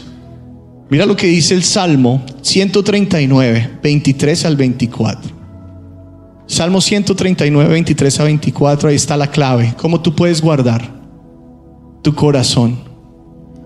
Mira 0.89 1.05
lo 1.05 1.15
que 1.15 1.27
dice 1.27 1.53
el 1.53 1.63
Salmo 1.63 2.25
139, 2.41 3.79
23 3.83 4.45
al 4.45 4.55
24. 4.55 5.37
Salmo 6.47 6.81
139, 6.81 7.69
23 7.69 8.19
a 8.19 8.23
24, 8.23 8.89
ahí 8.89 8.95
está 8.95 9.15
la 9.15 9.29
clave. 9.29 9.75
¿Cómo 9.77 10.01
tú 10.01 10.15
puedes 10.15 10.41
guardar 10.41 10.89
tu 12.01 12.15
corazón 12.15 12.79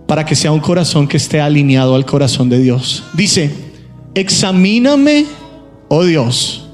para 0.07 0.26
que 0.26 0.36
sea 0.36 0.51
un 0.51 0.59
corazón 0.59 1.07
que 1.07 1.18
esté 1.18 1.39
alineado 1.39 1.95
al 1.95 2.05
corazón 2.05 2.49
de 2.49 2.59
Dios? 2.59 3.03
Dice, 3.14 3.51
examíname 4.16 5.26
oh 5.94 6.06
Dios, 6.06 6.70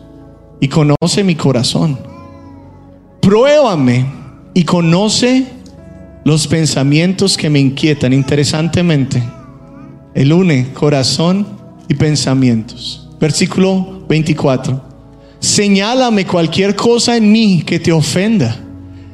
y 0.60 0.68
conoce 0.68 1.24
mi 1.24 1.34
corazón. 1.34 1.98
Pruébame 3.20 4.06
y 4.54 4.64
conoce 4.64 5.48
los 6.24 6.46
pensamientos 6.46 7.36
que 7.36 7.50
me 7.50 7.60
inquietan. 7.60 8.14
Interesantemente, 8.14 9.24
el 10.14 10.32
une 10.32 10.72
corazón 10.72 11.48
y 11.90 11.96
pensamientos. 11.96 13.10
Versículo 13.20 14.06
24. 14.08 14.84
Señálame 15.40 16.28
cualquier 16.28 16.76
cosa 16.76 17.18
en 17.18 17.32
mí 17.32 17.64
que 17.66 17.80
te 17.80 17.92
ofenda 17.92 18.56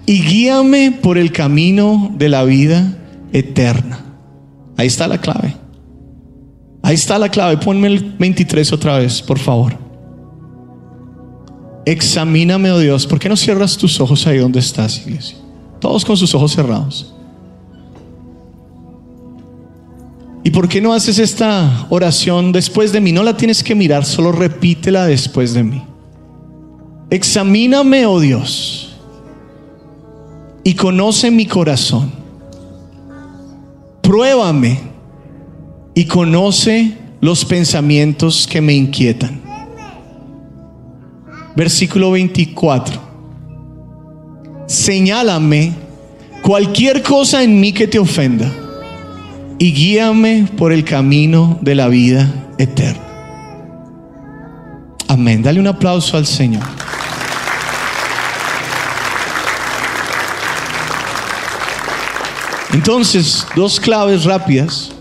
y 0.06 0.22
guíame 0.22 0.92
por 0.92 1.18
el 1.18 1.32
camino 1.32 2.12
de 2.18 2.28
la 2.28 2.44
vida 2.44 2.98
eterna. 3.32 4.04
Ahí 4.76 4.88
está 4.88 5.08
la 5.08 5.22
clave. 5.22 5.56
Ahí 6.82 6.96
está 6.96 7.18
la 7.18 7.30
clave. 7.30 7.56
Ponme 7.56 7.88
el 7.88 8.16
23 8.20 8.74
otra 8.74 8.98
vez, 8.98 9.22
por 9.22 9.40
favor. 9.40 9.83
Examíname, 11.86 12.72
oh 12.72 12.80
Dios. 12.80 13.06
¿Por 13.06 13.20
qué 13.20 13.28
no 13.30 13.36
cierras 13.36 13.78
tus 13.78 14.00
ojos 14.00 14.26
ahí 14.26 14.38
donde 14.38 14.60
estás, 14.60 15.00
iglesia? 15.06 15.38
Todos 15.80 16.06
con 16.06 16.16
sus 16.16 16.34
ojos 16.34 16.54
cerrados. 16.54 17.14
¿Y 20.46 20.50
por 20.50 20.68
qué 20.68 20.82
no 20.82 20.94
haces 20.94 21.20
esta 21.20 21.88
oración 21.90 22.52
después 22.52 22.92
de 22.92 23.00
mí? 23.00 23.12
No 23.12 23.24
la 23.24 23.36
tienes 23.38 23.64
que 23.64 23.76
mirar, 23.76 24.06
solo 24.06 24.32
repítela 24.32 25.06
después 25.06 25.54
de 25.54 25.64
mí. 25.64 25.84
Examíname, 27.10 28.06
oh 28.06 28.20
Dios, 28.20 28.96
y 30.64 30.74
conoce 30.74 31.32
mi 31.32 31.46
corazón. 31.46 32.12
Pruébame 34.02 34.80
y 35.94 36.06
conoce 36.06 36.98
los 37.22 37.46
pensamientos 37.46 38.48
que 38.48 38.60
me 38.60 38.74
inquietan. 38.74 39.43
Versículo 41.56 42.12
24. 42.12 43.00
Señálame 44.68 45.74
cualquier 46.42 47.04
cosa 47.04 47.44
en 47.44 47.60
mí 47.60 47.74
que 47.74 47.88
te 47.88 48.00
ofenda 48.00 48.52
y 49.60 49.72
guíame 49.72 50.48
por 50.58 50.74
el 50.74 50.84
camino 50.84 51.60
de 51.62 51.76
la 51.76 51.88
vida 51.88 52.34
eterna. 52.58 53.02
Amén. 55.08 55.44
Dale 55.44 55.60
un 55.60 55.68
aplauso 55.68 56.18
al 56.18 56.26
Señor. 56.26 56.64
Entonces, 62.74 63.46
dos 63.56 63.80
claves 63.80 64.24
rápidas 64.24 64.92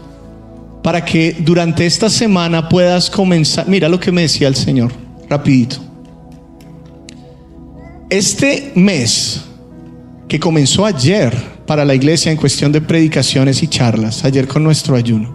para 0.82 1.02
que 1.02 1.34
durante 1.40 1.86
esta 1.86 2.10
semana 2.10 2.68
puedas 2.68 3.08
comenzar. 3.08 3.66
Mira 3.66 3.88
lo 3.88 3.98
que 3.98 4.12
me 4.12 4.22
decía 4.22 4.48
el 4.48 4.56
Señor, 4.56 4.92
rapidito. 5.30 5.91
Este 8.12 8.72
mes 8.74 9.40
que 10.28 10.38
comenzó 10.38 10.84
ayer 10.84 11.34
para 11.66 11.82
la 11.82 11.94
iglesia 11.94 12.30
en 12.30 12.36
cuestión 12.36 12.70
de 12.70 12.82
predicaciones 12.82 13.62
y 13.62 13.68
charlas, 13.68 14.22
ayer 14.22 14.46
con 14.46 14.62
nuestro 14.62 14.96
ayuno, 14.96 15.34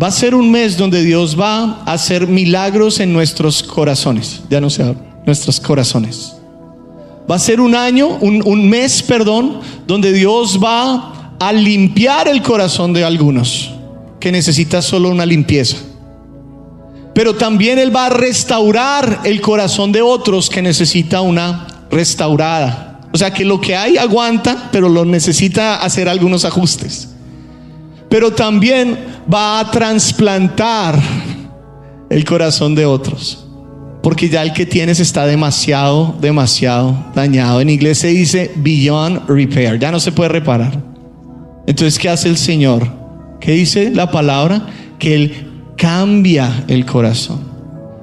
va 0.00 0.06
a 0.06 0.12
ser 0.12 0.36
un 0.36 0.52
mes 0.52 0.76
donde 0.76 1.02
Dios 1.02 1.36
va 1.36 1.82
a 1.84 1.92
hacer 1.94 2.28
milagros 2.28 3.00
en 3.00 3.12
nuestros 3.12 3.60
corazones. 3.60 4.42
Ya 4.48 4.60
no 4.60 4.70
sé, 4.70 4.94
nuestros 5.26 5.58
corazones. 5.58 6.36
Va 7.28 7.34
a 7.34 7.40
ser 7.40 7.60
un 7.60 7.74
año, 7.74 8.18
un, 8.20 8.40
un 8.46 8.70
mes, 8.70 9.02
perdón, 9.02 9.58
donde 9.84 10.12
Dios 10.12 10.60
va 10.62 11.34
a 11.40 11.52
limpiar 11.52 12.28
el 12.28 12.40
corazón 12.40 12.92
de 12.92 13.02
algunos 13.02 13.74
que 14.20 14.30
necesita 14.30 14.80
solo 14.80 15.08
una 15.08 15.26
limpieza. 15.26 15.78
Pero 17.14 17.34
también 17.34 17.78
Él 17.78 17.94
va 17.94 18.06
a 18.06 18.10
restaurar 18.10 19.20
el 19.24 19.40
corazón 19.40 19.92
de 19.92 20.02
otros 20.02 20.50
que 20.50 20.60
necesita 20.60 21.20
una 21.20 21.66
restaurada. 21.90 23.00
O 23.12 23.16
sea 23.16 23.32
que 23.32 23.44
lo 23.44 23.60
que 23.60 23.76
hay 23.76 23.96
aguanta, 23.96 24.68
pero 24.72 24.88
lo 24.88 25.04
necesita 25.04 25.76
hacer 25.76 26.08
algunos 26.08 26.44
ajustes. 26.44 27.10
Pero 28.08 28.32
también 28.32 28.98
va 29.32 29.60
a 29.60 29.70
trasplantar 29.70 31.00
el 32.10 32.24
corazón 32.24 32.74
de 32.74 32.84
otros. 32.84 33.46
Porque 34.02 34.28
ya 34.28 34.42
el 34.42 34.52
que 34.52 34.66
tienes 34.66 34.98
está 34.98 35.24
demasiado, 35.26 36.16
demasiado 36.20 37.06
dañado. 37.14 37.60
En 37.60 37.70
inglés 37.70 37.98
se 37.98 38.08
dice 38.08 38.50
beyond 38.56 39.28
repair. 39.28 39.78
Ya 39.78 39.92
no 39.92 40.00
se 40.00 40.12
puede 40.12 40.28
reparar. 40.30 40.82
Entonces, 41.66 41.98
¿qué 41.98 42.08
hace 42.08 42.28
el 42.28 42.36
Señor? 42.36 42.86
¿Qué 43.40 43.52
dice 43.52 43.90
la 43.90 44.10
palabra? 44.10 44.66
Que 44.98 45.14
Él 45.14 45.53
cambia 45.84 46.64
el 46.66 46.86
corazón. 46.86 47.40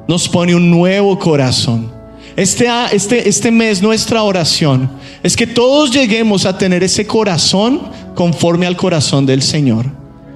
Nos 0.08 0.30
pone 0.30 0.54
un 0.54 0.70
nuevo 0.70 1.18
corazón. 1.18 1.92
Este, 2.36 2.68
este, 2.92 3.28
este 3.28 3.50
mes 3.50 3.82
nuestra 3.82 4.22
oración 4.22 4.88
es 5.24 5.36
que 5.36 5.48
todos 5.48 5.90
lleguemos 5.90 6.46
a 6.46 6.56
tener 6.56 6.84
ese 6.84 7.08
corazón 7.08 7.82
conforme 8.14 8.68
al 8.68 8.78
corazón 8.78 9.26
del 9.26 9.42
Señor. 9.42 9.88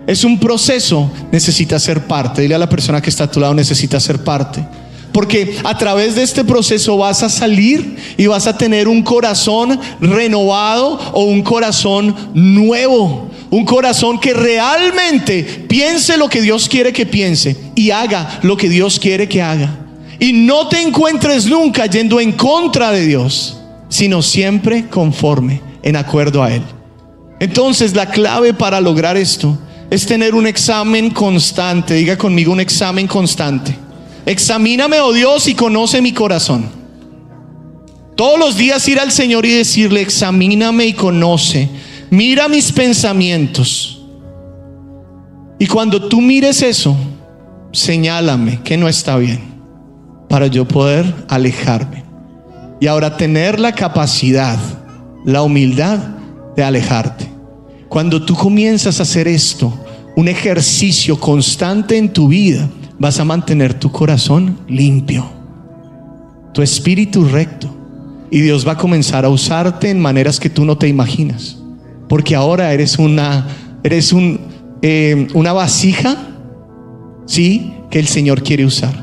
Es 0.08 0.24
un 0.24 0.40
proceso, 0.40 1.12
necesita 1.32 1.78
ser 1.78 2.08
parte. 2.08 2.42
Dile 2.42 2.56
a 2.56 2.58
la 2.58 2.68
persona 2.68 3.00
que 3.00 3.12
está 3.12 3.26
a 3.26 3.32
tu 3.32 3.40
lado, 3.40 3.54
necesita 3.54 4.00
ser 4.00 4.24
parte. 4.24 4.66
Porque 5.12 5.56
a 5.64 5.78
través 5.78 6.16
de 6.16 6.24
este 6.24 6.44
proceso 6.44 6.98
vas 6.98 7.22
a 7.22 7.30
salir 7.30 7.96
y 8.18 8.26
vas 8.26 8.48
a 8.48 8.58
tener 8.58 8.88
un 8.88 9.04
corazón 9.04 9.80
renovado 10.02 11.00
o 11.14 11.26
un 11.26 11.44
corazón 11.44 12.16
nuevo. 12.34 13.30
Un 13.56 13.64
corazón 13.64 14.20
que 14.20 14.34
realmente 14.34 15.42
piense 15.70 16.18
lo 16.18 16.28
que 16.28 16.42
Dios 16.42 16.68
quiere 16.68 16.92
que 16.92 17.06
piense 17.06 17.56
y 17.74 17.90
haga 17.90 18.42
lo 18.44 18.58
que 18.58 18.68
Dios 18.68 19.00
quiere 19.00 19.30
que 19.30 19.42
haga. 19.42 19.74
Y 20.20 20.34
no 20.34 20.68
te 20.68 20.82
encuentres 20.82 21.46
nunca 21.46 21.86
yendo 21.86 22.20
en 22.20 22.34
contra 22.34 22.92
de 22.92 23.06
Dios, 23.06 23.58
sino 23.88 24.22
siempre 24.22 24.90
conforme, 24.90 25.62
en 25.84 25.96
acuerdo 25.96 26.44
a 26.44 26.54
Él. 26.54 26.64
Entonces 27.40 27.96
la 27.96 28.10
clave 28.10 28.54
para 28.54 28.82
lograr 28.82 29.16
esto 29.16 29.58
es 29.90 30.06
tener 30.06 30.36
un 30.36 30.48
examen 30.48 31.10
constante. 31.10 31.94
Diga 31.94 32.18
conmigo 32.18 32.52
un 32.52 32.60
examen 32.60 33.08
constante. 33.08 33.74
Examíname, 34.26 35.00
oh 35.00 35.14
Dios, 35.14 35.48
y 35.48 35.56
conoce 35.56 36.02
mi 36.02 36.12
corazón. 36.12 36.70
Todos 38.18 38.38
los 38.38 38.58
días 38.58 38.86
ir 38.90 39.00
al 39.00 39.14
Señor 39.14 39.46
y 39.46 39.52
decirle, 39.52 40.02
examíname 40.02 40.88
y 40.88 40.94
conoce. 40.94 41.70
Mira 42.10 42.48
mis 42.48 42.72
pensamientos. 42.72 44.04
Y 45.58 45.68
cuando 45.68 46.08
tú 46.08 46.22
mires 46.22 46.62
eso, 46.62 46.96
señálame 47.72 48.62
que 48.62 48.78
no 48.78 48.88
está 48.88 49.18
bien 49.18 49.42
para 50.30 50.48
yo 50.48 50.68
poder 50.68 51.14
alejarme. 51.28 52.04
Y 52.80 52.88
ahora 52.88 53.18
tener 53.18 53.60
la 53.60 53.72
capacidad, 53.74 54.60
la 55.24 55.42
humildad 55.42 56.00
de 56.56 56.64
alejarte. 56.64 57.30
Cuando 57.90 58.24
tú 58.24 58.36
comienzas 58.36 59.00
a 59.00 59.04
hacer 59.04 59.28
esto, 59.28 59.74
un 60.16 60.28
ejercicio 60.28 61.20
constante 61.20 61.98
en 61.98 62.12
tu 62.12 62.28
vida, 62.28 62.70
vas 63.00 63.20
a 63.20 63.26
mantener 63.26 63.74
tu 63.74 63.92
corazón 63.92 64.60
limpio, 64.68 65.26
tu 66.54 66.62
espíritu 66.62 67.26
recto. 67.26 67.74
Y 68.32 68.42
Dios 68.42 68.68
va 68.68 68.74
a 68.74 68.78
comenzar 68.78 69.24
a 69.24 69.30
usarte 69.30 69.90
en 69.90 70.00
maneras 70.00 70.40
que 70.40 70.50
tú 70.50 70.66
no 70.66 70.78
te 70.78 70.88
imaginas. 70.88 71.58
Porque 72.16 72.34
ahora 72.34 72.72
eres 72.72 72.98
una, 72.98 73.46
eres 73.84 74.14
un, 74.14 74.40
eh, 74.82 75.28
una 75.34 75.52
vasija, 75.52 76.16
sí, 77.26 77.74
que 77.92 78.00
el 78.00 78.08
Señor 78.08 78.42
quiere 78.42 78.66
usar. 78.66 78.94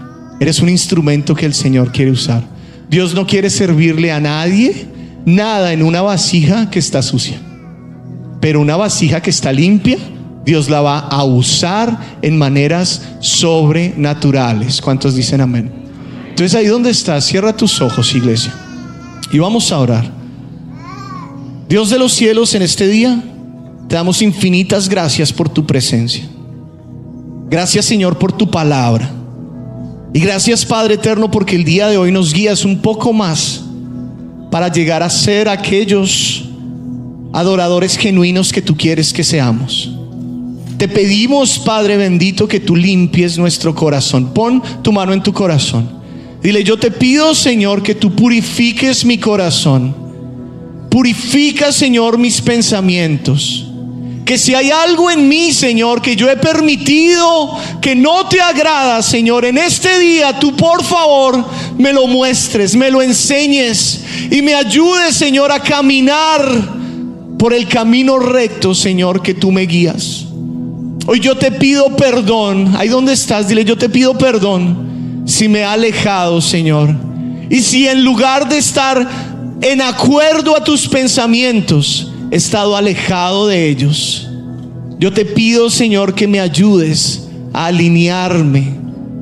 Eres 0.41 0.61
un 0.61 0.71
instrumento 0.71 1.35
que 1.35 1.45
el 1.45 1.53
Señor 1.53 1.93
quiere 1.93 2.11
usar. 2.11 2.43
Dios 2.89 3.15
no 3.15 3.27
quiere 3.27 3.51
servirle 3.51 4.13
a 4.13 4.19
nadie 4.19 4.87
nada 5.27 5.75
en 5.75 5.83
una 5.83 6.01
vasija 6.01 6.71
que 6.71 6.79
está 6.79 7.03
sucia. 7.03 7.39
Pero 8.41 8.63
una 8.63 8.79
vasija 8.79 9.21
que 9.21 9.29
está 9.29 9.53
limpia, 9.53 9.99
Dios 10.47 10.71
la 10.71 10.81
va 10.81 11.01
a 11.01 11.23
usar 11.23 12.17
en 12.23 12.39
maneras 12.39 13.11
sobrenaturales. 13.21 14.81
¿Cuántos 14.81 15.15
dicen 15.15 15.43
amén? 15.43 15.71
Entonces 16.31 16.55
ahí 16.55 16.65
donde 16.65 16.89
estás, 16.89 17.27
cierra 17.27 17.55
tus 17.55 17.79
ojos, 17.83 18.15
iglesia. 18.15 18.55
Y 19.31 19.39
vamos 19.39 19.71
a 19.71 19.81
orar. 19.81 20.22
Dios 21.73 21.89
de 21.89 21.99
los 21.99 22.13
cielos, 22.13 22.55
en 22.55 22.61
este 22.61 22.87
día 22.87 23.19
te 23.89 23.95
damos 23.95 24.21
infinitas 24.21 24.91
gracias 24.91 25.33
por 25.33 25.49
tu 25.49 25.65
presencia. 25.67 26.23
Gracias 27.49 27.87
Señor 27.87 28.19
por 28.19 28.31
tu 28.31 28.51
palabra. 28.51 29.11
Y 30.13 30.21
gracias 30.21 30.67
Padre 30.67 30.97
Eterno 30.97 31.31
porque 31.31 31.57
el 31.57 31.65
día 31.65 31.89
de 31.89 31.97
hoy 31.97 32.13
nos 32.13 32.35
guías 32.35 32.67
un 32.67 32.83
poco 32.83 33.15
más 33.15 33.65
para 34.51 34.69
llegar 34.69 35.03
a 35.03 35.09
ser 35.09 35.49
aquellos 35.49 36.45
adoradores 37.33 37.97
genuinos 37.97 38.53
que 38.53 38.61
tú 38.61 38.77
quieres 38.77 39.11
que 39.11 39.25
seamos. 39.25 39.91
Te 40.77 40.89
pedimos, 40.89 41.59
Padre 41.59 41.97
bendito, 41.97 42.47
que 42.47 42.61
tú 42.61 42.77
limpies 42.77 43.39
nuestro 43.39 43.75
corazón. 43.75 44.35
Pon 44.35 44.63
tu 44.83 44.93
mano 44.93 45.15
en 45.15 45.23
tu 45.23 45.33
corazón. 45.33 45.89
Dile, 46.43 46.65
yo 46.65 46.79
te 46.79 46.91
pido, 46.91 47.35
Señor, 47.35 47.83
que 47.83 47.95
tú 47.95 48.15
purifiques 48.15 49.07
mi 49.07 49.17
corazón. 49.17 50.02
Purifica, 50.93 51.73
Señor, 51.73 52.19
mis 52.19 52.43
pensamientos. 52.43 53.67
Que 54.27 54.37
si 54.37 54.55
hay 54.55 54.71
algo 54.71 55.11
en 55.11 55.27
mí, 55.27 55.51
Señor, 55.51 56.03
que 56.03 56.15
yo 56.15 56.29
he 56.29 56.37
permitido 56.37 57.59
que 57.81 57.97
no 57.97 58.29
te 58.29 58.43
agrada, 58.43 59.01
Señor, 59.01 59.47
en 59.47 59.57
este 59.57 59.99
día 59.99 60.39
tú 60.39 60.55
por 60.55 60.85
favor 60.85 61.45
me 61.79 61.95
lo 61.95 62.07
muestres, 62.07 62.77
me 62.77 62.91
lo 62.91 63.01
enseñes 63.01 64.05
y 64.31 64.43
me 64.43 64.55
ayudes, 64.55 65.17
Señor, 65.17 65.51
a 65.51 65.61
caminar 65.61 66.47
por 67.39 67.55
el 67.55 67.67
camino 67.67 68.19
recto, 68.19 68.75
Señor, 68.75 69.23
que 69.23 69.33
tú 69.33 69.51
me 69.51 69.63
guías. 69.63 70.27
Hoy 71.07 71.21
yo 71.21 71.39
te 71.39 71.53
pido 71.53 71.97
perdón. 71.97 72.75
Ahí 72.77 72.89
donde 72.89 73.15
estás, 73.15 73.49
dile, 73.49 73.65
yo 73.65 73.79
te 73.79 73.89
pido 73.89 74.19
perdón 74.19 75.25
si 75.25 75.49
me 75.49 75.61
he 75.61 75.65
alejado, 75.65 76.43
Señor. 76.43 76.95
Y 77.49 77.63
si 77.63 77.89
en 77.89 78.05
lugar 78.05 78.47
de 78.47 78.59
estar 78.59 79.32
en 79.63 79.81
acuerdo 79.81 80.57
a 80.57 80.65
tus 80.65 80.89
pensamientos, 80.89 82.13
he 82.31 82.37
estado 82.37 82.77
alejado 82.77 83.47
de 83.47 83.69
ellos. 83.69 84.29
Yo 84.99 85.13
te 85.13 85.25
pido, 85.25 85.71
Señor, 85.71 86.15
que 86.15 86.27
me 86.27 86.41
ayudes 86.41 87.29
a 87.53 87.67
alinearme 87.67 88.75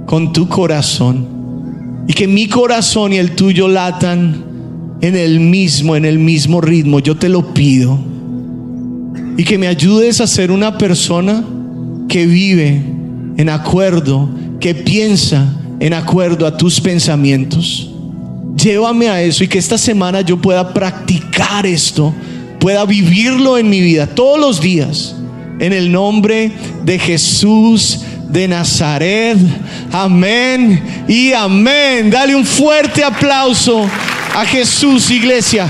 con 0.07 0.32
tu 0.32 0.49
corazón. 0.49 2.05
Y 2.09 2.14
que 2.14 2.26
mi 2.26 2.49
corazón 2.49 3.12
y 3.12 3.18
el 3.18 3.32
tuyo 3.32 3.68
latan 3.68 4.45
en 5.03 5.14
el 5.14 5.41
mismo, 5.41 5.95
en 5.95 6.05
el 6.05 6.18
mismo 6.18 6.61
ritmo. 6.61 7.01
Yo 7.01 7.16
te 7.16 7.28
lo 7.28 7.53
pido. 7.53 7.99
Y 9.36 9.45
que 9.45 9.59
me 9.59 9.68
ayudes 9.68 10.20
a 10.20 10.26
ser 10.26 10.51
una 10.51 10.78
persona 10.78 11.45
que 12.09 12.26
vive 12.26 12.82
en 13.36 13.49
acuerdo, 13.49 14.28
que 14.59 14.74
piensa 14.74 15.55
en 15.80 15.95
acuerdo 15.95 16.47
a 16.47 16.57
tus 16.57 16.80
pensamientos. 16.80 17.89
Llévame 18.62 19.08
a 19.08 19.22
eso 19.22 19.44
y 19.44 19.48
que 19.48 19.58
esta 19.58 19.78
semana 19.78 20.20
yo 20.20 20.36
pueda 20.36 20.74
practicar 20.74 21.64
esto, 21.64 22.14
pueda 22.58 22.84
vivirlo 22.84 23.56
en 23.56 23.70
mi 23.70 23.80
vida 23.80 24.06
todos 24.06 24.38
los 24.38 24.61
días. 24.61 25.14
En 25.58 25.72
el 25.72 25.92
nombre 25.92 26.52
de 26.84 26.98
Jesús 26.98 28.00
de 28.28 28.48
Nazaret. 28.48 29.38
Amén 29.92 31.04
y 31.08 31.32
amén. 31.32 32.11
Dale 32.11 32.34
un 32.34 32.44
fuerte 32.44 33.02
aplauso 33.02 33.88
a 34.34 34.44
Jesús, 34.44 35.11
iglesia. 35.11 35.68